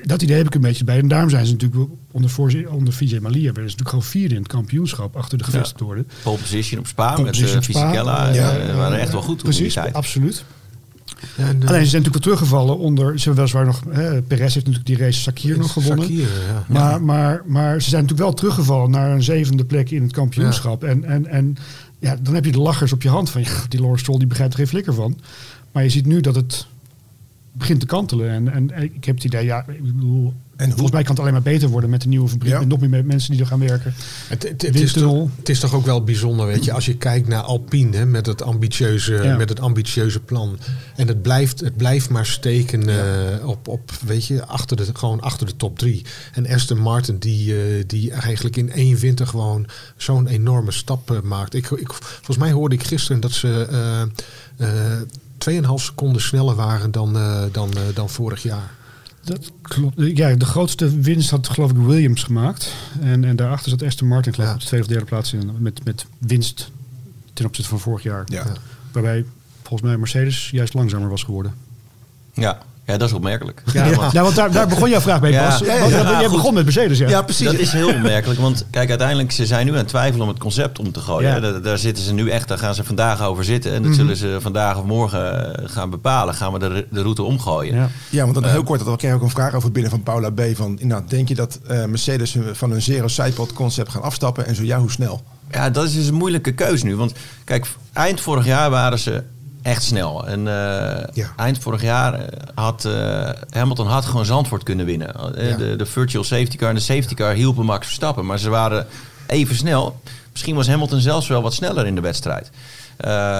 Dat 0.06 0.22
idee 0.22 0.36
heb 0.36 0.46
ik 0.46 0.54
een 0.54 0.60
beetje 0.60 0.84
bij. 0.84 0.98
En 0.98 1.08
daarom 1.08 1.30
zijn 1.30 1.46
ze 1.46 1.52
natuurlijk 1.52 1.90
onder, 2.10 2.70
onder 2.70 2.92
Vijay 2.92 3.20
Malia... 3.20 3.42
werden 3.42 3.70
ze 3.70 3.76
natuurlijk 3.76 3.88
gewoon 3.88 4.04
vierde 4.04 4.34
in 4.34 4.42
het 4.42 4.50
kampioenschap... 4.50 5.16
achter 5.16 5.38
de 5.38 5.44
gevestigde 5.44 5.84
orde. 5.84 6.04
Pole 6.22 6.38
position 6.38 6.80
op 6.80 6.86
Spa 6.86 7.12
Pole 7.14 7.24
met 7.24 7.38
uh. 7.38 7.46
Fisichella. 7.46 8.32
Ja. 8.32 8.56
eh, 8.56 8.76
waren 8.76 8.98
echt 8.98 9.12
wel 9.12 9.22
goed 9.22 9.38
toen 9.38 9.50
in 9.50 9.50
die 9.50 9.60
Precies, 9.60 9.74
tijd. 9.74 9.94
absoluut. 9.94 10.44
En, 11.36 11.62
eh, 11.62 11.68
Alleen 11.68 11.84
ze 11.84 11.90
zijn 11.90 12.02
natuurlijk 12.02 12.04
wel 12.04 12.20
teruggevallen 12.20 12.78
onder... 12.78 13.18
Ze 13.18 13.24
hebben 13.24 13.34
weliswaar 13.34 13.64
nog... 13.64 13.82
Hè, 13.90 14.22
Perez 14.22 14.54
heeft 14.54 14.66
natuurlijk 14.66 14.86
die 14.86 14.96
race 14.96 15.20
Sakir 15.20 15.58
nog 15.58 15.72
gewonnen. 15.72 16.06
Sakir, 16.06 16.28
ja. 16.48 16.64
Maar, 16.68 17.02
maar, 17.02 17.42
maar 17.46 17.82
ze 17.82 17.88
zijn 17.88 18.02
natuurlijk 18.02 18.28
wel 18.28 18.38
teruggevallen 18.38 18.90
naar 18.90 19.10
een 19.10 19.22
zevende 19.22 19.64
plek 19.64 19.90
in 19.90 20.02
het 20.02 20.12
kampioenschap. 20.12 20.84
En, 20.84 21.04
en, 21.04 21.26
en 21.26 21.56
ja, 21.98 22.16
dan 22.22 22.34
heb 22.34 22.44
je 22.44 22.52
de 22.52 22.60
lachers 22.60 22.92
op 22.92 23.02
je 23.02 23.08
hand 23.08 23.30
van... 23.30 23.42
Ja, 23.42 23.50
die 23.68 23.78
Lawrence 23.78 24.02
Stroll 24.02 24.18
die 24.18 24.28
begrijpt 24.28 24.52
er 24.52 24.58
geen 24.58 24.68
flikker 24.68 24.94
van. 24.94 25.18
Maar 25.72 25.82
je 25.82 25.88
ziet 25.90 26.06
nu 26.06 26.20
dat 26.20 26.34
het 26.34 26.66
begint 27.56 27.80
te 27.80 27.86
kantelen. 27.86 28.30
En, 28.30 28.72
en 28.72 28.82
ik 28.94 29.04
heb 29.04 29.14
het 29.14 29.24
idee, 29.24 29.44
ja, 29.44 29.64
ik 29.68 29.82
bedoel... 29.82 30.34
En 30.56 30.70
volgens 30.70 30.90
mij 30.90 31.02
kan 31.02 31.10
het 31.10 31.20
alleen 31.20 31.32
maar 31.32 31.42
beter 31.42 31.68
worden 31.68 31.90
met 31.90 32.02
de 32.02 32.08
nieuwe 32.08 32.28
fabriek. 32.28 32.52
Ja. 32.52 32.58
Met 32.58 32.68
nog 32.68 32.80
meer 32.80 33.04
mensen 33.04 33.30
die 33.30 33.40
er 33.40 33.46
gaan 33.46 33.58
werken. 33.58 33.94
Het, 34.28 34.42
het, 34.42 34.62
het, 34.62 34.80
is 34.80 34.92
toch, 34.92 35.28
het 35.36 35.48
is 35.48 35.60
toch 35.60 35.74
ook 35.74 35.84
wel 35.84 36.04
bijzonder, 36.04 36.46
weet 36.46 36.64
je, 36.64 36.72
als 36.72 36.86
je 36.86 36.96
kijkt 36.96 37.28
naar 37.28 37.42
Alpine 37.42 37.96
hè, 37.96 38.06
met, 38.06 38.26
het 38.26 38.42
ambitieuze, 38.42 39.12
Ja. 39.12 39.36
met 39.36 39.48
het 39.48 39.60
ambitieuze 39.60 40.20
plan. 40.20 40.58
En 40.96 41.08
het 41.08 41.22
blijft, 41.22 41.60
het 41.60 41.76
blijft 41.76 42.10
maar 42.10 42.26
steken 42.26 42.88
eh, 42.88 43.48
op, 43.48 43.68
op, 43.68 43.90
weet 44.06 44.26
je, 44.26 44.46
achter 44.46 44.76
de, 44.76 44.86
gewoon 44.92 45.20
achter 45.20 45.46
de 45.46 45.56
top 45.56 45.78
drie. 45.78 46.04
En 46.32 46.48
Aston 46.48 46.78
Martin, 46.78 47.18
die, 47.18 47.54
eh, 47.56 47.84
die 47.86 48.10
eigenlijk 48.10 48.56
in 48.56 48.72
één 48.72 48.96
winter 48.96 49.26
gewoon 49.26 49.66
zo'n 49.96 50.26
enorme 50.26 50.72
stap 50.72 51.10
eh, 51.10 51.20
maakt. 51.20 51.54
Ik, 51.54 51.70
ik, 51.70 51.92
volgens 51.92 52.38
mij 52.38 52.52
hoorde 52.52 52.74
ik 52.74 52.82
gisteren 52.82 53.20
dat 53.20 53.32
ze 53.32 53.66
2,5 55.50 55.82
seconden 55.84 56.22
sneller 56.22 56.54
waren 56.54 56.90
dan, 56.90 57.16
eh, 57.16 57.42
dan, 57.52 57.72
eh, 57.72 57.82
dan 57.94 58.10
vorig 58.10 58.42
jaar. 58.42 58.70
Dat 59.24 59.50
klopt. 59.62 59.94
Ja, 59.96 60.34
de 60.34 60.44
grootste 60.44 61.00
winst 61.00 61.30
had 61.30 61.48
geloof 61.48 61.70
ik 61.70 61.76
Williams 61.76 62.22
gemaakt. 62.22 62.72
En, 63.00 63.24
en 63.24 63.36
daarachter 63.36 63.70
zat 63.70 63.82
Aston 63.82 64.08
Martin 64.08 64.34
geloof 64.34 64.48
ik 64.48 64.54
Ja. 64.54 64.58
op 64.58 64.60
de 64.62 64.66
tweede 64.68 64.86
of 64.86 64.92
derde 64.92 65.08
plaats 65.10 65.32
in, 65.32 65.50
met, 65.58 65.84
met 65.84 66.06
winst 66.18 66.70
ten 67.32 67.46
opzichte 67.46 67.70
van 67.70 67.80
vorig 67.80 68.02
jaar. 68.02 68.22
Ja. 68.26 68.46
Waarbij 68.92 69.24
volgens 69.62 69.82
mij 69.88 69.98
Mercedes 69.98 70.50
juist 70.50 70.74
langzamer 70.74 71.08
was 71.08 71.22
geworden. 71.22 71.54
Ja. 72.32 72.58
Ja, 72.86 72.96
dat 72.96 73.08
is 73.08 73.14
opmerkelijk. 73.14 73.62
Ja, 73.72 73.90
want- 73.94 74.12
ja 74.12 74.22
want 74.22 74.34
daar, 74.34 74.50
daar 74.52 74.66
begon 74.68 74.90
jouw 74.90 75.00
vraag 75.00 75.20
mee, 75.20 75.32
Ja. 75.32 75.48
Bas. 75.48 75.58
Ja, 75.58 75.78
Want 75.78 75.90
ja, 75.92 76.10
jij 76.10 76.24
goed. 76.28 76.36
begon 76.36 76.54
met 76.54 76.64
Mercedes, 76.64 76.98
ja. 76.98 77.08
Ja, 77.08 77.22
precies. 77.22 77.46
Dat 77.46 77.54
is 77.58 77.72
heel 77.72 77.88
opmerkelijk, 77.88 78.40
want 78.40 78.66
kijk, 78.70 78.88
uiteindelijk, 78.88 79.32
ze 79.32 79.46
zijn 79.46 79.66
nu 79.66 79.72
aan 79.72 79.78
het 79.78 79.88
twijfelen 79.88 80.22
om 80.22 80.28
het 80.28 80.38
concept 80.38 80.78
om 80.78 80.92
te 80.92 81.00
gooien. 81.00 81.30
Ja. 81.30 81.40
Daar, 81.40 81.62
daar 81.62 81.78
zitten 81.78 82.04
ze 82.04 82.12
nu 82.12 82.30
echt, 82.30 82.48
daar 82.48 82.58
gaan 82.58 82.74
ze 82.74 82.84
vandaag 82.84 83.22
over 83.22 83.44
zitten. 83.44 83.72
En 83.72 83.76
dat 83.82 83.90
Mhm. 83.90 84.00
zullen 84.00 84.16
ze 84.16 84.36
vandaag 84.40 84.78
of 84.78 84.84
morgen 84.84 85.54
eh, 85.58 85.64
gaan 85.70 85.90
bepalen. 85.90 86.34
Gaan 86.34 86.52
we 86.52 86.58
de, 86.58 86.86
de 86.90 87.02
route 87.02 87.22
omgooien? 87.22 87.74
Ja. 87.74 87.88
Ja, 88.10 88.22
want 88.22 88.34
dan 88.34 88.44
heel 88.44 88.62
kort, 88.62 88.84
dat 88.84 88.96
kreeg 88.98 89.12
ook 89.14 89.22
een 89.22 89.30
vraag 89.30 89.54
over 89.54 89.72
binnen 89.72 89.90
van 89.90 90.02
Paula 90.02 90.30
B. 90.30 90.40
Van, 90.54 90.78
nou, 90.82 91.02
denk 91.08 91.28
je 91.28 91.34
dat 91.34 91.58
eh, 91.66 91.84
Mercedes 91.84 92.36
van 92.52 92.70
hun 92.70 92.82
zero 92.82 93.08
sidepod 93.08 93.52
concept 93.52 93.90
gaan 93.90 94.02
afstappen? 94.02 94.46
En 94.46 94.54
zo 94.54 94.62
ja, 94.62 94.78
hoe 94.78 94.90
snel? 94.90 95.22
Ja, 95.50 95.70
dat 95.70 95.84
is 95.84 95.94
dus 95.94 96.06
een 96.06 96.14
moeilijke 96.14 96.52
keuze 96.52 96.84
nu. 96.84 96.96
Want 96.96 97.12
kijk, 97.44 97.66
eind 97.92 98.20
vorig 98.20 98.44
jaar 98.46 98.70
waren 98.70 98.98
ze 98.98 99.22
echt 99.64 99.82
snel. 99.82 100.26
En 100.26 100.38
eh, 100.48 101.04
Ja. 101.12 101.32
eind 101.36 101.58
vorig 101.58 101.82
jaar 101.82 102.14
eh, 102.14 102.38
had 102.54 102.84
eh, 102.84 103.28
Hamilton 103.50 103.86
had 103.86 104.04
gewoon 104.04 104.24
Zandvoort 104.24 104.62
kunnen 104.62 104.86
winnen. 104.86 105.14
Ja. 105.36 105.56
De, 105.56 105.76
de 105.76 105.86
virtual 105.86 106.24
safety 106.24 106.56
car 106.56 106.68
en 106.68 106.74
de 106.74 106.80
safety 106.80 107.14
car 107.14 107.34
hielpen 107.34 107.64
Max 107.64 107.86
Verstappen. 107.86 108.26
Maar 108.26 108.38
ze 108.38 108.50
waren 108.50 108.86
even 109.26 109.56
snel. 109.56 110.00
Misschien 110.32 110.54
was 110.54 110.68
Hamilton 110.68 111.00
zelfs 111.00 111.28
wel 111.28 111.42
wat 111.42 111.54
sneller 111.54 111.86
in 111.86 111.94
de 111.94 112.00
wedstrijd. 112.00 112.50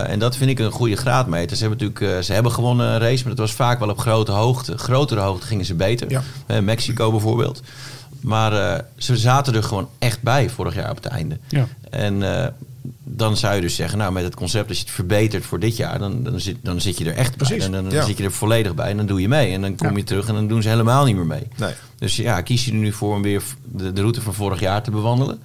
En 0.07 0.19
dat 0.19 0.37
vind 0.37 0.51
ik 0.51 0.59
een 0.59 0.71
goede 0.71 0.97
graadmeter. 0.97 1.57
Ze 1.57 1.65
hebben 1.65 1.87
natuurlijk, 1.87 2.25
ze 2.25 2.33
hebben 2.33 2.53
gewonnen 2.53 2.87
een 2.87 2.99
race, 2.99 3.25
maar 3.25 3.35
dat 3.35 3.47
was 3.47 3.53
vaak 3.53 3.79
wel 3.79 3.89
op 3.89 3.99
grote 3.99 4.33
hoogte. 4.33 4.79
Grotere 4.79 5.21
hoogte 5.21 5.47
gingen 5.47 5.65
ze 5.65 5.75
beter. 5.75 6.11
Ja. 6.47 6.61
Mexico 6.61 7.11
bijvoorbeeld. 7.11 7.63
Maar 8.21 8.85
ze 8.97 9.17
zaten 9.17 9.55
er 9.55 9.63
gewoon 9.63 9.89
echt 9.99 10.23
bij 10.23 10.51
vorig 10.51 10.75
jaar 10.75 10.91
op 10.91 10.97
het 10.97 11.07
einde. 11.07 11.39
Ja. 11.49 11.67
En 11.91 12.23
dan 13.05 13.37
zou 13.37 13.55
je 13.55 13.61
dus 13.61 13.75
zeggen, 13.75 13.99
nou 13.99 14.13
met 14.13 14.25
het 14.25 14.35
concept 14.35 14.69
als 14.69 14.79
je 14.79 14.85
het 14.85 14.93
verbetert 14.93 15.47
voor 15.47 15.59
dit 15.59 15.77
jaar, 15.77 15.99
dan, 15.99 16.23
dan, 16.23 16.41
zit, 16.41 16.57
dan 16.63 16.81
zit 16.81 16.99
je 16.99 17.05
er 17.05 17.15
echt 17.17 17.37
bij. 17.37 17.47
Precies, 17.47 17.65
En 17.65 17.73
dan, 17.73 17.85
dan 17.85 17.93
ja. 17.93 18.05
zit 18.05 18.19
je 18.19 18.25
er 18.25 18.33
volledig 18.33 18.75
bij 18.75 18.91
en 18.91 18.97
dan 18.97 19.07
doe 19.07 19.21
je 19.21 19.29
mee. 19.29 19.53
En 19.53 19.61
dan 19.61 19.77
kom 19.77 19.91
Ja. 19.91 19.97
je 19.97 20.05
terug 20.05 20.29
en 20.29 20.35
dan 20.35 20.49
doen 20.49 20.63
ze 20.63 20.69
helemaal 20.69 21.05
niet 21.05 21.17
meer 21.17 21.27
mee. 21.27 21.47
Nee. 21.57 21.73
Dus 21.99 22.17
ja, 22.17 22.41
kies 22.41 22.65
je 22.65 22.71
er 22.71 22.77
nu 22.77 22.93
voor 22.93 23.15
om 23.15 23.23
weer 23.23 23.43
de, 23.65 23.93
de 23.93 24.01
route 24.01 24.21
van 24.21 24.35
vorig 24.35 24.61
jaar 24.61 24.83
te 24.83 24.91
bewandelen? 24.91 25.39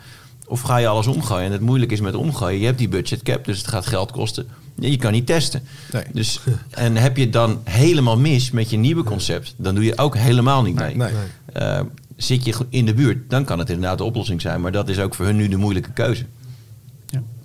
Of 0.46 0.62
ga 0.62 0.78
je 0.78 0.88
alles 0.88 1.08
omgooien? 1.08 1.46
En 1.46 1.52
het 1.52 1.62
moeilijke 1.62 1.94
is 1.94 2.02
met 2.02 2.16
omgooien, 2.16 2.60
je 2.60 2.66
hebt 2.66 2.78
die 2.78 2.88
budget 2.90 3.24
cap, 3.24 3.46
dus 3.46 3.58
het 3.58 3.68
gaat 3.68 3.86
geld 3.86 4.12
kosten. 4.12 4.48
Je 4.76 4.98
kan 4.98 5.12
niet 5.12 5.26
testen. 5.26 5.62
Nee. 5.92 6.04
Dus, 6.14 6.40
en 6.70 6.96
heb 6.96 7.18
je 7.18 7.24
het 7.24 7.34
dan 7.34 7.62
helemaal 7.64 8.18
mis 8.18 8.52
met 8.52 8.70
je 8.70 8.78
nieuwe 8.78 9.04
concept, 9.04 9.54
dan 9.58 9.76
doe 9.76 9.84
je 9.84 9.98
ook 9.98 10.16
helemaal 10.18 10.62
niet 10.62 10.76
mee. 10.76 10.96
Nee. 10.96 11.12
Eh, 11.54 11.80
zit 12.16 12.46
je 12.46 12.54
in 12.70 12.86
de 12.86 12.94
buurt, 12.94 13.30
dan 13.30 13.46
kan 13.46 13.60
het 13.60 13.70
inderdaad 13.70 13.98
de 13.98 14.04
oplossing 14.04 14.42
zijn. 14.42 14.62
Maar 14.62 14.72
dat 14.72 14.90
is 14.90 15.00
ook 15.00 15.16
voor 15.16 15.26
hun 15.26 15.36
nu 15.36 15.48
de 15.48 15.58
moeilijke 15.58 15.92
keuze. 15.92 16.26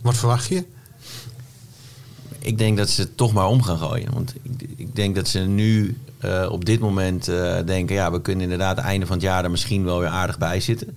Wat 0.05 0.17
verwacht 0.17 0.49
je? 0.49 0.65
Ik 2.39 2.59
denk 2.59 2.77
dat 2.77 2.89
ze 2.89 3.01
het 3.01 3.17
toch 3.17 3.33
maar 3.33 3.47
om 3.47 3.63
gaan 3.63 3.79
gooien. 3.79 4.13
Want 4.13 4.35
ik, 4.43 4.69
ik 4.77 4.97
denk 4.97 5.15
dat 5.15 5.29
ze 5.29 5.39
nu 5.39 5.99
eh, 6.19 6.47
op 6.51 6.65
dit 6.65 6.81
moment 6.81 7.29
eh, 7.29 7.57
denken... 7.67 7.95
ja, 7.95 8.13
we 8.13 8.21
kunnen 8.21 8.43
inderdaad 8.43 8.79
einde 8.79 9.07
van 9.07 9.17
het 9.17 9.25
jaar 9.25 9.45
er 9.45 9.51
misschien 9.51 9.85
wel 9.85 9.99
weer 9.99 10.09
aardig 10.09 10.39
bij 10.39 10.61
zitten. 10.61 10.97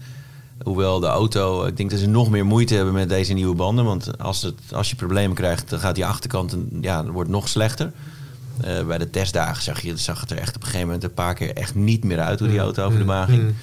Hoewel 0.63 0.99
de 0.99 1.07
auto... 1.07 1.65
Ik 1.65 1.77
denk 1.77 1.89
dat 1.89 1.99
ze 1.99 2.07
nog 2.07 2.29
meer 2.29 2.45
moeite 2.45 2.75
hebben 2.75 2.93
met 2.93 3.09
deze 3.09 3.33
nieuwe 3.33 3.55
banden. 3.55 3.85
Want 3.85 4.17
als, 4.19 4.41
het, 4.41 4.59
als 4.71 4.89
je 4.89 4.95
problemen 4.95 5.35
krijgt, 5.35 5.69
dan 5.69 5.79
gaat 5.79 5.95
die 5.95 6.05
achterkant... 6.05 6.57
ja, 6.81 7.05
wordt 7.05 7.29
nog 7.29 7.47
slechter. 7.47 7.91
Eh, 8.61 8.85
bij 8.85 8.97
de 8.97 9.09
testdagen 9.09 9.63
zag, 9.63 9.81
je, 9.81 9.97
zag 9.97 10.21
het 10.21 10.31
er 10.31 10.37
echt 10.37 10.55
op 10.55 10.61
een 10.61 10.67
gegeven 10.67 10.85
moment... 10.85 11.03
een 11.03 11.13
paar 11.13 11.33
keer 11.33 11.55
echt 11.55 11.75
niet 11.75 12.03
meer 12.03 12.19
uit 12.19 12.39
hoe 12.39 12.49
die 12.49 12.59
auto 12.59 12.85
over 12.85 12.99
de 12.99 13.05
baan 13.05 13.27
ging. 13.27 13.53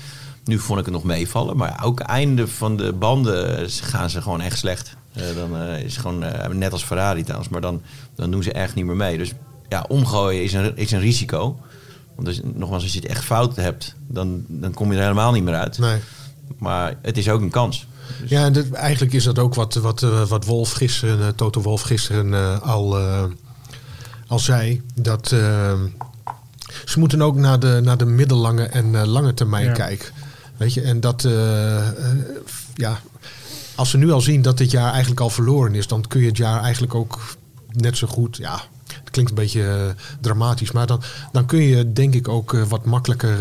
Nu 0.44 0.58
vond 0.58 0.78
ik 0.78 0.84
het 0.84 0.94
nog 0.94 1.04
meevallen. 1.04 1.56
Maar 1.56 1.80
ook 1.84 2.00
einde 2.00 2.48
van 2.48 2.76
de 2.76 2.92
banden 2.92 3.70
gaan 3.70 4.10
ze 4.10 4.22
gewoon 4.22 4.40
echt 4.40 4.58
slecht. 4.58 4.96
Eh, 5.12 5.22
dan 5.36 5.56
eh, 5.56 5.82
is 5.82 5.92
het 5.92 6.00
gewoon 6.00 6.22
eh, 6.24 6.48
net 6.48 6.72
als 6.72 6.84
Ferrari 6.84 7.22
trouwens. 7.22 7.48
Maar 7.50 7.60
dan, 7.60 7.82
dan 8.14 8.30
doen 8.30 8.42
ze 8.42 8.52
echt 8.52 8.74
niet 8.74 8.84
meer 8.84 8.96
mee. 8.96 9.18
Dus 9.18 9.32
ja, 9.68 9.84
omgooien 9.88 10.42
is 10.42 10.52
een, 10.52 10.76
is 10.76 10.90
een 10.92 11.00
risico. 11.00 11.58
Want 12.14 12.26
dus, 12.28 12.40
nogmaals, 12.54 12.82
als 12.82 12.92
je 12.92 13.00
het 13.00 13.08
echt 13.08 13.24
fout 13.24 13.56
hebt, 13.56 13.94
dan, 14.06 14.44
dan 14.48 14.74
kom 14.74 14.90
je 14.90 14.96
er 14.96 15.02
helemaal 15.02 15.32
niet 15.32 15.44
meer 15.44 15.54
uit. 15.54 15.78
Nee. 15.78 15.98
Maar 16.58 16.94
het 17.02 17.16
is 17.18 17.28
ook 17.28 17.40
een 17.40 17.50
kans. 17.50 17.86
Ja, 18.26 18.44
en 18.44 18.52
dit- 18.52 18.72
eigenlijk 18.72 19.12
is 19.12 19.24
dat 19.24 19.38
ook 19.38 19.54
wat, 19.54 19.74
wat, 19.74 20.00
wat 20.28 20.44
Wolf 20.44 20.72
gisteren, 20.72 21.20
eh, 21.20 21.28
Toto 21.28 21.60
Wolf 21.60 21.82
gisteren 21.82 22.34
eh, 22.34 22.60
al, 22.60 22.98
eh, 22.98 23.24
al 24.26 24.38
zei. 24.38 24.82
Dat 24.94 25.28
ze 26.84 26.98
moeten 26.98 27.22
ook 27.22 27.36
naar 27.36 27.58
de, 27.60 27.80
naar 27.82 27.96
de 27.96 28.04
middellange 28.04 28.62
en 28.64 28.94
eh, 28.94 29.04
lange 29.06 29.34
termijn 29.34 29.64
Ja. 29.64 29.72
kijken. 29.72 30.08
Weet 30.64 30.74
je, 30.74 30.80
en 30.80 31.00
dat, 31.00 31.24
eh, 31.24 31.88
eh, 31.88 31.94
ja, 32.74 33.00
als 33.74 33.90
ze 33.90 33.98
nu 33.98 34.10
al 34.10 34.20
zien 34.20 34.42
dat 34.42 34.58
dit 34.58 34.70
jaar 34.70 34.90
eigenlijk 34.92 35.20
al 35.20 35.30
verloren 35.30 35.74
is, 35.74 35.86
dan 35.86 36.04
kun 36.08 36.20
je 36.20 36.26
het 36.26 36.36
jaar 36.36 36.62
eigenlijk 36.62 36.94
ook 36.94 37.36
net 37.70 37.96
zo 37.96 38.06
goed, 38.06 38.36
ja, 38.36 38.60
het 38.86 39.10
klinkt 39.10 39.30
een 39.30 39.36
beetje 39.36 39.62
eh, 39.62 40.04
dramatisch, 40.20 40.72
maar 40.72 40.86
dan, 40.86 41.02
dan 41.32 41.46
kun 41.46 41.62
je 41.62 41.92
denk 41.92 42.14
ik 42.14 42.28
ook 42.28 42.52
wat 42.68 42.84
makkelijker 42.84 43.38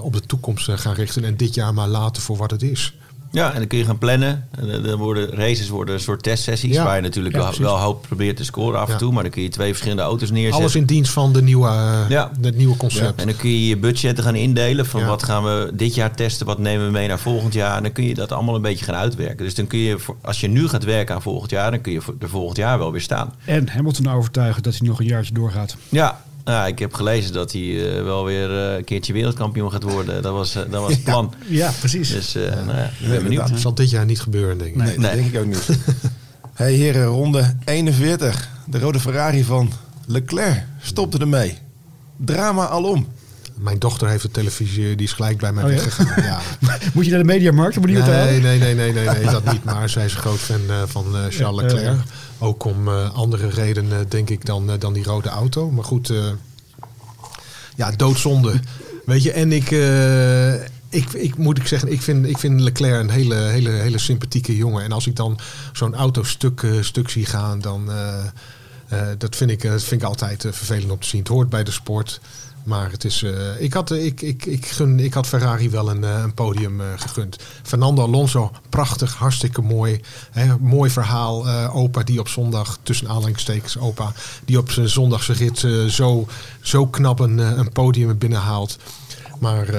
op 0.00 0.12
de 0.12 0.20
toekomst 0.20 0.70
gaan 0.70 0.94
richten 0.94 1.24
en 1.24 1.36
dit 1.36 1.54
jaar 1.54 1.74
maar 1.74 1.88
laten 1.88 2.22
voor 2.22 2.36
wat 2.36 2.50
het 2.50 2.62
is. 2.62 2.98
Ja, 3.30 3.52
en 3.52 3.58
dan 3.58 3.66
kun 3.66 3.78
je 3.78 3.84
gaan 3.84 3.98
plannen. 3.98 4.48
En 4.50 4.82
dan- 4.82 4.96
worden 4.98 5.30
races 5.30 5.68
worden 5.68 5.94
een 5.94 6.00
soort 6.00 6.22
testsessies. 6.22 6.74
Ja. 6.74 6.84
Waar 6.84 6.96
je 6.96 7.02
natuurlijk 7.02 7.34
Ja, 7.36 7.40
wel, 7.40 7.58
wel 7.58 7.78
hoop 7.78 8.02
probeert 8.08 8.36
te 8.36 8.44
scoren 8.44 8.80
af 8.80 8.86
en 8.86 8.92
Ja. 8.92 8.98
toe. 8.98 9.12
Maar 9.12 9.22
dan 9.22 9.32
kun 9.32 9.42
je 9.42 9.48
twee 9.48 9.68
verschillende 9.68 10.02
auto's 10.02 10.30
neerzetten. 10.30 10.60
Alles 10.60 10.74
in 10.74 10.84
dienst 10.84 11.12
van 11.12 11.32
de 11.32 11.42
nieuwe, 11.42 11.68
eh, 11.68 12.00
Ja. 12.08 12.30
het 12.40 12.56
nieuwe 12.56 12.76
concept. 12.76 13.20
En 13.20 13.26
dan 13.26 13.36
kun 13.36 13.50
je 13.50 13.66
je 13.66 13.76
budgetten 13.76 14.24
gaan 14.24 14.34
indelen 14.34 14.86
van 14.86 15.00
Ja. 15.00 15.06
wat 15.06 15.22
gaan 15.22 15.44
we 15.44 15.70
dit 15.74 15.94
jaar 15.94 16.14
testen, 16.14 16.46
wat 16.46 16.58
nemen 16.58 16.86
we 16.86 16.92
mee 16.92 17.08
naar 17.08 17.18
volgend 17.18 17.52
jaar. 17.54 17.76
En 17.76 17.82
dan 17.82 17.92
kun 17.92 18.04
je 18.04 18.14
dat 18.14 18.32
allemaal 18.32 18.54
een 18.54 18.62
beetje 18.62 18.84
gaan 18.84 18.94
uitwerken. 18.94 19.44
Dus 19.44 19.54
dan 19.54 19.66
kun 19.66 19.78
je, 19.78 19.98
voor- 19.98 20.16
als 20.22 20.40
je 20.40 20.48
nu 20.48 20.68
gaat 20.68 20.84
werken 20.84 21.14
aan 21.14 21.22
volgend 21.22 21.50
jaar, 21.50 21.70
dan 21.70 21.80
kun 21.80 21.92
je 21.92 22.00
voor- 22.00 22.14
er 22.18 22.28
volgend 22.28 22.56
jaar 22.56 22.78
wel 22.78 22.92
weer 22.92 23.00
staan. 23.00 23.32
En 23.44 23.68
Hamilton 23.68 24.08
overtuigen 24.08 24.62
dat 24.62 24.76
hij 24.78 24.88
nog 24.88 25.00
een 25.00 25.06
jaartje 25.06 25.34
doorgaat. 25.34 25.76
Ja, 25.88 26.20
ja 26.52 26.66
ik 26.66 26.78
heb 26.78 26.94
gelezen 26.94 27.32
dat 27.32 27.52
hij 27.52 27.96
eh, 27.96 28.02
wel 28.02 28.24
weer 28.24 28.50
eh, 28.70 28.76
een 28.76 28.84
keertje 28.84 29.12
wereldkampioen 29.12 29.70
gaat 29.72 29.82
worden. 29.82 30.22
Dat 30.22 30.32
was, 30.32 30.54
eh, 30.54 30.62
dat 30.70 30.80
was 30.82 30.92
het 30.92 31.04
plan. 31.10 31.34
Ja, 31.46 31.70
precies. 31.78 32.10
Dus 32.10 32.34
eh, 32.34 32.42
nou 32.42 32.76
ja, 32.78 32.90
ik 33.00 33.08
ben 33.08 33.22
benieuwd. 33.22 33.48
Dat 33.48 33.60
zal 33.60 33.74
dit 33.74 33.90
jaar 33.90 34.04
niet 34.04 34.20
gebeuren, 34.20 34.58
denk 34.58 34.70
ik. 34.70 34.76
Nee, 34.76 34.86
dat 34.86 34.98
Nee. 34.98 35.14
denk 35.14 35.34
ik 35.34 35.40
ook 35.40 35.46
niet. 35.46 35.68
hey 36.54 36.72
heren, 36.72 37.04
ronde 37.06 37.54
41. 37.64 38.48
De 38.66 38.78
rode 38.78 39.00
Ferrari 39.00 39.44
van 39.44 39.72
Leclerc 40.06 40.64
stopte 40.80 41.18
ermee. 41.18 41.58
Drama 42.16 42.66
alom. 42.68 43.06
Mijn 43.54 43.78
dochter 43.78 44.08
heeft 44.08 44.22
de 44.22 44.30
televisie, 44.30 44.96
die 44.96 45.06
is 45.06 45.12
gelijk 45.12 45.38
bij 45.38 45.52
mij 45.52 45.64
Oh 45.64 45.70
weggegaan. 45.70 46.22
Ja. 46.22 46.40
Moet 46.94 47.04
je 47.04 47.10
naar 47.10 47.20
de 47.20 47.26
mediamarkt 47.26 47.86
die 47.86 48.02
te 48.02 48.10
Nee, 48.10 48.40
nee, 48.40 48.58
nee, 48.58 48.74
nee, 48.74 48.92
nee, 48.92 49.08
nee, 49.08 49.24
dat 49.24 49.52
niet. 49.52 49.64
Maar 49.64 49.88
zij 49.88 50.04
is 50.04 50.12
een 50.14 50.20
groot 50.20 50.38
fan 50.38 50.60
eh, 50.68 50.82
van 50.86 51.04
eh, 51.04 51.12
Charles 51.12 51.36
Ja, 51.38 51.50
Leclerc. 51.52 51.98
Ook 52.38 52.64
om 52.64 52.88
eh, 52.88 53.14
andere 53.14 53.48
redenen, 53.48 54.08
denk 54.08 54.30
ik, 54.30 54.44
dan, 54.44 54.70
eh, 54.70 54.78
dan 54.78 54.92
die 54.92 55.04
rode 55.04 55.28
auto. 55.28 55.70
Maar 55.70 55.84
goed, 55.84 56.10
eh, 56.10 56.26
ja, 57.76 57.90
doodzonde. 57.90 58.60
Weet 59.04 59.22
je, 59.22 59.32
en 59.32 59.52
ik, 59.52 59.70
eh, 59.70 60.54
ik, 60.88 61.12
ik 61.12 61.36
moet 61.36 61.58
ik 61.58 61.66
zeggen, 61.66 61.92
ik 61.92 62.02
vind, 62.02 62.26
ik 62.26 62.38
vind 62.38 62.60
Leclerc 62.60 63.00
een 63.02 63.10
hele, 63.10 63.34
hele, 63.34 63.70
hele 63.70 63.98
sympathieke 63.98 64.56
jongen. 64.56 64.84
En 64.84 64.92
als 64.92 65.06
ik 65.06 65.16
dan 65.16 65.38
zo'n 65.72 65.94
auto 65.94 66.22
stuk, 66.22 66.62
eh, 66.62 66.70
stuk 66.80 67.08
zie 67.08 67.26
gaan, 67.26 67.60
dan... 67.60 67.90
eh, 67.90 68.24
eh, 68.88 69.08
dat 69.18 69.36
vind 69.36 69.50
ik, 69.50 69.64
eh, 69.64 69.70
dat 69.70 69.82
vind 69.82 70.02
ik 70.02 70.08
altijd 70.08 70.44
eh, 70.44 70.52
vervelend 70.52 70.90
om 70.90 71.00
te 71.00 71.06
zien. 71.06 71.20
Het 71.20 71.28
hoort 71.28 71.48
bij 71.48 71.64
de 71.64 71.70
sport. 71.70 72.20
Maar 72.68 72.90
het 72.90 73.04
is, 73.04 73.22
eh, 73.22 73.60
ik, 73.60 73.72
had, 73.72 73.90
ik, 73.90 74.20
ik, 74.20 74.46
ik, 74.46 74.66
gun, 74.66 75.00
ik 75.00 75.14
had 75.14 75.26
Ferrari 75.26 75.70
wel 75.70 75.90
een, 75.90 76.04
eh, 76.04 76.20
een 76.22 76.34
podium 76.34 76.80
eh, 76.80 76.86
gegund. 76.96 77.36
Fernando 77.62 78.02
Alonso, 78.02 78.50
prachtig, 78.68 79.14
hartstikke 79.14 79.62
mooi. 79.62 80.00
Hè, 80.30 80.58
mooi 80.58 80.90
verhaal. 80.90 81.48
opa 81.68 82.02
die 82.02 82.20
op 82.20 82.28
zondag, 82.28 82.78
tussen 82.82 83.08
aanhalingstekens 83.08 83.78
opa, 83.78 84.12
die 84.44 84.58
op 84.58 84.70
zijn 84.70 84.88
zondagse 84.88 85.32
rit 85.32 85.66
zo, 85.88 86.26
zo 86.60 86.86
knap 86.86 87.18
een, 87.18 87.38
een 87.38 87.72
podium 87.72 88.18
binnenhaalt. 88.18 88.78
Maar 89.38 89.74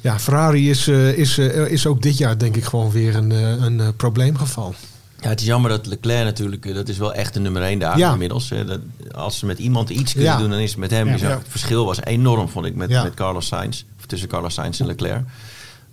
ja, 0.00 0.18
Ferrari 0.18 0.70
is, 0.70 0.88
is, 0.88 1.38
is 1.38 1.86
ook 1.86 2.02
dit 2.02 2.18
jaar 2.18 2.38
denk 2.38 2.56
ik 2.56 2.64
gewoon 2.64 2.90
weer 2.90 3.16
een, 3.16 3.30
een 3.30 3.96
probleemgeval. 3.96 4.74
Ja, 5.20 5.28
het 5.28 5.40
is 5.40 5.46
jammer 5.46 5.70
dat 5.70 5.86
Leclerc 5.86 6.24
natuurlijk, 6.24 6.66
eh, 6.66 6.74
dat 6.74 6.88
is 6.88 6.98
wel 6.98 7.14
echt 7.14 7.34
de 7.34 7.40
nummer 7.40 7.62
1 7.62 7.78
daar 7.78 7.98
Ja. 7.98 8.12
inmiddels. 8.12 8.48
hè. 8.50 8.64
Dat, 8.64 8.80
als 9.14 9.38
ze 9.38 9.46
met 9.46 9.58
iemand 9.58 9.90
iets 9.90 10.12
kunnen 10.12 10.32
Ja. 10.32 10.38
doen, 10.38 10.50
dan 10.50 10.58
is 10.58 10.70
het 10.70 10.78
met 10.78 10.90
hem. 10.90 11.06
Ja. 11.06 11.12
Dus 11.12 11.20
Ja. 11.20 11.28
Het 11.28 11.46
verschil 11.48 11.84
was 11.84 12.00
enorm, 12.04 12.48
vond 12.48 12.66
ik, 12.66 12.74
met, 12.74 12.90
Ja. 12.90 13.02
met 13.02 13.14
Carlos 13.14 13.46
Sainz. 13.46 13.82
Of 13.98 14.06
tussen 14.06 14.28
Carlos 14.28 14.54
Sainz 14.54 14.80
en 14.80 14.86
Leclerc. 14.86 15.22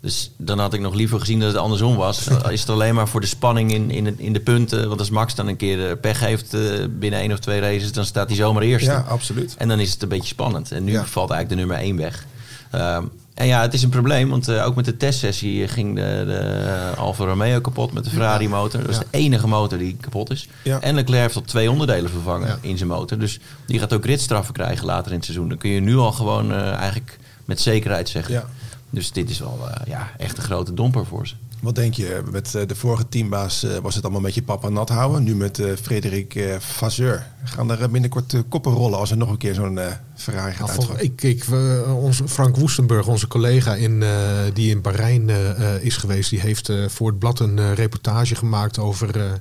Dus 0.01 0.31
dan 0.37 0.59
had 0.59 0.73
ik 0.73 0.79
nog 0.79 0.93
liever 0.93 1.19
gezien 1.19 1.39
dat 1.39 1.47
het 1.47 1.57
andersom 1.57 1.95
was. 1.95 2.27
Is 2.49 2.59
het 2.59 2.69
alleen 2.69 2.95
maar 2.95 3.07
voor 3.07 3.21
de 3.21 3.27
spanning 3.27 3.73
in, 3.73 3.91
in, 3.91 4.19
in 4.19 4.33
de 4.33 4.39
punten. 4.39 4.87
Want 4.87 4.99
als 4.99 5.09
Max 5.09 5.35
dan 5.35 5.47
een 5.47 5.55
keer 5.57 5.89
eh, 5.89 5.99
pech 6.01 6.19
heeft 6.19 6.53
eh, 6.53 6.61
binnen 6.89 7.19
één 7.19 7.31
of 7.31 7.39
twee 7.39 7.59
races, 7.59 7.91
dan 7.91 8.05
staat 8.05 8.27
hij 8.27 8.37
zomaar 8.37 8.63
eerste. 8.63 8.89
Ja, 8.91 9.05
absoluut. 9.09 9.55
En 9.57 9.67
dan 9.67 9.79
is 9.79 9.91
het 9.91 10.01
een 10.01 10.09
beetje 10.09 10.27
spannend. 10.27 10.71
En 10.71 10.83
nu 10.83 10.91
Ja. 10.91 11.05
valt 11.05 11.29
eigenlijk 11.31 11.49
de 11.49 11.55
nummer 11.67 11.87
1 11.87 11.97
weg. 11.97 12.25
Ehm, 12.71 13.03
en 13.35 13.47
ja, 13.47 13.61
het 13.61 13.73
is 13.73 13.83
een 13.83 13.89
probleem, 13.89 14.29
want 14.29 14.47
eh, 14.47 14.65
ook 14.65 14.75
met 14.75 14.85
de 14.85 14.97
testsessie 14.97 15.67
ging 15.67 15.95
de, 15.95 16.23
de 16.25 16.91
Alfa 16.97 17.25
Romeo 17.25 17.61
kapot 17.61 17.93
met 17.93 18.03
de 18.03 18.09
Ferrari 18.09 18.49
motor. 18.49 18.79
Dat 18.81 18.89
is 18.89 18.95
Ja. 18.97 19.01
de 19.11 19.17
enige 19.17 19.47
motor 19.47 19.77
die 19.77 19.97
kapot 19.99 20.31
is. 20.31 20.47
Ja. 20.63 20.79
En 20.81 20.95
Leclerc 20.95 21.21
heeft 21.21 21.35
al 21.35 21.41
twee 21.41 21.71
onderdelen 21.71 22.09
vervangen 22.09 22.47
Ja. 22.47 22.57
in 22.61 22.77
zijn 22.77 22.89
motor. 22.89 23.17
Dus 23.19 23.39
die 23.67 23.79
gaat 23.79 23.93
ook 23.93 24.03
gridstraffen 24.03 24.53
krijgen 24.53 24.85
later 24.85 25.11
in 25.11 25.15
het 25.17 25.25
seizoen. 25.25 25.49
Dan 25.49 25.57
kun 25.57 25.69
je 25.69 25.79
nu 25.79 25.95
al 25.97 26.11
gewoon 26.11 26.51
eh, 26.51 26.71
eigenlijk 26.73 27.17
met 27.45 27.61
zekerheid 27.61 28.09
zeggen. 28.09 28.43
Dus 28.89 29.11
dit 29.11 29.29
is 29.29 29.39
wel 29.39 29.59
eh, 29.69 29.87
ja, 29.87 30.09
echt 30.17 30.37
een 30.37 30.43
grote 30.43 30.73
domper 30.73 31.05
voor 31.05 31.27
ze. 31.27 31.33
Wat 31.59 31.75
denk 31.75 31.93
je? 31.93 32.21
Met 32.31 32.55
eh, 32.55 32.67
de 32.67 32.75
vorige 32.75 33.09
teambaas 33.09 33.63
eh, 33.63 33.77
was 33.77 33.95
het 33.95 34.03
allemaal 34.03 34.21
een 34.21 34.27
beetje 34.27 34.43
papa 34.43 34.69
nat 34.69 34.89
houden. 34.89 35.23
Nu 35.23 35.35
met 35.35 35.59
eh 35.59 35.71
Frederik 35.81 36.57
Vasseur. 36.59 37.27
Gaan 37.43 37.71
er 37.71 37.89
binnenkort 37.89 38.35
koppen 38.49 38.71
rollen 38.71 38.99
als 38.99 39.11
er 39.11 39.17
nog 39.17 39.29
een 39.29 39.37
keer 39.37 39.53
zo'n 39.53 39.79
Ferrari 40.15 40.53
gaat 40.53 40.69
uitgaan? 40.69 40.99
ik, 40.99 41.23
ik, 41.23 41.45
onze 41.95 42.27
Frank 42.27 42.55
Woestenburg, 42.55 43.07
onze 43.07 43.27
collega 43.27 43.75
in, 43.75 44.03
die 44.53 44.69
in 44.69 44.81
Bahrein 44.81 45.29
is 45.81 45.97
geweest, 45.97 46.29
die 46.29 46.39
heeft 46.39 46.71
voor 46.87 47.07
het 47.07 47.19
blad 47.19 47.39
een 47.39 47.75
reportage 47.75 48.35
gemaakt 48.35 48.79
over, 48.79 49.39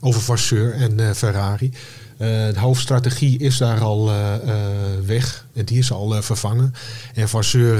over 0.00 0.20
Vasseur 0.20 0.72
en 0.72 1.16
Ferrari. 1.16 1.72
De 2.18 2.52
hoofdstrategie 2.56 3.38
is 3.38 3.58
daar 3.58 3.80
al 3.80 4.10
weg 5.06 5.46
en 5.54 5.64
die 5.64 5.78
is 5.78 5.92
al 5.92 6.22
vervangen. 6.22 6.74
En 7.14 7.28
Vasseur 7.28 7.78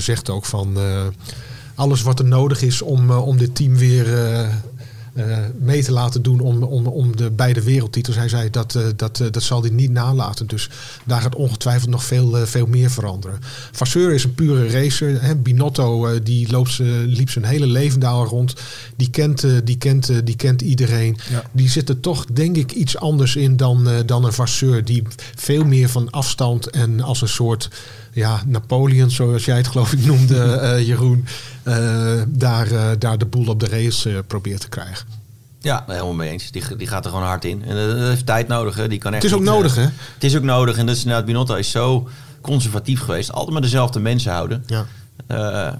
zegt 0.00 0.30
ook 0.30 0.44
van 0.44 0.76
alles 1.74 2.02
wat 2.02 2.18
er 2.18 2.24
nodig 2.24 2.62
is 2.62 2.82
om, 2.82 3.10
eh, 3.10 3.26
om 3.26 3.38
dit 3.38 3.54
team 3.54 3.76
weer 3.76 4.14
eh, 4.14 4.44
eh, 5.14 5.38
mee 5.58 5.82
te 5.82 5.92
laten 5.92 6.22
doen 6.22 6.40
om, 6.40 6.62
om, 6.62 6.86
om 6.86 7.16
de 7.16 7.30
beide 7.30 7.62
wereldtitels. 7.62 8.16
Hij 8.16 8.28
zei 8.28 8.50
dat, 8.50 8.78
dat, 8.96 9.22
dat 9.30 9.42
zal 9.42 9.60
hij 9.62 9.70
niet 9.70 9.90
nalaten. 9.90 10.46
Dus 10.46 10.68
daar 11.04 11.20
gaat 11.20 11.34
ongetwijfeld 11.34 11.90
nog 11.90 12.04
veel, 12.04 12.46
veel 12.46 12.66
meer 12.66 12.90
veranderen. 12.90 13.38
Vasseur 13.72 14.12
is 14.12 14.24
een 14.24 14.34
pure 14.34 14.68
racer. 14.68 15.22
Hè. 15.22 15.36
Binotto 15.36 16.22
die 16.22 16.50
loopt, 16.50 16.70
ze- 16.70 17.04
liep 17.06 17.30
zijn 17.30 17.44
hele 17.44 17.66
leven 17.66 18.00
daar 18.00 18.12
rond. 18.26 18.54
Die 18.96 19.10
kent, 19.10 19.46
die 19.64 19.76
kent, 19.78 20.26
die 20.26 20.36
kent 20.36 20.60
iedereen. 20.62 21.16
Ja. 21.30 21.42
Die 21.52 21.68
zit 21.68 21.88
er 21.88 22.00
toch 22.00 22.24
denk 22.32 22.56
ik 22.56 22.72
iets 22.72 22.96
anders 22.98 23.36
in 23.36 23.56
dan, 23.56 23.88
dan 24.06 24.24
een 24.24 24.32
Vasseur. 24.32 24.84
Die 24.84 25.02
veel 25.34 25.64
meer 25.64 25.88
van 25.88 26.10
afstand 26.10 26.70
en 26.70 27.00
als 27.00 27.22
een 27.22 27.28
soort 27.28 27.68
ja, 28.12 28.42
Napoleon, 28.46 29.10
zoals 29.10 29.44
jij 29.44 29.56
het 29.56 29.66
geloof 29.68 29.92
ik 29.92 30.04
noemde, 30.04 30.42
eh, 30.52 30.86
Jeroen. 30.86 31.24
eh, 31.62 32.22
daar, 32.28 32.70
eh, 32.70 32.90
daar 32.98 33.18
de 33.18 33.26
boel 33.26 33.46
op 33.46 33.60
de 33.60 33.66
race 33.68 34.24
probeert 34.26 34.60
te 34.60 34.68
krijgen. 34.68 35.06
Ja, 35.60 35.84
helemaal 35.86 36.12
mee 36.12 36.30
eens. 36.30 36.50
Die, 36.50 36.76
die 36.76 36.86
gaat 36.86 37.04
er 37.04 37.10
gewoon 37.10 37.26
hard 37.26 37.44
in. 37.44 37.64
En 37.64 37.76
dat 37.88 38.08
heeft 38.08 38.26
tijd 38.26 38.48
nodig. 38.48 38.76
Hè. 38.76 38.88
Die 38.88 38.98
kan 38.98 39.12
echt 39.14 39.22
Het 39.22 39.30
is 39.32 39.36
ook 39.38 39.44
niet, 39.44 39.52
nodig, 39.54 39.74
hè? 39.74 39.82
Het 40.14 40.24
is 40.24 40.36
ook 40.36 40.42
nodig. 40.42 40.76
En 40.76 40.86
dat 40.86 40.94
is 40.96 41.02
inderdaad, 41.02 41.26
Binotto 41.26 41.54
is 41.54 41.70
zo 41.70 42.08
conservatief 42.40 43.00
geweest. 43.00 43.32
Altijd 43.32 43.52
maar 43.52 43.60
dezelfde 43.62 44.00
mensen 44.00 44.32
houden. 44.32 44.64
Ja. 44.66 44.86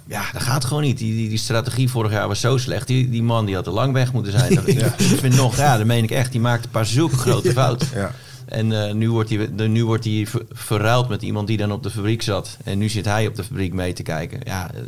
Ja, 0.09 0.25
dat 0.33 0.42
gaat 0.42 0.64
gewoon 0.64 0.83
niet. 0.83 0.99
Die, 0.99 1.14
die, 1.14 1.29
die 1.29 1.38
strategie 1.38 1.88
vorig 1.88 2.12
jaar 2.12 2.29
was 2.29 2.40
zo 2.40 2.57
slecht. 2.57 2.87
Die, 2.87 3.11
die 3.11 3.23
man 3.23 3.47
die 3.47 3.55
had 3.55 3.66
er 3.66 3.73
lang 3.73 3.92
weg 3.92 4.12
moeten 4.12 4.33
zijn. 4.33 4.53
Ik 4.66 5.18
vind 5.18 5.37
nog, 5.37 5.57
ja, 5.57 5.77
dat 5.77 5.87
meen 5.87 6.05
ik 6.05 6.11
echt. 6.11 6.33
Die 6.33 6.40
maakte 6.40 6.64
een 6.64 6.71
paar 6.71 6.87
zulke 6.87 7.16
grote 7.16 7.53
fouten. 7.61 7.88
Ja. 7.95 8.11
En 8.53 8.87
eh, 8.87 8.95
nu 8.95 9.11
wordt 9.11 9.29
hij, 9.31 9.55
de, 9.55 9.69
nu 9.69 9.85
wordt 9.85 10.05
hij 10.05 10.27
ver- 10.27 10.45
verruild 10.51 11.09
met 11.09 11.23
iemand 11.23 11.47
die 11.47 11.57
dan 11.57 11.73
op 11.73 11.83
de 11.83 11.91
fabriek 11.91 12.23
zat. 12.23 12.57
En 12.65 12.79
nu 12.79 12.88
zit 12.88 13.05
hij 13.05 13.27
op 13.27 13.35
de 13.35 13.45
fabriek 13.45 13.73
mee 13.73 13.93
te 13.93 14.03
kijken. 14.03 14.41
Ja, 14.45 14.71
eh, 14.75 14.81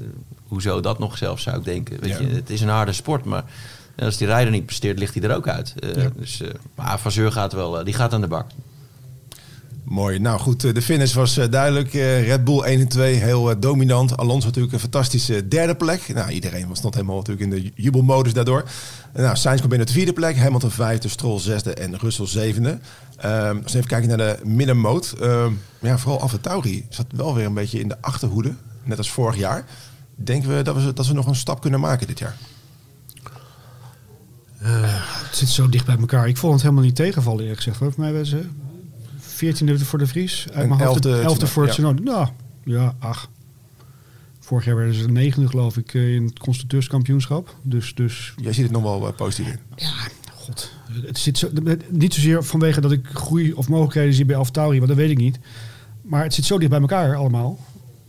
hoezo 0.49 0.81
dat 0.81 0.99
nog 0.99 1.19
zelfs 1.19 1.43
zou 1.43 1.57
ik 1.59 1.65
denken. 1.65 2.01
Weet 2.01 2.11
Ja. 2.11 2.19
je, 2.21 2.27
het 2.29 2.51
is 2.51 2.61
een 2.61 2.69
harde 2.69 2.93
sport, 2.93 3.25
maar 3.25 3.45
als 3.97 4.17
die 4.17 4.27
rijder 4.27 4.53
niet 4.53 4.67
presteert, 4.67 4.99
ligt 4.99 5.15
hij 5.15 5.23
er 5.23 5.37
ook 5.37 5.49
uit. 5.49 5.75
Eh, 5.79 6.05
Dus, 6.17 6.41
eh, 6.41 6.49
maar 6.75 6.99
Vazeur 7.01 7.33
gaat 7.33 7.53
wel, 7.53 7.79
eh, 7.79 7.85
die 7.85 7.95
gaat 7.95 8.13
aan 8.13 8.21
de 8.21 8.27
bak. 8.27 8.47
Mooi. 9.85 10.19
Nou 10.19 10.41
goed, 10.41 10.65
eh, 10.65 10.75
de 10.75 10.83
finish 10.83 11.15
was 11.15 11.37
eh, 11.37 11.51
duidelijk. 11.51 11.95
Eh, 11.95 12.27
Red 12.27 12.45
Bull 12.45 12.63
1 12.63 12.81
en 12.81 12.89
2, 12.89 13.15
heel 13.15 13.61
dominant. 13.61 14.17
Alonso 14.17 14.47
natuurlijk 14.47 14.73
een 14.73 14.81
fantastische 14.81 15.49
derde 15.49 15.75
plek. 15.75 16.15
Nou, 16.15 16.31
iedereen 16.31 16.69
was 16.69 16.81
nog 16.81 16.95
helemaal 16.95 17.17
natuurlijk 17.17 17.53
in 17.53 17.63
de 17.63 17.73
jubelmodus 17.75 18.33
daardoor. 18.33 18.65
Nou, 19.15 19.37
Sainz 19.37 19.59
komt 19.59 19.69
binnen 19.69 19.87
de 19.87 19.93
vierde 19.93 20.13
plek. 20.13 20.37
Hamilton 20.37 20.71
vijfde, 20.71 21.09
Stroll 21.09 21.41
zesde 21.41 21.75
en 21.75 21.99
Russell 21.99 22.27
zevende. 22.27 22.79
Ehm, 23.17 23.57
als 23.63 23.73
we 23.73 23.79
even 23.79 23.91
kijken 23.91 24.09
naar 24.09 24.17
de 24.17 24.39
middenmoot. 24.45 25.15
Ehm, 25.21 25.53
ja, 25.81 25.99
vooral 25.99 26.21
Alfa 26.21 26.39
Tauri 26.41 26.87
zat 26.89 27.07
wel 27.09 27.35
weer 27.35 27.47
een 27.47 27.55
beetje 27.55 27.81
in 27.81 27.89
de 27.89 27.97
achterhoede. 28.01 28.55
Net 28.85 28.99
als 28.99 29.11
vorig 29.11 29.37
jaar. 29.37 29.65
Denken 30.15 30.57
we 30.57 30.63
dat 30.63 30.77
we, 30.77 30.93
dat 30.93 31.07
we 31.07 31.13
nog 31.13 31.27
een 31.27 31.35
stap 31.35 31.61
kunnen 31.61 31.81
maken 31.81 32.07
dit 32.07 32.19
jaar? 32.19 32.37
Het 34.59 35.37
zit 35.37 35.49
zo 35.49 35.69
dicht 35.69 35.87
bij 35.87 35.97
elkaar. 35.99 36.29
Ik 36.29 36.37
vond 36.37 36.53
het 36.53 36.63
helemaal 36.63 36.85
niet 36.85 36.97
tegenvallen, 36.97 37.41
eerlijk 37.41 37.57
gezegd. 37.61 37.77
Voor 37.77 37.93
mij 37.97 38.13
was 38.13 38.35
14e 39.35 39.75
voor 39.77 39.99
de 39.99 40.07
Vries. 40.07 40.47
Uit 40.53 40.69
mijn 40.69 40.81
hoofd, 40.81 41.07
elfde 41.07 41.47
11e 41.47 41.51
voor 41.51 41.63
het 41.63 41.73
Tsunoda. 41.73 42.03
Nou, 42.03 42.29
ja, 42.65 42.95
ach. 42.99 43.29
Vorig 44.41 44.65
jaar 44.65 44.77
werden 44.77 44.95
ze 44.95 45.11
negende, 45.11 45.49
geloof 45.49 45.77
ik, 45.77 45.95
eh, 45.95 46.15
in 46.15 46.25
het 46.25 46.39
constructeurskampioenschap. 46.39 47.57
Dus, 47.63 47.95
dus 47.95 48.35
Jij 48.37 48.53
ziet 48.53 48.63
het 48.63 48.73
nog 48.73 48.83
wel 48.83 49.07
eh, 49.07 49.15
positief 49.15 49.53
in. 49.53 49.59
ja, 49.77 49.93
god. 50.35 50.73
Het 51.07 51.19
zit 51.19 51.39
zo, 51.39 51.51
niet 51.89 52.15
zozeer 52.15 52.45
vanwege 52.45 52.81
dat 52.81 52.93
ik 52.93 53.07
groei 53.13 53.53
of 53.53 53.69
mogelijkheden 53.69 54.15
zie 54.15 54.25
bij 54.25 54.37
AlphaTauri, 54.37 54.77
want 54.77 54.89
dat 54.89 54.99
weet 54.99 55.11
ik 55.11 55.19
niet. 55.19 55.39
Maar 56.03 56.23
het 56.23 56.35
zit 56.35 56.45
zo 56.45 56.59
dicht 56.59 56.71
bij 56.71 56.81
elkaar 56.81 57.17
allemaal. 57.17 57.59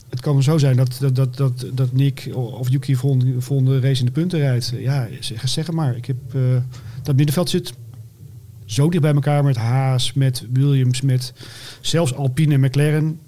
Het 0.09 0.21
kan 0.21 0.43
zo 0.43 0.57
zijn 0.57 0.75
dat, 0.75 0.97
dat, 0.99 1.15
dat, 1.15 1.37
dat, 1.37 1.65
dat 1.73 1.91
Nick 1.91 2.29
of 2.33 2.69
Yuki 2.69 2.95
volgende, 2.95 3.41
volgende 3.41 3.79
race 3.79 3.99
in 3.99 4.05
de 4.05 4.11
punten 4.11 4.39
rijdt. 4.39 4.73
Ja, 4.77 5.07
zeg, 5.19 5.49
zeg 5.49 5.71
maar. 5.71 5.95
Ik 5.95 6.05
heb, 6.05 6.17
eh, 6.33 6.41
dat 7.03 7.15
middenveld 7.15 7.49
zit 7.49 7.73
zo 8.65 8.89
dicht 8.89 9.01
bij 9.01 9.13
elkaar 9.13 9.43
met 9.43 9.55
Haas, 9.55 10.13
met 10.13 10.45
Williams, 10.53 11.01
met 11.01 11.33
zelfs 11.81 12.15
Alpine 12.15 12.53
en 12.53 12.59
McLaren. 12.59 13.19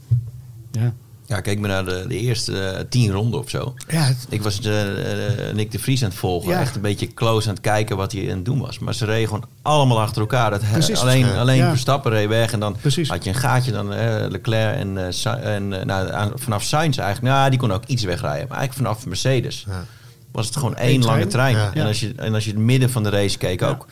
Ja, 0.71 0.93
Ja, 1.25 1.41
kijk 1.41 1.59
maar 1.59 1.69
naar 1.69 1.85
de, 1.85 2.05
de 2.07 2.17
eerste 2.19 2.59
eh, 2.59 2.83
tien 2.89 3.11
ronden 3.11 3.39
of 3.39 3.49
zo. 3.49 3.73
ja 3.87 4.01
het- 4.03 4.25
Ik 4.29 4.41
was 4.41 4.59
eh, 4.61 5.49
eh, 5.49 5.55
Nick 5.55 5.71
de 5.71 5.79
Vries 5.79 6.03
aan 6.03 6.09
het 6.09 6.17
volgen. 6.17 6.51
Ja. 6.51 6.59
Echt 6.59 6.75
een 6.75 6.81
beetje 6.81 7.13
close 7.13 7.47
aan 7.47 7.53
het 7.53 7.63
kijken 7.63 7.97
wat 7.97 8.11
hij 8.11 8.21
aan 8.29 8.35
het 8.35 8.45
doen 8.45 8.59
was. 8.59 8.79
Maar 8.79 8.93
ze 8.93 9.05
reden 9.05 9.27
gewoon 9.27 9.45
allemaal 9.61 9.99
achter 10.01 10.21
elkaar. 10.21 10.49
Dat, 10.49 10.61
Precies. 10.71 10.99
alleen 10.99 11.25
Ja. 11.25 11.39
alleen 11.39 11.57
Ja. 11.57 11.69
Verstappen 11.69 12.11
reed 12.11 12.27
weg. 12.27 12.51
En 12.51 12.59
dan 12.59 12.75
Precies. 12.81 13.09
had 13.09 13.23
je 13.23 13.29
een 13.29 13.35
gaatje. 13.35 13.71
Dan 13.71 13.87
Leclerc 14.31 14.75
en, 14.77 14.97
en 15.43 15.67
nou, 15.67 16.11
aan- 16.11 16.31
vanaf 16.35 16.63
Sainz 16.63 16.97
eigenlijk. 16.97 17.33
Nou, 17.35 17.49
die 17.49 17.59
kon 17.59 17.71
ook 17.71 17.85
iets 17.85 18.03
wegrijden. 18.03 18.47
Maar 18.47 18.57
eigenlijk 18.57 18.87
vanaf 18.87 19.05
Mercedes 19.05 19.63
Ja. 19.67 19.85
was 20.31 20.45
het 20.45 20.55
gewoon 20.55 20.73
Eén 20.77 20.87
één 20.87 21.03
lange 21.03 21.27
trein. 21.27 21.53
trein. 21.55 21.71
Ja. 21.75 21.81
En, 21.81 21.87
als 21.87 21.99
je, 21.99 22.13
en 22.15 22.33
als 22.33 22.45
je 22.45 22.51
het 22.51 22.59
midden 22.59 22.89
van 22.89 23.03
de 23.03 23.09
race 23.09 23.37
keek 23.37 23.59
Ja. 23.59 23.67
ook. 23.67 23.87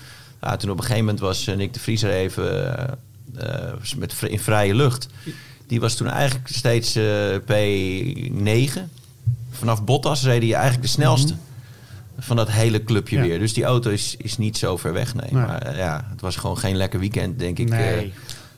Ja, 0.45 0.57
toen 0.57 0.69
op 0.69 0.77
een 0.77 0.83
gegeven 0.83 1.05
moment 1.05 1.23
was 1.23 1.47
eh, 1.47 1.55
Nick 1.55 1.73
de 1.73 1.79
Vries 1.79 2.03
er 2.03 2.11
even 2.11 2.77
eh, 3.37 3.67
eh, 3.69 3.73
met, 3.97 4.15
in 4.27 4.39
vrije 4.39 4.75
lucht. 4.75 5.07
Die 5.67 5.79
was 5.79 5.95
toen 5.95 6.07
eigenlijk 6.09 6.47
steeds 6.47 6.95
eh, 6.95 7.35
P9. 7.35 8.79
Vanaf 9.51 9.83
Bottas 9.83 10.23
reed 10.23 10.41
hij 10.41 10.53
eigenlijk 10.53 10.81
de 10.83 10.87
snelste. 10.89 11.35
Van 12.19 12.35
dat 12.35 12.51
hele 12.51 12.83
clubje 12.83 13.15
Mhm. 13.15 13.23
Ja. 13.25 13.29
weer. 13.31 13.39
Dus 13.39 13.53
die 13.53 13.63
auto 13.63 13.89
is, 13.89 14.15
is 14.17 14.37
niet 14.37 14.57
zo 14.57 14.77
ver 14.77 14.93
weg. 14.93 15.13
Nee. 15.15 15.29
Nee. 15.31 15.41
Maar 15.45 15.77
ja, 15.77 16.07
het 16.11 16.21
was 16.21 16.35
gewoon 16.35 16.57
geen 16.57 16.75
lekker 16.75 16.99
weekend, 16.99 17.39
denk 17.39 17.59
ik. 17.59 17.69
Nee. 17.69 17.95
eh, 18.05 18.11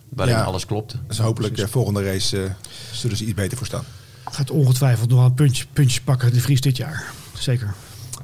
waarin 0.10 0.36
Ja. 0.36 0.44
alles 0.44 0.66
klopte. 0.66 0.98
Dus 1.08 1.18
hopelijk 1.18 1.58
eh, 1.58 1.68
volgende 1.68 2.04
race 2.04 2.44
eh, 2.44 2.52
zullen 2.92 3.18
ze 3.18 3.24
iets 3.24 3.34
beter 3.34 3.58
voor 3.58 3.68
staan. 3.68 3.84
gaat 4.32 4.52
ongetwijfeld 4.52 5.10
nog 5.10 5.26
een 5.26 5.34
puntje, 5.34 5.66
puntjes 5.74 6.02
pakken, 6.02 6.34
de 6.34 6.40
Vries 6.42 6.62
dit 6.62 6.78
jaar. 6.78 7.12
Zeker. 7.38 7.74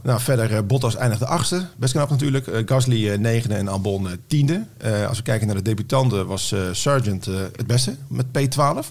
Nou, 0.03 0.19
verder 0.19 0.55
eh, 0.55 0.61
Bottas 0.67 0.95
eindigde 0.95 1.25
achtste. 1.25 1.65
Best 1.77 1.93
knap 1.93 2.09
natuurlijk. 2.09 2.47
Eh, 2.47 2.61
Gasly 2.65 3.09
eh, 3.09 3.19
negende 3.19 3.55
en 3.55 3.67
Albon 3.67 4.07
tiende. 4.27 4.65
Als 5.07 5.17
we 5.17 5.23
kijken 5.23 5.47
naar 5.47 5.55
de 5.55 5.61
debutanten 5.61 6.27
was 6.27 6.55
Sargent 6.71 7.25
het 7.25 7.67
beste 7.67 7.95
met 8.07 8.25
P12. 8.25 8.87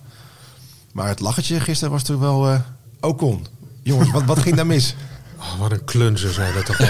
Maar 0.93 1.09
het 1.09 1.21
lachertje 1.21 1.61
gisteren 1.61 1.93
was 1.93 2.03
toch 2.03 2.19
wel 2.19 2.61
Ocon. 3.01 3.47
Jongens, 3.83 4.11
wat, 4.11 4.25
wat 4.25 4.39
ging 4.39 4.57
daar 4.57 4.67
mis? 4.67 4.95
Oh, 5.43 5.59
wat 5.61 5.73
een 5.73 5.85
klunzen 5.85 6.35
zijn 6.35 6.55
dat 6.55 6.67
toch 6.67 6.81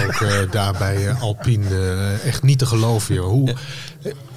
ook 0.42 0.52
daar 0.52 0.72
bij 0.78 1.06
uh, 1.06 1.22
Alpine. 1.22 2.18
Echt 2.24 2.42
niet 2.42 2.58
te 2.58 2.66
geloven, 2.66 3.14
joh. 3.14 3.28
Hoe, 3.28 3.54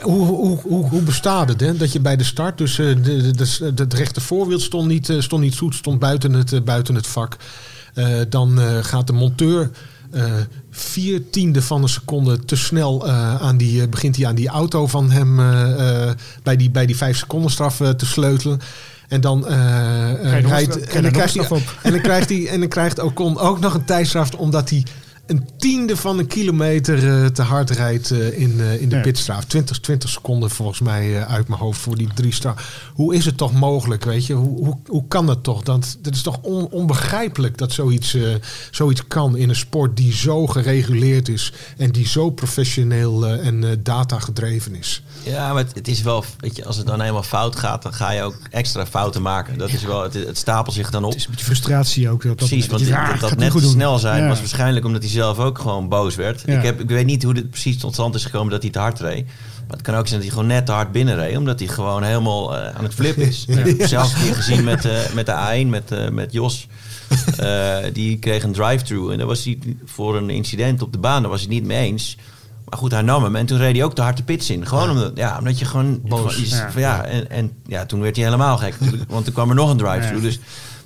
hoe, 0.01 0.25
hoe, 0.25 0.59
hoe, 0.61 0.89
hoe, 0.89 1.01
bestaat 1.01 1.49
het, 1.49 1.59
hè? 1.59 1.77
Dat 1.77 1.91
je 1.91 1.99
bij 1.99 2.15
de 2.15 2.23
start, 2.23 2.57
dus 2.57 2.77
het 2.77 3.93
rechter 3.93 4.21
voorwiel 4.21 4.59
stond 4.59 4.87
niet, 4.87 5.13
stond 5.19 5.41
niet 5.41 5.55
zoet, 5.55 5.75
stond 5.75 5.99
buiten 5.99 6.33
het, 6.33 6.65
buiten 6.65 6.95
het 6.95 7.07
vak. 7.07 7.37
Dan 8.29 8.59
gaat 8.81 9.07
de 9.07 9.13
monteur 9.13 9.69
vier 10.71 11.29
tiende 11.29 11.61
van 11.61 11.81
een 11.81 11.89
seconde 11.89 12.45
te 12.45 12.55
snel 12.55 13.09
aan 13.39 13.57
die, 13.57 13.87
begint 13.87 14.15
hij 14.15 14.25
aan 14.25 14.35
die 14.35 14.47
auto 14.47 14.87
van 14.87 15.11
hem 15.11 15.35
bij, 16.43 16.55
die, 16.55 16.71
bij 16.71 16.85
die 16.85 16.97
vijf 16.97 17.17
seconden 17.17 17.51
straf 17.51 17.77
te 17.77 18.05
sleutelen. 18.05 18.59
En 19.07 19.21
dan 19.21 19.47
rijdt. 19.47 20.79
En 20.79 21.01
dan, 21.01 21.11
krijgt 21.11 21.33
hij, 21.33 21.67
en 21.81 21.91
dan 21.91 22.01
krijgt 22.01 22.29
hij. 22.29 22.47
En 22.47 22.59
dan 22.59 22.69
krijgt 22.69 22.99
Ocon 22.99 23.37
ook 23.37 23.59
nog 23.59 23.73
een 23.73 23.85
tijdstraf. 23.85 24.33
Omdat 24.33 24.69
hij 24.69 24.83
een 25.25 25.49
tiende 25.57 25.97
van 25.97 26.19
een 26.19 26.27
kilometer 26.27 27.03
uh, 27.03 27.25
te 27.25 27.41
hard 27.41 27.69
rijdt 27.69 28.11
uh, 28.11 28.39
in, 28.39 28.53
uh, 28.57 28.81
in 28.81 28.89
de 28.89 28.95
ja. 28.95 29.01
pitstraaf. 29.01 29.45
20, 29.45 29.79
20 29.79 30.09
seconden 30.09 30.49
volgens 30.49 30.79
mij 30.79 31.25
uit 31.25 31.47
mijn 31.47 31.59
hoofd 31.59 31.79
voor 31.79 31.95
die 31.95 32.09
drie 32.13 32.33
straf. 32.33 32.91
Hoe 32.93 33.15
is 33.15 33.25
het 33.25 33.37
toch 33.37 33.53
mogelijk, 33.53 34.03
weet 34.03 34.25
je? 34.25 34.33
Hoe, 34.33 34.65
hoe, 34.65 34.77
hoe 34.87 35.07
kan 35.07 35.25
dat 35.25 35.43
toch? 35.43 35.63
Dat, 35.63 35.97
dat 36.01 36.13
is 36.13 36.21
toch 36.21 36.39
on, 36.41 36.67
onbegrijpelijk 36.69 37.57
dat 37.57 37.71
zoiets, 37.71 38.17
zoiets 38.71 39.07
kan 39.07 39.37
in 39.37 39.49
een 39.49 39.55
sport 39.55 39.97
die 39.97 40.13
zo 40.13 40.47
gereguleerd 40.47 41.29
is. 41.29 41.53
En 41.77 41.91
die 41.91 42.07
zo 42.07 42.29
professioneel 42.29 43.27
en 43.27 43.79
data 43.83 44.19
gedreven 44.19 44.75
is. 44.75 45.03
Ja, 45.23 45.53
maar 45.53 45.63
het, 45.63 45.75
het, 45.75 45.87
is 45.87 46.01
wel, 46.01 46.23
weet 46.39 46.55
je, 46.55 46.65
als 46.65 46.77
het 46.77 46.85
dan 46.87 46.99
helemaal 46.99 47.23
fout 47.23 47.55
gaat, 47.55 47.81
dan 47.81 47.93
ga 47.93 48.11
je 48.11 48.21
ook 48.21 48.37
extra 48.51 48.85
fouten 48.85 49.21
maken. 49.21 49.57
Dat 49.57 49.69
is 49.69 49.83
wel, 49.83 50.03
het, 50.03 50.13
het 50.13 50.37
stapelt 50.37 50.75
zich 50.75 50.89
dan 50.89 51.03
op. 51.03 51.09
Het 51.09 51.19
is 51.19 51.25
een 51.25 51.31
beetje 51.31 51.45
frustratie 51.45 52.09
ook. 52.09 52.23
Dat, 52.23 52.35
Precies, 52.35 52.67
want 52.67 52.89
dat, 52.89 53.19
dat, 53.19 53.19
dat 53.19 53.37
net 53.37 53.51
te 53.51 53.67
snel 53.67 53.99
zijn 53.99 54.21
ja. 54.21 54.27
was 54.27 54.39
waarschijnlijk 54.39 54.85
omdat 54.85 55.01
hij 55.01 55.11
zelf 55.15 55.39
ook 55.39 55.59
gewoon 55.59 55.89
boos 55.89 56.15
werd. 56.15 56.43
Ja. 56.45 56.57
Ik, 56.57 56.63
heb, 56.63 56.79
ik 56.79 56.89
weet 56.89 57.05
niet 57.05 57.23
hoe 57.23 57.33
dit 57.33 57.49
precies 57.49 57.77
tot 57.77 57.93
stand 57.93 58.15
is 58.15 58.25
gekomen 58.25 58.51
dat 58.51 58.61
hij 58.61 58.71
te 58.71 58.79
hard 58.79 58.99
reed. 58.99 59.25
Maar 59.67 59.77
het 59.77 59.81
kan 59.81 59.95
ook 59.95 60.07
zijn 60.07 60.19
dat 60.19 60.29
hij 60.29 60.37
gewoon 60.37 60.55
net 60.55 60.65
te 60.65 60.71
hard 60.71 60.91
binnenreed, 60.91 61.37
omdat 61.37 61.59
hij 61.59 61.67
gewoon 61.67 62.03
helemaal 62.03 62.55
uh, 62.55 62.75
aan 62.75 62.83
het 62.83 62.93
flippen 62.93 63.27
is. 63.27 63.45
Ja. 63.47 63.57
Ik 63.57 63.77
heb 63.77 63.87
zelfs 63.87 64.13
een 64.13 64.21
keer 64.21 64.35
gezien 64.35 64.63
met, 64.63 64.85
uh, 64.85 64.91
met 65.13 65.25
de 65.25 65.63
A1, 65.65 65.69
met, 65.69 65.91
uh, 65.91 66.09
met 66.09 66.31
Jos. 66.31 66.67
die 67.93 68.19
kreeg 68.19 68.43
een 68.43 68.53
drive-thru 68.53 69.11
en 69.11 69.17
daar 69.17 69.27
was 69.27 69.43
hij 69.43 69.59
voor 69.85 70.17
een 70.17 70.29
incident 70.29 70.81
op 70.81 70.91
de 70.91 70.99
baan, 70.99 71.21
daar 71.21 71.31
was 71.31 71.41
hij 71.41 71.49
niet 71.49 71.65
mee 71.65 71.87
eens. 71.87 72.17
Maar 72.69 72.79
goed, 72.79 72.91
hij 72.91 73.01
nam 73.01 73.23
hem 73.23 73.35
en 73.35 73.45
toen 73.45 73.57
reed 73.57 73.75
hij 73.75 73.83
ook 73.83 73.95
de 73.95 74.01
harde 74.01 74.23
pits 74.23 74.49
in. 74.49 74.67
Gewoon 74.67 74.89
omdat, 74.89 75.11
ja, 75.15 75.37
omdat 75.37 75.59
je 75.59 75.65
gewoon... 75.65 76.01
Boos. 76.01 76.35
Je, 76.35 76.49
ja. 76.49 76.71
ja. 76.75 77.03
en, 77.03 77.29
en 77.29 77.51
ja, 77.67 77.85
toen 77.85 78.01
werd 78.01 78.15
hij 78.15 78.25
helemaal 78.25 78.57
gek. 78.57 78.75
Want 79.07 79.25
toen 79.25 79.33
kwam 79.33 79.49
er 79.49 79.55
nog 79.55 79.69
een 79.69 79.77
drive-thru. 79.77 80.21
Dus 80.21 80.39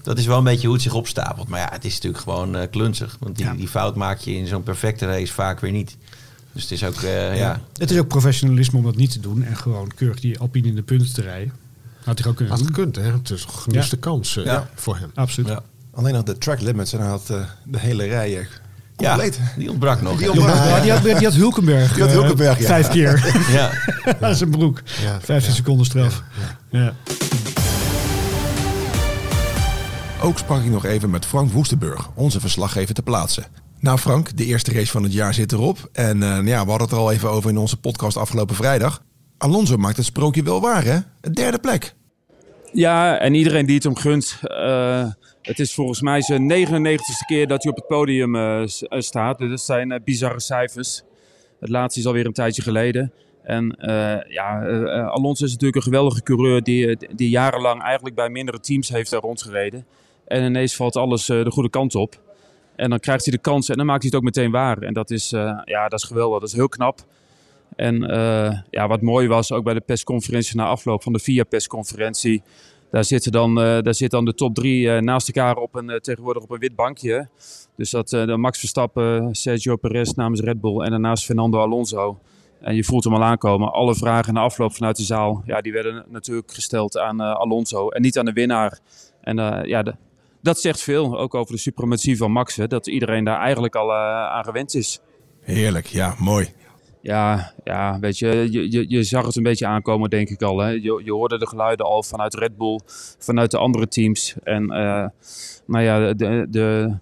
dat 0.10 0.18
is 0.18 0.26
wel 0.26 0.38
een 0.38 0.43
beetje 0.43 0.66
hoe 0.66 0.76
het 0.76 0.84
zich 0.84 0.93
opstapelt. 0.93 1.47
Maar 1.47 1.60
ja, 1.60 1.70
het 1.72 1.86
is 1.86 1.93
natuurlijk 1.93 2.24
gewoon 2.24 2.55
uh, 2.55 2.62
klunzig. 2.72 3.18
Want 3.20 3.36
die, 3.36 3.55
die 3.55 3.68
fout 3.68 3.95
maak 3.95 4.20
je 4.20 4.36
in 4.36 4.47
zo'n 4.47 4.64
perfecte 4.64 5.05
race 5.05 5.34
vaak 5.34 5.60
weer 5.60 5.72
niet. 5.72 5.97
Dus 6.51 6.62
het 6.62 6.72
is 6.72 6.84
ook, 6.84 7.01
uh, 7.01 7.38
ja. 7.38 7.62
Het 7.78 7.91
is 7.91 7.97
ook 7.97 8.07
professionalisme 8.07 8.78
om 8.78 8.84
dat 8.84 8.95
niet 8.95 9.12
te 9.12 9.20
doen. 9.20 9.43
En 9.43 9.57
gewoon 9.57 9.91
keurig 9.95 10.20
die 10.20 10.39
Alpine 10.39 10.68
in 10.68 10.76
de 10.76 10.82
punten 10.82 11.14
te 11.14 11.22
rijden. 11.22 11.53
Had 12.03 12.20
hij 12.20 12.28
ook 12.28 12.36
kunnen 12.36 12.55
Had 12.55 12.64
doen. 12.64 12.76
gekund, 12.76 12.95
hè? 12.95 13.12
Het 13.12 13.30
is 13.30 13.43
een 13.43 13.49
gemiste 13.49 13.97
kans 13.97 14.36
uh, 14.36 14.60
voor 14.76 14.97
hem. 14.97 15.12
Absoluut. 15.14 15.57
Alleen 15.93 16.14
nog 16.14 16.24
de 16.24 16.38
track 16.38 16.62
limits 16.62 16.93
en 16.93 16.99
hij 16.99 17.10
had 17.10 17.28
de 17.64 17.80
hele 17.80 18.05
rij 18.05 18.47
Compleet. 18.95 19.36
Ja, 19.36 19.53
die 19.57 19.70
ontbrak 19.70 20.01
nog. 20.01 20.18
Die, 20.18 20.32
ontbrak, 20.32 20.55
ja, 20.55 20.82
die, 20.82 20.91
had, 20.91 21.03
die 21.03 21.14
had 21.14 21.34
Hulkenberg. 21.34 21.93
Die 21.93 22.03
had 22.03 22.12
Hulkenberg, 22.12 22.60
ja. 22.60 22.66
Vijf 22.66 22.88
keer. 22.88 23.41
ja. 23.51 23.72
Dat 24.20 24.32
is 24.32 24.41
een 24.41 24.49
broek. 24.49 24.82
Ja. 25.01 25.20
15 25.22 25.53
seconden 25.53 25.86
straf. 25.86 26.24
Ja. 26.70 26.93
Ook 30.22 30.38
sprak 30.38 30.63
ik 30.63 30.72
nog 30.72 30.86
even 30.86 31.09
met 31.09 31.26
Frank 31.26 31.51
Woestenburg, 31.51 32.09
onze 32.15 32.39
verslaggever 32.39 32.95
te 32.95 33.03
plaatsen. 33.03 33.45
Nou 33.80 33.97
Frank, 33.97 34.38
de 34.38 34.45
eerste 34.45 34.74
race 34.74 34.91
van 34.91 35.03
het 35.03 35.13
jaar 35.13 35.34
zit 35.34 35.51
erop. 35.51 35.89
En 35.93 36.17
uh, 36.17 36.39
ja, 36.45 36.63
we 36.63 36.70
hadden 36.70 36.82
het 36.88 36.91
er 36.91 36.97
al 36.97 37.11
even 37.11 37.30
over 37.30 37.49
in 37.49 37.57
onze 37.57 37.80
podcast 37.80 38.17
afgelopen 38.17 38.55
vrijdag. 38.55 39.03
Alonso 39.38 39.78
maakt 39.78 39.97
het 39.97 40.05
sprookje 40.05 40.43
wel 40.43 40.61
waar, 40.61 40.84
hè? 40.84 40.97
Een 41.22 41.34
derde 41.34 41.59
plek. 41.59 41.93
Ja, 42.74 43.17
en 43.17 43.34
iedereen 43.34 43.65
die 43.65 43.76
het 43.76 43.84
hem 43.84 43.95
gunt. 43.95 44.39
Uh, 44.43 45.05
het 45.41 45.59
is 45.59 45.74
volgens 45.74 46.01
mij 46.01 46.22
zijn 46.22 46.51
99ste 46.51 47.26
keer 47.28 47.47
dat 47.47 47.63
hij 47.63 47.72
op 47.72 47.78
het 47.78 47.88
podium 47.88 48.36
uh, 48.36 48.61
staat. 48.89 49.38
Dus 49.38 49.49
dat 49.49 49.61
zijn 49.61 50.01
bizarre 50.03 50.39
cijfers. 50.39 51.03
Het 51.59 51.70
laatste 51.70 51.99
is 51.99 52.05
alweer 52.05 52.26
een 52.26 52.34
tijdje 52.34 52.61
geleden. 52.61 53.13
En 53.43 53.76
ja, 54.28 54.65
Alonso 55.07 55.45
is 55.45 55.51
natuurlijk 55.51 55.76
een 55.76 55.91
geweldige 55.91 56.24
coureur 56.24 56.63
die, 56.63 56.97
die 57.15 57.30
jarenlang 57.30 57.82
eigenlijk 57.84 58.15
bij 58.15 58.30
mindere 58.30 58.59
teams 58.59 58.89
heeft 58.89 59.13
rondgereden. 59.13 59.86
En 60.30 60.44
ineens 60.44 60.76
valt 60.76 60.96
alles 60.96 61.26
de 61.26 61.52
goede 61.52 61.70
kant 61.70 61.96
op. 61.96 62.22
En 62.76 62.90
dan 62.90 63.00
krijgt 63.00 63.26
hij 63.26 63.34
de 63.34 63.42
kans 63.42 63.70
en 63.70 63.78
dan 63.78 63.86
maakt 63.86 64.02
hij 64.02 64.10
het 64.12 64.20
ook 64.20 64.26
meteen 64.26 64.52
waar. 64.52 64.78
En 64.78 64.94
dat 64.94 65.12
is, 65.12 65.30
ja, 65.66 65.88
dat 65.88 66.00
is 66.00 66.04
geweldig, 66.04 66.40
dat 66.40 66.50
is 66.50 66.56
heel 66.56 66.70
knap. 66.70 67.00
En 67.76 67.96
ja, 68.70 68.88
wat 68.88 69.02
mooi 69.02 69.28
was, 69.28 69.52
ook 69.52 69.64
bij 69.64 69.74
de 69.74 69.80
persconferentie 69.80 70.56
na 70.56 70.66
afloop 70.66 71.04
van 71.04 71.14
de 71.14 71.20
VIA-persconferentie 71.20 72.42
daar, 72.92 73.04
zitten 73.04 73.32
dan, 73.32 73.56
daar 73.56 73.94
zit 73.94 74.12
dan 74.12 74.26
de 74.26 74.34
top 74.34 74.56
drie 74.56 75.02
naast 75.02 75.28
elkaar 75.28 75.58
op 75.58 75.76
een, 75.76 76.00
tegenwoordig 76.02 76.44
op 76.44 76.52
een 76.52 76.60
wit 76.60 76.76
bankje. 76.76 77.28
Dus 77.76 77.90
dat 77.90 78.10
de 78.10 78.38
Max 78.38 78.60
Verstappen, 78.60 79.36
Sergio 79.36 79.76
Perez 79.76 80.12
namens 80.12 80.42
Red 80.42 80.62
Bull 80.62 80.80
en 80.82 80.90
daarnaast 80.90 81.26
Fernando 81.26 81.60
Alonso. 81.60 82.20
En 82.62 82.76
je 82.76 82.84
voelt 82.84 83.04
hem 83.04 83.14
al 83.14 83.24
aankomen. 83.24 83.72
Alle 83.72 83.96
vragen 83.96 84.34
na 84.34 84.42
afloop 84.42 84.74
vanuit 84.74 84.98
de 84.98 85.04
zaal, 85.04 85.42
ja, 85.46 85.62
die 85.62 85.72
werden 85.72 86.06
natuurlijk 86.10 86.52
gesteld 86.52 86.98
aan 86.98 87.20
Alonso 87.20 87.90
en 87.90 88.02
niet 88.02 88.18
aan 88.18 88.26
de 88.26 88.34
winnaar. 88.34 88.80
En 89.22 89.38
ja, 89.68 89.84
de, 89.84 89.96
dat 90.42 90.60
zegt 90.60 90.82
veel, 90.82 91.20
ook 91.20 91.36
over 91.36 91.54
de 91.54 91.60
suprematie 91.60 92.18
van 92.18 92.32
Max. 92.32 92.56
Hè, 92.56 92.68
dat 92.68 92.88
iedereen 92.88 93.24
daar 93.24 93.40
eigenlijk 93.40 93.76
al 93.76 93.94
aan 93.94 94.44
gewend 94.44 94.76
is. 94.76 95.00
Heerlijk, 95.42 95.86
ja, 95.86 96.16
mooi. 96.18 96.54
Ja, 97.02 97.54
ja, 97.64 98.00
weet 98.00 98.18
je, 98.18 98.48
je, 98.52 98.72
je, 98.72 98.86
je 98.88 99.04
zag 99.04 99.26
het 99.26 99.36
een 99.36 99.44
beetje 99.44 99.66
aankomen, 99.66 100.10
denk 100.10 100.30
ik 100.30 100.42
al. 100.42 100.58
Hè? 100.58 100.70
Je, 100.70 101.02
je 101.04 101.12
hoorde 101.12 101.38
de 101.38 101.48
geluiden 101.48 101.86
al 101.86 102.04
vanuit 102.04 102.34
Red 102.34 102.58
Bull, 102.58 102.80
vanuit 103.20 103.52
de 103.52 103.58
andere 103.58 103.88
teams. 103.88 104.36
En 104.44 104.64
uh, 104.64 105.06
nou 105.66 105.84
ja, 105.84 106.14
de, 106.14 106.48
de, 106.50 106.98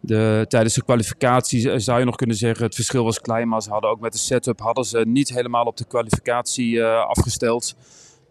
de, 0.00 0.44
tijdens 0.48 0.74
de 0.74 0.84
kwalificatie 0.84 1.78
zou 1.78 1.98
je 1.98 2.04
nog 2.04 2.16
kunnen 2.16 2.36
zeggen, 2.36 2.64
het 2.64 2.74
verschil 2.74 3.04
was 3.04 3.20
klein. 3.20 3.48
Maar 3.48 3.62
ze 3.62 3.70
hadden 3.70 3.90
ook 3.90 4.00
met 4.00 4.12
de 4.12 4.18
setup, 4.18 4.60
hadden 4.60 4.84
ze 4.84 4.98
niet 5.06 5.28
helemaal 5.28 5.64
op 5.64 5.76
de 5.76 5.86
kwalificatie 5.86 6.72
uh, 6.72 7.06
afgesteld. 7.06 7.76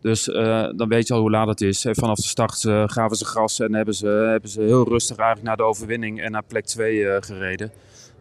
Dus 0.02 0.28
uh, 0.28 0.70
dan 0.76 0.88
weet 0.88 1.08
je 1.08 1.14
al 1.14 1.20
hoe 1.20 1.32
laat 1.32 1.48
het 1.48 1.62
is. 1.62 1.86
Vanaf 1.92 2.16
de 2.16 2.28
start 2.28 2.64
uh, 2.64 2.84
gaven 2.86 3.18
ze 3.18 3.26
gas 3.26 3.60
en 3.60 3.74
hebben 3.74 3.94
ze, 3.94 4.08
hebben 4.08 4.50
ze 4.50 4.62
heel 4.62 4.88
rustig 4.88 5.18
eigenlijk 5.18 5.48
naar 5.48 5.58
de 5.58 5.64
overwinning 5.64 6.22
en 6.22 6.32
naar 6.32 6.44
plek 6.44 6.66
2 6.66 6.96
uh, 6.96 7.16
gereden. 7.20 7.72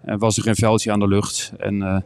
En 0.05 0.19
was 0.19 0.37
er 0.37 0.43
geen 0.43 0.55
veldje 0.55 0.93
aan 0.93 1.01
de 1.01 1.09
lucht. 1.09 1.53
En 1.59 2.05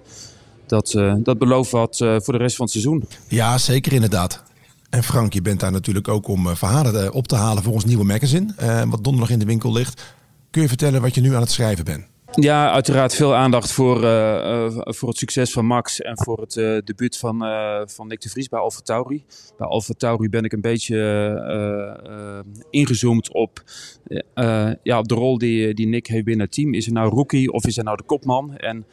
dat, 0.66 0.90
dat 1.18 1.38
belooft 1.38 1.70
wat 1.70 1.96
voor 1.96 2.32
de 2.32 2.38
rest 2.38 2.56
van 2.56 2.64
het 2.64 2.74
seizoen. 2.74 3.04
Ja, 3.28 3.58
zeker 3.58 3.92
inderdaad. 3.92 4.42
En 4.90 5.02
Frank, 5.02 5.32
je 5.32 5.42
bent 5.42 5.60
daar 5.60 5.72
natuurlijk 5.72 6.08
ook 6.08 6.28
om 6.28 6.56
verhalen 6.56 7.12
op 7.12 7.28
te 7.28 7.36
halen 7.36 7.62
voor 7.62 7.72
ons 7.72 7.84
nieuwe 7.84 8.04
magazine. 8.04 8.54
wat 8.88 9.04
donderdag 9.04 9.30
in 9.30 9.38
de 9.38 9.44
winkel 9.44 9.72
ligt. 9.72 10.14
Kun 10.50 10.62
je 10.62 10.68
vertellen 10.68 11.00
wat 11.00 11.14
je 11.14 11.20
nu 11.20 11.34
aan 11.34 11.40
het 11.40 11.50
schrijven 11.50 11.84
bent? 11.84 12.06
Ja, 12.34 12.72
uiteraard 12.72 13.14
veel 13.14 13.34
aandacht 13.34 13.72
voor, 13.72 13.96
voor 14.84 15.08
het 15.08 15.18
succes 15.18 15.52
van 15.52 15.66
Max 15.66 16.00
en 16.00 16.18
voor 16.18 16.40
het 16.40 16.86
debuut 16.86 17.16
van, 17.16 17.38
van 17.86 18.06
Nick 18.08 18.20
de 18.20 18.28
Vries 18.28 18.48
bij 18.48 18.60
Alfa 18.60 18.80
Tauri. 18.80 19.24
Bij 19.56 19.66
Alfa 19.66 19.94
Tauri 19.96 20.28
ben 20.28 20.44
ik 20.44 20.52
een 20.52 20.60
beetje 20.60 22.56
ingezoomd 22.70 23.32
op, 23.32 23.62
ja, 24.82 24.98
op 24.98 25.08
de 25.08 25.14
rol 25.14 25.38
die, 25.38 25.74
die 25.74 25.86
Nick 25.86 26.06
heeft 26.06 26.24
binnen 26.24 26.46
het 26.46 26.54
team. 26.54 26.74
Is 26.74 26.84
hij 26.84 26.94
nou 26.94 27.10
rookie 27.10 27.52
of 27.52 27.66
is 27.66 27.74
hij 27.74 27.84
nou 27.84 27.96
de 27.96 28.02
kopman? 28.02 28.56
En 28.56 28.84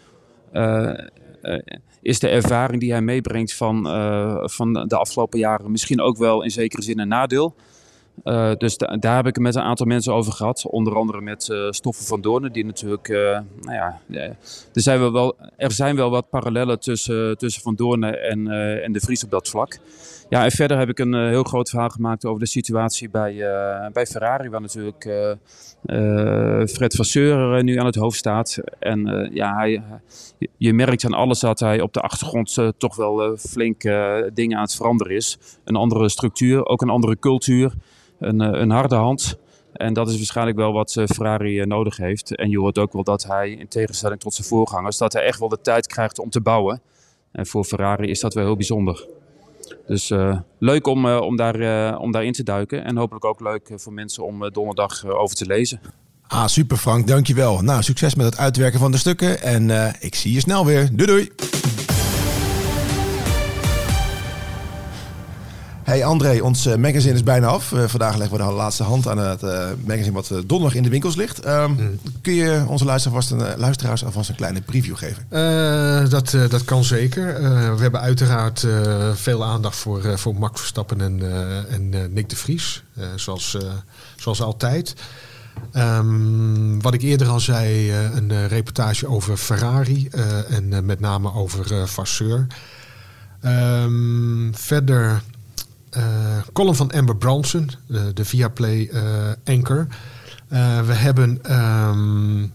uh, 0.53 1.57
is 2.01 2.19
de 2.19 2.27
ervaring 2.27 2.79
die 2.79 2.91
hij 2.91 3.01
meebrengt 3.01 3.53
van, 3.53 3.88
uh, 3.88 4.47
van 4.47 4.73
de 4.73 4.97
afgelopen 4.97 5.39
jaren 5.39 5.71
misschien 5.71 6.01
ook 6.01 6.17
wel 6.17 6.43
in 6.43 6.51
zekere 6.51 6.81
zin 6.81 6.99
een 6.99 7.07
nadeel. 7.07 7.55
Uh, 8.24 8.51
dus 8.57 8.78
da 8.78 8.97
daar 8.97 9.15
heb 9.15 9.28
ik 9.28 9.36
het 9.36 9.43
met 9.43 9.55
een 9.55 9.61
aantal 9.61 9.86
mensen 9.86 10.13
over 10.13 10.34
gehad. 10.34 10.65
Onder 10.65 10.95
andere 10.95 11.22
met 11.22 11.47
uh, 11.51 11.68
Stoffen 11.70 12.05
van 12.05 12.22
Doornen, 12.22 12.51
die 12.51 12.65
natuurlijk, 12.65 13.07
uh, 13.07 13.39
nou 13.61 13.76
ja, 13.76 13.99
er 14.74 14.82
zijn 14.82 15.11
wel, 15.11 15.36
er 15.57 15.72
zijn 15.72 15.95
wel 15.95 16.09
wat 16.09 16.30
parallellen 16.30 16.80
tussen, 16.80 17.38
tussen 17.38 17.61
Van 17.61 17.76
Doornen 17.76 18.24
en, 18.24 18.47
en 18.84 18.91
de 18.91 18.99
Vries 18.99 19.24
op 19.24 19.32
dat 19.32 19.49
vlak. 19.49 19.80
Ja, 20.30 20.43
en 20.43 20.51
verder 20.51 20.78
heb 20.78 20.89
ik 20.89 20.99
een 20.99 21.28
heel 21.28 21.43
groot 21.43 21.70
verhaal 21.70 21.89
gemaakt 21.89 22.26
over 22.26 22.39
de 22.39 22.47
situatie 22.47 23.09
bij, 23.09 23.36
bij 23.93 24.05
Ferrari, 24.05 24.49
waar 24.49 24.61
natuurlijk 24.61 25.09
Fred 26.70 26.95
Vasseur 26.95 27.63
nu 27.63 27.80
aan 27.80 27.86
het 27.86 27.95
hoofd 27.95 28.18
staat. 28.18 28.57
En 28.80 29.30
ja, 29.34 29.63
je 30.57 30.74
merkt 30.74 31.05
aan 31.05 31.13
alles 31.13 31.39
dat 31.39 31.59
hij 31.59 31.82
op 31.82 31.93
de 31.93 32.01
achtergrond 32.01 32.57
toch 32.78 32.95
wel 32.95 33.38
flink 33.38 33.82
dingen 34.34 34.57
aan 34.57 34.63
het 34.63 34.76
veranderen 34.76 35.15
is. 35.15 35.38
Een 35.63 35.76
andere 35.76 36.09
structuur, 36.09 36.65
ook 36.65 36.82
een 36.82 36.89
andere 36.89 37.20
cultuur 37.20 37.74
een, 38.20 38.41
eh, 38.41 38.59
een 38.61 38.70
harde 38.70 38.95
hand. 38.95 39.38
En 39.74 39.93
dat 39.93 40.09
is 40.09 40.15
waarschijnlijk 40.15 40.57
wel 40.57 40.74
wat 40.74 40.95
eh, 40.95 41.05
Ferrari 41.05 41.59
eh, 41.59 41.65
nodig 41.65 41.97
heeft. 41.97 42.36
En 42.36 42.49
je 42.49 42.59
hoort 42.59 42.78
ook 42.78 42.93
wel 42.93 43.03
dat 43.03 43.24
hij, 43.24 43.51
in 43.51 43.68
tegenstelling 43.68 44.20
tot 44.20 44.34
zijn 44.34 44.47
voorgangers, 44.47 44.97
dat 44.97 45.13
hij 45.13 45.24
echt 45.24 45.39
wel 45.39 45.49
de 45.49 45.61
tijd 45.61 45.88
krijgt 45.88 46.20
om 46.20 46.30
te 46.30 46.41
bouwen. 46.41 46.82
En 47.32 47.45
voor 47.45 47.63
Ferrari 47.63 48.09
is 48.09 48.20
dat 48.20 48.34
wel 48.34 48.45
heel 48.45 48.55
bijzonder. 48.55 49.07
Dus 49.88 50.13
leuk 50.57 50.88
om, 50.88 51.05
om, 51.05 51.36
daar, 51.36 51.59
uh, 51.59 51.99
om 51.99 52.11
daarin 52.11 52.32
te 52.32 52.43
duiken. 52.43 52.84
En 52.84 52.97
hopelijk 52.97 53.26
ook 53.26 53.39
leuk 53.39 53.72
voor 53.76 53.93
mensen 53.93 54.24
om 54.24 54.49
donderdag 54.51 55.05
over 55.05 55.36
te 55.36 55.45
lezen. 55.45 55.82
Ah, 56.28 56.47
super 56.47 56.78
Frank, 56.78 57.07
dankjewel. 57.07 57.61
Nou, 57.61 57.84
succes 57.84 58.15
met 58.15 58.26
het 58.26 58.38
uitwerken 58.38 58.80
van 58.80 58.91
de 58.91 58.97
stukken 58.97 59.41
en 59.41 59.95
ik 59.99 60.15
zie 60.15 60.34
je 60.34 60.39
snel 60.39 60.65
weer. 60.65 60.89
Doei 60.95 61.05
doei! 61.05 61.32
Hey 65.88 66.05
André, 66.05 66.41
ons 66.41 66.65
uh, 66.65 66.75
magazine 66.75 67.13
is 67.13 67.23
bijna 67.23 67.47
af. 67.47 67.71
Uh, 67.71 67.83
vandaag 67.88 68.17
leggen 68.17 68.38
we 68.38 68.43
de 68.43 68.51
laatste 68.51 68.83
hand 68.83 69.07
aan 69.07 69.17
het 69.17 69.43
uh, 69.43 69.67
magazine 69.85 70.11
wat 70.11 70.27
donderdag 70.27 70.75
in 70.75 70.83
de 70.83 70.89
winkels 70.89 71.15
ligt. 71.15 71.45
Um, 71.45 71.71
mm. 71.71 71.99
Kun 72.21 72.33
je 72.33 72.63
onze 72.67 72.85
luisteraars, 72.85 73.31
een, 73.31 73.57
luisteraars 73.57 74.05
alvast 74.05 74.29
een 74.29 74.35
kleine 74.35 74.61
preview 74.61 74.95
geven? 74.95 75.25
dat, 76.09 76.35
dat 76.49 76.63
kan 76.65 76.83
zeker. 76.83 77.41
we 77.75 77.81
hebben 77.81 77.99
uiteraard 77.99 78.67
veel 79.13 79.43
aandacht 79.43 79.75
voor, 79.75 80.19
voor 80.19 80.35
Max 80.35 80.59
Verstappen 80.59 81.01
en, 81.01 81.21
en 81.69 82.13
Nick 82.13 82.29
de 82.29 82.35
Vries. 82.35 82.83
zoals, 83.15 83.57
zoals 84.15 84.41
altijd. 84.41 84.93
Um, 85.73 86.81
wat 86.81 86.93
ik 86.93 87.01
eerder 87.01 87.27
al 87.27 87.39
zei, 87.39 87.91
een 87.91 88.47
reportage 88.47 89.07
over 89.07 89.38
Ferrari 89.38 90.09
en 90.49 90.85
met 90.85 90.99
name 90.99 91.33
over 91.33 91.88
Vasseur. 91.88 92.47
Um, 93.45 94.51
verder 94.55 95.21
column 96.53 96.75
van 96.75 96.91
Amber 96.91 97.15
Bronson, 97.15 97.69
de, 97.87 98.13
de 98.13 98.25
Viaplay 98.25 98.89
uh, 98.93 99.01
anchor. 99.45 99.87
Uh, 100.53 100.81
we 100.81 100.93
hebben 100.93 101.39
um, 101.51 102.51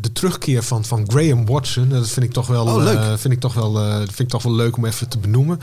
de 0.00 0.12
terugkeer 0.12 0.62
van, 0.62 0.84
van 0.84 1.04
Graham 1.10 1.46
Watson. 1.46 1.88
Dat 1.88 2.08
vind 2.08 2.26
ik 2.26 2.32
toch 2.32 2.46
wel, 2.46 2.66
oh, 2.66 3.14
vind 3.16 3.34
ik 3.34 3.40
toch 3.40 3.54
wel, 3.54 3.72
vind 3.98 4.20
ik 4.20 4.28
toch 4.28 4.42
wel 4.42 4.54
leuk 4.54 4.76
om 4.76 4.84
even 4.84 5.08
te 5.08 5.18
benoemen. 5.18 5.60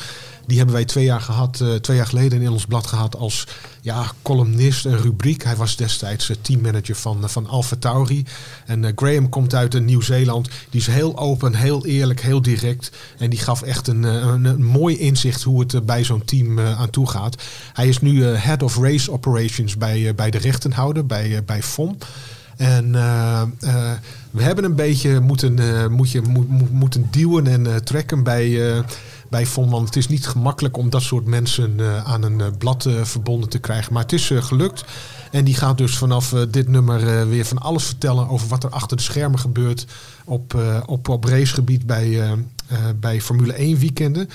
Die 0.48 0.58
hebben 0.58 0.76
wij 0.76 0.86
twee 0.86 1.06
jaar, 1.06 1.22
gehad, 1.22 1.64
twee 1.82 1.98
jaar 1.98 2.08
geleden 2.08 2.42
in 2.42 2.50
ons 2.50 2.66
blad 2.66 2.88
gehad 2.88 3.16
als 3.16 3.48
ja, 3.82 4.12
columnist, 4.22 4.86
een 4.86 4.98
rubriek. 4.98 5.44
Hij 5.44 5.56
was 5.56 5.76
destijds 5.76 6.32
teammanager 6.42 6.96
van, 6.96 7.30
van 7.30 7.48
Alpha 7.48 7.76
Tauri. 7.80 8.26
En 8.66 8.92
Graham 8.96 9.30
komt 9.30 9.54
uit 9.54 9.86
Nieuw-Zeeland. 9.86 10.50
Die 10.70 10.80
is 10.82 10.88
heel 10.88 11.18
open, 11.18 11.56
heel 11.56 11.86
eerlijk, 11.86 12.22
heel 12.22 12.42
direct. 12.42 12.92
En 13.18 13.30
die 13.30 13.40
gaf 13.40 13.62
echt 13.62 13.88
een, 13.88 14.04
een, 14.04 14.46
een 14.46 14.64
mooi 14.64 14.98
inzicht 14.98 15.44
hoe 15.44 15.60
het 15.60 15.86
bij 15.86 16.04
zo'n 16.04 16.26
team 16.26 16.60
aan 16.60 16.90
toe 16.90 17.10
gaat. 17.10 17.44
Hij 17.74 17.88
is 17.88 18.02
nu 18.02 18.24
Head 18.24 18.64
of 18.64 18.78
Race 18.78 19.12
Operations 19.12 19.78
bij, 19.78 20.16
bij 20.16 20.32
de 20.32 20.38
rechtenhouder, 20.38 21.06
bij, 21.06 21.44
bij 21.46 21.64
FOM. 21.64 21.98
En 22.58 22.92
we 24.32 24.44
hebben 24.44 24.64
een 24.64 24.76
beetje 24.76 25.20
moeten, 25.20 25.56
moet 25.92 26.12
je, 26.12 26.22
moet, 26.22 26.72
moeten 26.72 27.08
duwen 27.12 27.48
en 27.48 27.84
trekken 27.84 28.24
bij 28.24 28.84
bij 29.30 29.46
vond. 29.46 29.72
Want 29.72 29.86
het 29.86 29.96
is 29.96 30.08
niet 30.08 30.28
gemakkelijk 30.28 30.78
om 30.78 30.90
dat 30.90 31.02
soort 31.02 31.26
mensen 31.26 31.74
uh, 31.80 32.04
aan 32.04 32.24
een 32.24 32.40
uh, 32.40 32.46
blad 32.58 32.86
uh, 32.86 33.04
verbonden 33.04 33.50
te 33.50 33.60
krijgen. 33.60 33.94
Maar 33.94 34.02
het 34.02 34.14
is 34.14 34.32
gelukt. 34.34 34.86
En 35.32 35.44
die 35.44 35.56
gaat 35.56 35.78
dus 35.78 35.98
vanaf 35.98 36.30
dit 36.50 36.68
nummer 36.68 37.30
weer 37.30 37.46
van 37.46 37.58
alles 37.58 37.84
vertellen 37.84 38.30
over 38.30 38.48
wat 38.48 38.64
er 38.64 38.70
achter 38.70 38.98
de 38.98 39.04
schermen 39.04 39.40
gebeurt 39.40 39.86
op, 40.26 40.56
op, 40.86 41.10
op 41.10 41.24
racegebied 41.24 41.86
bij, 41.86 42.38
bij 43.00 43.22
Formule 43.22 43.54
1 43.54 43.80
weekenden. 43.80 44.30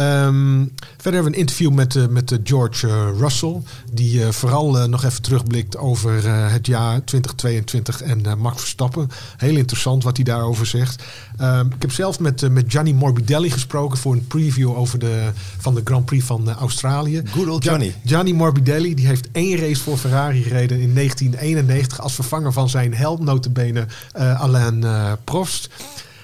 Um, 0.00 0.72
verder 0.76 1.12
hebben 1.12 1.22
we 1.22 1.36
een 1.36 1.44
interview 1.44 1.70
met, 1.72 1.94
uh, 1.94 2.06
met 2.06 2.38
George 2.44 2.86
uh, 2.86 3.18
Russell. 3.18 3.62
Die 3.92 4.20
uh, 4.20 4.28
vooral 4.28 4.88
nog 4.88 5.04
even 5.04 5.22
terugblikt 5.22 5.76
over 5.76 6.24
het 6.50 6.66
jaar 6.66 7.04
2022 7.04 8.02
en 8.02 8.38
Max 8.38 8.60
Verstappen. 8.60 9.08
Heel 9.36 9.56
interessant 9.56 10.02
wat 10.02 10.16
hij 10.16 10.24
daarover 10.24 10.66
zegt. 10.66 11.02
Um, 11.40 11.66
ik 11.66 11.82
heb 11.82 11.92
zelf 11.92 12.20
met, 12.20 12.50
met 12.50 12.64
Gianni 12.68 12.94
Morbidelli 12.94 13.50
gesproken 13.50 13.98
voor 13.98 14.12
een 14.12 14.26
preview 14.26 14.76
over 14.76 14.98
de, 14.98 15.30
van 15.58 15.74
de 15.74 15.80
Grand 15.84 16.04
Prix 16.04 16.24
van 16.24 16.50
Australië. 16.50 17.22
Good 17.30 17.48
old 17.48 17.62
Gianni. 17.64 17.94
Gianni 18.04 18.34
Morbidelli 18.34 18.94
die 18.94 19.06
heeft 19.06 19.28
één 19.32 19.58
race 19.58 19.82
voor 19.82 19.96
Ferrari 19.96 20.42
gereden 20.42 20.80
in 20.80 20.94
1991 20.94 22.00
als 22.00 22.14
vervanger 22.14 22.52
van 22.52 22.68
zijn 22.68 22.94
held, 22.94 23.20
notabene 23.20 23.86
Alain 24.12 24.84
Prost. 25.24 25.68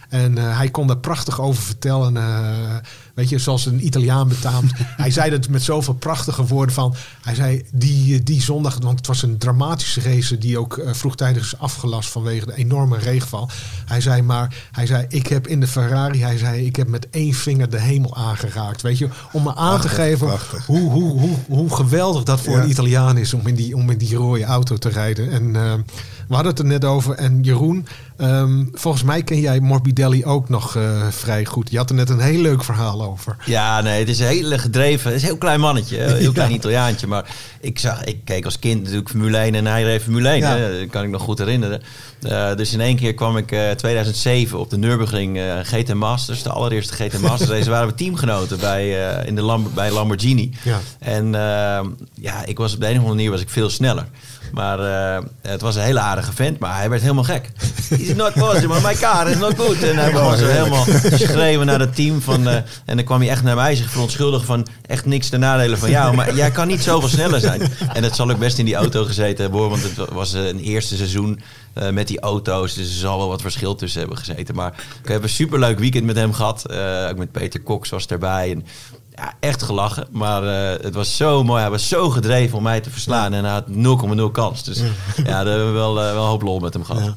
En 0.09 0.37
hij 0.37 0.69
kon 0.69 0.87
daar 0.87 0.99
prachtig 0.99 1.41
over 1.41 1.63
vertellen. 1.63 2.15
Weet 3.17 3.29
je, 3.29 3.39
zoals 3.39 3.67
een 3.67 3.87
Italiaan 3.87 4.29
betaamt. 4.29 4.73
hij 5.05 5.11
zei 5.11 5.31
dat 5.31 5.49
met 5.49 5.63
zoveel 5.63 5.95
prachtige 5.95 6.47
woorden 6.47 6.75
van. 6.75 6.95
Hij 7.23 7.35
zei 7.35 7.65
die, 7.73 8.23
die 8.23 8.43
zondag, 8.43 8.79
want 8.81 8.99
het 8.99 9.07
was 9.07 9.23
een 9.23 9.39
dramatische 9.39 10.01
race 10.01 10.39
die 10.39 10.59
ook 10.59 10.77
uh, 10.77 10.93
vroegtijdig 10.93 11.43
is 11.43 11.59
afgelast 11.59 12.11
vanwege 12.11 12.47
de 12.47 12.55
enorme 12.55 12.99
regenval. 12.99 13.51
Hij 13.85 14.01
zei 14.01 14.23
maar, 14.23 14.55
hij 14.73 14.87
zei 14.87 15.07
ik 15.09 15.27
heb 15.27 15.47
in 15.47 15.61
de 15.61 15.67
Ferrari, 15.67 16.23
hij 16.23 16.39
zei 16.39 16.67
ik 16.67 16.77
heb 16.77 16.89
met 16.89 17.11
één 17.11 17.35
vinger 17.35 17.71
de 17.71 17.81
hemel 17.81 18.17
aangeraakt. 18.17 18.83
Weet 18.83 18.99
je, 18.99 19.09
om 19.33 19.43
me 19.43 19.55
aan 19.55 19.81
te 19.81 19.89
geven 19.89 20.39
hoe, 20.67 20.91
hoe, 20.91 21.21
hoe, 21.21 21.37
hoe 21.49 21.75
geweldig 21.75 22.23
dat 22.23 22.41
voor 22.41 22.57
een 22.59 22.71
Italiaan 22.71 23.19
is 23.19 23.35
om 23.35 23.47
in 23.47 23.55
die, 23.55 23.77
om 23.77 23.91
in 23.91 23.99
die 23.99 24.17
rode 24.17 24.45
auto 24.45 24.77
te 24.77 24.89
rijden. 24.89 25.31
En 25.31 25.85
we 26.29 26.35
hadden 26.35 26.53
het 26.53 26.59
er 26.59 26.67
net 26.67 26.85
over. 26.85 27.15
En 27.15 27.41
Jeroen, 27.43 27.87
um, 28.19 28.71
volgens 28.73 29.03
mij 29.03 29.23
ken 29.23 29.41
jij 29.41 29.61
Morbidelli 29.61 30.25
ook 30.25 30.49
nog 30.49 30.75
uh, 30.75 31.07
vrij 31.11 31.45
goed. 31.45 31.71
Je 31.71 31.77
had 31.77 31.91
er 31.91 31.97
net 31.97 32.11
een 32.11 32.21
heel 32.21 32.41
leuk 32.41 32.65
verhaal 32.65 33.03
over. 33.03 33.37
Ja, 33.45 33.81
nee, 33.81 33.99
het 33.99 34.09
is 34.09 34.19
een 34.19 34.27
hele 34.27 34.59
gedreven. 34.59 35.07
Het 35.07 35.17
is 35.17 35.23
een 35.23 35.29
heel 35.29 35.39
klein 35.39 35.61
mannetje, 35.61 36.05
een 36.05 36.17
heel 36.17 36.33
klein 36.43 36.53
Italiaantje. 36.53 37.07
Maar 37.07 37.35
ik, 37.61 37.79
zag, 37.79 38.05
ik 38.05 38.19
keek 38.25 38.45
als 38.45 38.59
kind 38.59 38.83
natuurlijk 38.83 39.09
Formule 39.09 39.39
1 39.39 39.55
en 39.55 39.67
hij 39.67 39.83
reed 39.83 40.03
Formule 40.03 40.29
1. 40.29 40.39
Ja. 40.39 40.57
Hè? 40.57 40.79
Dat 40.81 40.91
kan 40.91 41.03
ik 41.03 41.11
nog 41.11 41.23
goed 41.23 41.39
herinneren. 41.39 41.83
Uh, 42.21 42.55
dus 42.55 42.73
in 42.73 42.81
één 42.81 42.97
keer 42.97 43.15
kwam 43.15 43.37
ik 43.37 43.53
uh, 43.53 43.71
2007 43.71 44.59
op 44.59 44.71
de 44.71 44.77
Nürburgring 44.77 45.41
GT 45.63 45.95
Masters, 45.95 46.43
de 46.43 46.51
allereerste 46.51 46.95
GT 46.95 47.21
Masters 47.29 47.51
race. 47.51 47.71
waren 47.71 47.89
we 47.89 47.95
teamgenoten 47.95 48.59
bij, 48.59 49.15
in 49.27 49.35
de 49.35 49.43
Lam 49.43 49.71
bij 49.75 49.91
Lamborghini. 49.91 50.51
Ja. 50.63 50.81
En 50.99 51.33
ja, 52.15 52.45
ik 52.45 52.59
was 52.59 52.75
op 52.75 52.81
de 52.81 52.87
een 52.87 52.93
of 52.93 52.99
andere 52.99 53.15
manier 53.15 53.31
was 53.31 53.41
ik 53.41 53.49
veel 53.49 53.71
sneller. 53.71 54.07
Maar 54.53 54.81
uh, 54.81 55.25
het 55.43 55.61
was 55.61 55.77
een 55.77 55.83
hele 55.83 56.01
aardige 56.01 56.33
vent, 56.33 56.59
maar 56.59 56.77
hij 56.77 56.91
werd 56.91 57.03
helemaal 57.03 57.25
gek. 57.25 57.51
Is 57.91 58.15
not 58.15 58.33
possible, 58.33 58.81
my 58.83 58.95
car 58.95 59.31
is 59.31 59.39
not 59.39 59.55
good. 59.57 59.83
En 59.83 59.97
hij 59.97 60.13
begon 60.13 60.37
zo 60.37 60.47
helemaal 60.47 60.85
schreeuwen 61.13 61.67
naar 61.67 61.81
het 61.81 61.95
team. 61.95 62.21
Van, 62.21 62.49
uh, 62.49 62.55
en 62.85 62.97
dan 62.97 63.05
kwam 63.05 63.21
hij 63.21 63.29
echt 63.29 63.43
naar 63.43 63.57
mij 63.57 63.75
zich 63.75 63.91
verontschuldigen 63.91 64.47
van 64.47 64.67
echt 64.87 65.07
niks 65.07 65.29
te 65.29 65.37
nadelen 65.37 65.79
van 65.79 65.91
jou. 65.91 66.15
Maar 66.15 66.35
jij 66.35 66.51
kan 66.51 66.69
niet 66.69 66.83
zoveel 66.83 67.09
sneller 67.09 67.41
zijn. 67.41 67.63
En 67.93 68.03
dat 68.03 68.17
zal 68.17 68.31
ook 68.31 68.39
best 68.39 68.59
in 68.59 68.65
die 68.65 68.75
auto 68.75 69.05
gezeten 69.05 69.43
hebben 69.43 69.61
hoor. 69.61 69.71
Want 69.71 69.83
het 69.83 70.11
was 70.11 70.33
een 70.33 70.59
eerste 70.59 70.97
seizoen 70.97 71.41
uh, 71.75 71.89
met 71.91 72.09
die 72.09 72.21
auto's. 72.21 72.75
Dus 72.75 72.87
er 72.89 72.99
zal 72.99 73.19
wel 73.19 73.29
wat 73.29 73.43
verschil 73.43 73.75
tussen 73.75 74.01
hebben 74.01 74.19
gezeten. 74.19 74.55
Maar 74.55 74.73
ik 75.03 75.09
heb 75.09 75.23
een 75.23 75.29
superleuk 75.29 75.79
weekend 75.79 76.05
met 76.05 76.17
hem 76.17 76.33
gehad. 76.33 76.71
ook 77.11 77.17
met 77.17 77.33
Peter 77.33 77.63
Cox 77.63 77.89
was 77.91 78.07
erbij. 78.07 78.51
En 78.51 78.65
ja, 79.17 79.35
echt 79.41 79.63
gelachen. 79.63 80.07
Maar 80.11 80.43
uh, 80.43 80.85
het 80.85 80.95
was 80.95 81.17
zo 81.17 81.45
mooi. 81.45 81.61
Hij 81.61 81.71
was 81.71 81.89
zo 81.89 82.11
gedreven 82.11 82.57
om 82.57 82.63
mij 82.63 82.81
te 82.81 82.91
verslaan. 82.91 83.33
En 83.33 83.45
hij 83.45 83.53
had 83.53 83.67
0,0 84.19 84.23
kans. 84.33 84.65
Dus 84.65 84.83
ja, 85.17 85.45
daar 85.45 85.47
hebben 85.47 85.67
we 85.67 85.73
wel, 85.73 86.05
uh, 86.05 86.13
wel 86.13 86.25
hoop 86.25 86.43
lol 86.43 86.59
met 86.59 86.73
hem 86.73 86.85
gehad. 86.85 87.05
Ja. 87.05 87.17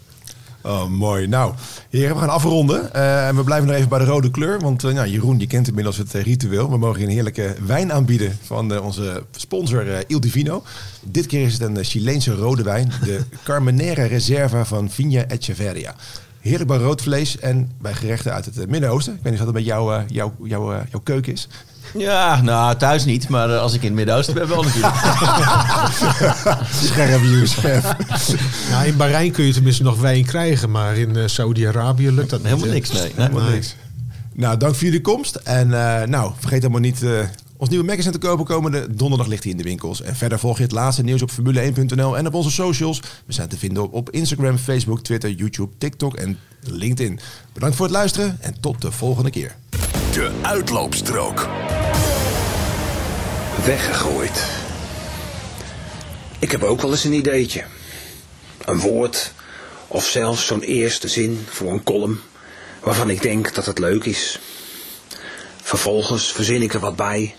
Oh, 0.61 0.87
mooi. 0.87 1.27
Nou, 1.27 1.53
heren, 1.89 2.15
we 2.15 2.21
gaan 2.21 2.29
afronden. 2.29 2.89
Uh, 2.95 3.27
en 3.27 3.35
we 3.35 3.43
blijven 3.43 3.67
nog 3.67 3.75
even 3.75 3.89
bij 3.89 3.99
de 3.99 4.05
rode 4.05 4.31
kleur. 4.31 4.59
Want 4.59 4.81
nou, 4.81 5.07
Jeroen, 5.07 5.39
je 5.39 5.47
kent 5.47 5.67
inmiddels 5.67 5.97
het 5.97 6.13
ritueel. 6.13 6.69
We 6.69 6.77
mogen 6.77 6.99
je 6.99 7.05
een 7.05 7.11
heerlijke 7.11 7.55
wijn 7.65 7.93
aanbieden 7.93 8.37
van 8.41 8.79
onze 8.79 9.23
sponsor 9.31 10.03
Il 10.07 10.19
Divino. 10.19 10.63
Dit 11.03 11.25
keer 11.25 11.45
is 11.45 11.53
het 11.53 11.61
een 11.61 11.83
Chileense 11.83 12.35
rode 12.35 12.63
wijn. 12.63 12.91
De 13.03 13.19
Carmenera 13.43 14.05
Reserva 14.05 14.65
van 14.65 14.89
Vigna 14.89 15.25
Echeverria. 15.27 15.95
Heerlijk 16.39 16.69
bij 16.69 16.77
rood 16.77 17.01
vlees 17.01 17.39
en 17.39 17.71
bij 17.81 17.93
gerechten 17.93 18.33
uit 18.33 18.45
het 18.45 18.69
Midden-Oosten. 18.69 19.13
Ik 19.13 19.19
weet 19.21 19.31
niet 19.31 19.41
of 19.41 19.45
dat 19.45 19.55
met 19.55 19.65
jou, 19.65 20.03
jouw, 20.07 20.33
jouw, 20.43 20.83
jouw 20.91 21.01
keuken 21.03 21.33
is. 21.33 21.47
Ja, 21.93 22.41
nou, 22.41 22.75
thuis 22.75 23.05
niet. 23.05 23.29
Maar 23.29 23.57
als 23.57 23.73
ik 23.73 23.81
in 23.81 23.87
het 23.87 23.95
Midden-Oosten 23.95 24.33
ben, 24.33 24.47
wel 24.47 24.63
natuurlijk. 24.63 24.95
scherp, 26.83 27.47
scherp. 27.47 27.95
Ja, 28.69 28.83
in 28.83 28.97
Bahrein 28.97 29.31
kun 29.31 29.45
je 29.45 29.53
tenminste 29.53 29.83
nog 29.83 29.99
wijn 29.99 30.25
krijgen. 30.25 30.71
Maar 30.71 30.97
in 30.97 31.17
uh, 31.17 31.23
Saudi-Arabië 31.25 32.11
lukt 32.11 32.29
dat 32.29 32.41
Helemaal 32.43 32.67
niks, 32.67 32.91
nee. 32.91 33.11
Helemaal 33.15 33.41
nee. 33.41 33.53
niks. 33.53 33.75
Nou, 34.33 34.57
dank 34.57 34.75
voor 34.75 34.83
jullie 34.83 35.01
komst. 35.01 35.35
En 35.35 35.67
uh, 35.67 36.03
nou, 36.03 36.31
vergeet 36.39 36.61
helemaal 36.61 36.81
niet... 36.81 37.01
Uh, 37.01 37.19
ons 37.57 37.69
nieuwe 37.69 37.85
magazine 37.85 38.11
te 38.11 38.27
kopen 38.27 38.45
komende 38.45 38.95
donderdag 38.95 39.27
ligt 39.27 39.43
hij 39.43 39.51
in 39.51 39.57
de 39.57 39.63
winkels. 39.63 40.01
En 40.01 40.15
verder 40.15 40.39
volg 40.39 40.57
je 40.57 40.63
het 40.63 40.71
laatste 40.71 41.03
nieuws 41.03 41.21
op 41.21 41.31
Formule1.nl 41.31 42.17
en 42.17 42.27
op 42.27 42.33
onze 42.33 42.51
socials. 42.51 42.99
We 43.25 43.33
zijn 43.33 43.47
te 43.47 43.57
vinden 43.57 43.83
op, 43.83 43.93
op 43.93 44.09
Instagram, 44.09 44.57
Facebook, 44.57 45.01
Twitter, 45.01 45.31
YouTube, 45.31 45.71
TikTok 45.77 46.15
en 46.15 46.37
LinkedIn. 46.61 47.19
Bedankt 47.53 47.75
voor 47.75 47.85
het 47.85 47.95
luisteren 47.95 48.37
en 48.41 48.55
tot 48.59 48.81
de 48.81 48.91
volgende 48.91 49.29
keer. 49.29 49.55
De 50.13 50.31
uitloopstrook. 50.41 51.47
Weggegooid. 53.65 54.43
Ik 56.39 56.51
heb 56.51 56.63
ook 56.63 56.81
wel 56.81 56.91
eens 56.91 57.03
een 57.03 57.13
ideetje. 57.13 57.63
Een 58.65 58.79
woord 58.79 59.33
of 59.87 60.05
zelfs 60.05 60.45
zo'n 60.45 60.61
eerste 60.61 61.07
zin 61.07 61.45
voor 61.49 61.71
een 61.71 61.83
column 61.83 62.21
waarvan 62.79 63.09
ik 63.09 63.21
denk 63.21 63.53
dat 63.53 63.65
het 63.65 63.79
leuk 63.79 64.03
is. 64.03 64.39
Vervolgens 65.61 66.31
verzin 66.31 66.61
ik 66.61 66.73
er 66.73 66.79
wat 66.79 66.95
bij 66.95 67.35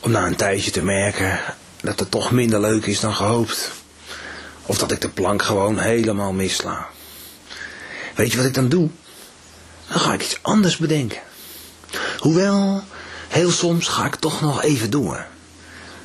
om 0.00 0.10
na 0.10 0.26
een 0.26 0.36
tijdje 0.36 0.70
te 0.70 0.82
merken 0.82 1.40
dat 1.80 2.00
het 2.00 2.10
toch 2.10 2.30
minder 2.30 2.60
leuk 2.60 2.86
is 2.86 3.00
dan 3.00 3.14
gehoopt. 3.14 3.70
Of 4.66 4.78
dat 4.78 4.92
ik 4.92 5.00
de 5.00 5.08
plank 5.08 5.42
gewoon 5.42 5.78
helemaal 5.78 6.32
missla. 6.32 6.88
Weet 8.14 8.30
je 8.30 8.36
wat 8.36 8.46
ik 8.46 8.54
dan 8.54 8.68
doe? 8.68 8.88
Dan 9.88 10.00
ga 10.00 10.12
ik 10.12 10.22
iets 10.22 10.38
anders 10.42 10.76
bedenken. 10.76 11.28
Hoewel, 12.18 12.82
heel 13.28 13.50
soms 13.50 13.88
ga 13.88 14.04
ik 14.04 14.14
toch 14.14 14.40
nog 14.40 14.62
even 14.62 14.90
door. 14.90 15.26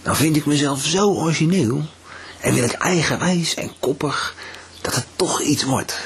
Dan 0.02 0.16
vind 0.16 0.36
ik 0.36 0.46
mezelf 0.46 0.86
zo 0.86 1.14
origineel 1.14 1.86
en 2.40 2.54
wil 2.54 2.64
ik 2.64 2.72
eigenwijs 2.72 3.54
en 3.54 3.72
koppig 3.80 4.36
dat 4.82 4.96
het 4.96 5.06
toch 5.16 5.42
iets 5.42 5.64
wordt. 5.64 6.00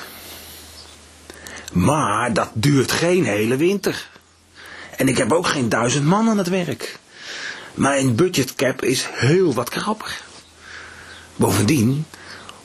Maar 1.73 2.34
dat 2.34 2.49
duurt 2.53 2.91
geen 2.91 3.25
hele 3.25 3.55
winter. 3.55 4.09
En 4.97 5.07
ik 5.07 5.17
heb 5.17 5.32
ook 5.32 5.47
geen 5.47 5.69
duizend 5.69 6.05
man 6.05 6.30
aan 6.30 6.38
het 6.38 6.49
werk. 6.49 6.99
Mijn 7.73 8.15
budgetcap 8.15 8.84
is 8.84 9.07
heel 9.11 9.53
wat 9.53 9.69
krapper. 9.69 10.21
Bovendien 11.36 12.05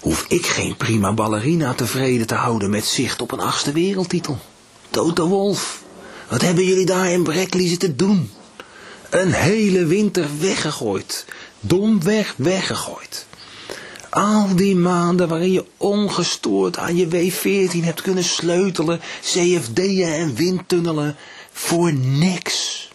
hoef 0.01 0.25
ik 0.29 0.47
geen 0.47 0.77
prima 0.77 1.13
ballerina 1.13 1.75
tevreden 1.75 2.27
te 2.27 2.35
houden 2.35 2.71
met 2.71 2.85
zicht 2.85 3.23
op 3.23 3.33
een 3.33 3.41
achtste 3.41 3.73
wereldtitel. 3.73 4.39
Toto 4.91 5.27
Wolf, 5.27 5.83
wat 6.29 6.41
hebben 6.41 6.65
jullie 6.65 6.87
daar 6.87 7.11
in 7.11 7.23
Brackley 7.23 7.69
zitten 7.69 7.97
doen? 7.97 8.31
Een 9.11 9.33
hele 9.33 9.87
winter 9.87 10.27
weggegooid. 10.39 11.25
Domweg 11.61 12.35
weggegooid. 12.37 13.27
Al 14.11 14.57
die 14.57 14.77
maanden 14.77 15.29
waarin 15.29 15.53
je 15.53 15.65
ongestoord 15.77 16.79
aan 16.79 16.97
je 16.97 17.07
W14 17.07 17.85
hebt 17.85 18.03
kunnen 18.03 18.25
sleutelen, 18.25 19.01
CFD'en 19.23 20.15
en 20.15 20.35
windtunnelen, 20.35 21.17
voor 21.53 21.93
niks. 21.93 22.89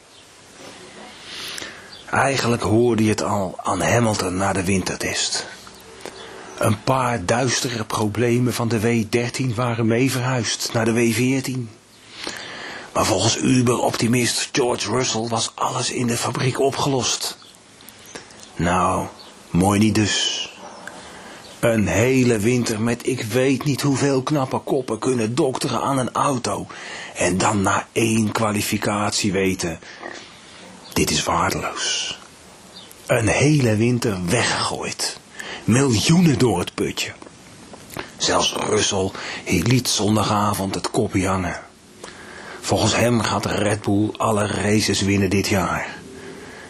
Eigenlijk 2.09 2.61
hoorde 2.61 3.03
je 3.03 3.09
het 3.09 3.23
al 3.23 3.53
aan 3.57 3.81
Hamilton 3.81 4.37
na 4.37 4.53
de 4.53 4.63
wintertest. 4.63 5.45
Een 6.57 6.83
paar 6.83 7.25
duistere 7.25 7.85
problemen 7.85 8.53
van 8.53 8.67
de 8.67 8.79
W13 8.79 9.55
waren 9.55 9.87
mee 9.87 10.11
verhuisd 10.11 10.69
naar 10.73 10.85
de 10.85 11.13
W14. 11.13 11.78
Maar 12.93 13.05
volgens 13.05 13.37
Uber-optimist 13.37 14.49
George 14.51 14.91
Russell 14.91 15.27
was 15.27 15.51
alles 15.55 15.91
in 15.91 16.07
de 16.07 16.17
fabriek 16.17 16.59
opgelost. 16.59 17.37
Nou, 18.55 19.07
mooi 19.49 19.79
niet 19.79 19.95
dus. 19.95 20.47
Een 21.59 21.87
hele 21.87 22.39
winter 22.39 22.81
met 22.81 23.07
ik 23.07 23.21
weet 23.21 23.63
niet 23.63 23.81
hoeveel 23.81 24.23
knappe 24.23 24.59
koppen 24.59 24.99
kunnen 24.99 25.35
dokteren 25.35 25.81
aan 25.81 25.97
een 25.97 26.11
auto. 26.11 26.67
En 27.15 27.37
dan 27.37 27.61
na 27.61 27.87
één 27.91 28.31
kwalificatie 28.31 29.31
weten, 29.31 29.79
dit 30.93 31.11
is 31.11 31.23
waardeloos. 31.23 32.19
Een 33.05 33.27
hele 33.27 33.75
winter 33.75 34.25
weggegooid. 34.25 35.19
Miljoenen 35.63 36.39
door 36.39 36.59
het 36.59 36.73
putje. 36.73 37.11
Zelfs 38.17 38.53
Russell 38.53 39.11
liet 39.45 39.87
zondagavond 39.87 40.75
het 40.75 40.91
kopje 40.91 41.27
hangen. 41.27 41.67
Volgens 42.59 42.95
hem 42.95 43.21
gaat 43.21 43.45
Red 43.45 43.81
Bull 43.81 44.09
alle 44.17 44.47
races 44.47 45.01
winnen 45.01 45.29
dit 45.29 45.47
jaar. 45.47 45.97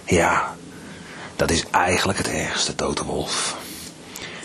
Ja, 0.05 0.55
dat 1.35 1.51
is 1.51 1.65
eigenlijk 1.71 2.17
het 2.17 2.29
ergste, 2.29 2.75
Toto 2.75 3.03
Wolf. 3.03 3.57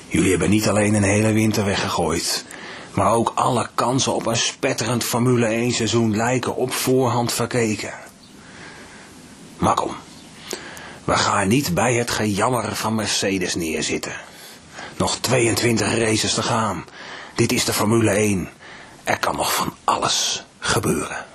Jullie 0.06 0.30
hebben 0.30 0.50
niet 0.50 0.68
alleen 0.68 0.94
een 0.94 1.02
hele 1.02 1.32
winter 1.32 1.64
weggegooid, 1.64 2.44
maar 2.92 3.12
ook 3.12 3.32
alle 3.34 3.68
kansen 3.74 4.14
op 4.14 4.26
een 4.26 4.36
spetterend 4.36 5.04
Formule 5.04 5.46
1 5.46 5.72
seizoen 5.72 6.16
lijken 6.16 6.56
op 6.56 6.72
voorhand 6.72 7.32
verkeken. 7.32 7.94
Maar 9.56 9.74
kom, 9.74 9.96
we 11.04 11.16
gaan 11.16 11.48
niet 11.48 11.74
bij 11.74 11.94
het 11.94 12.10
gejammer 12.10 12.76
van 12.76 12.94
Mercedes 12.94 13.54
neerzitten. 13.54 14.16
Nog 14.96 15.16
22 15.16 15.98
races 15.98 16.34
te 16.34 16.42
gaan. 16.42 16.84
Dit 17.34 17.52
is 17.52 17.64
de 17.64 17.72
Formule 17.72 18.10
1. 18.10 18.48
Er 19.04 19.18
kan 19.18 19.36
nog 19.36 19.54
van 19.54 19.74
alles 19.84 20.44
gebeuren. 20.58 21.26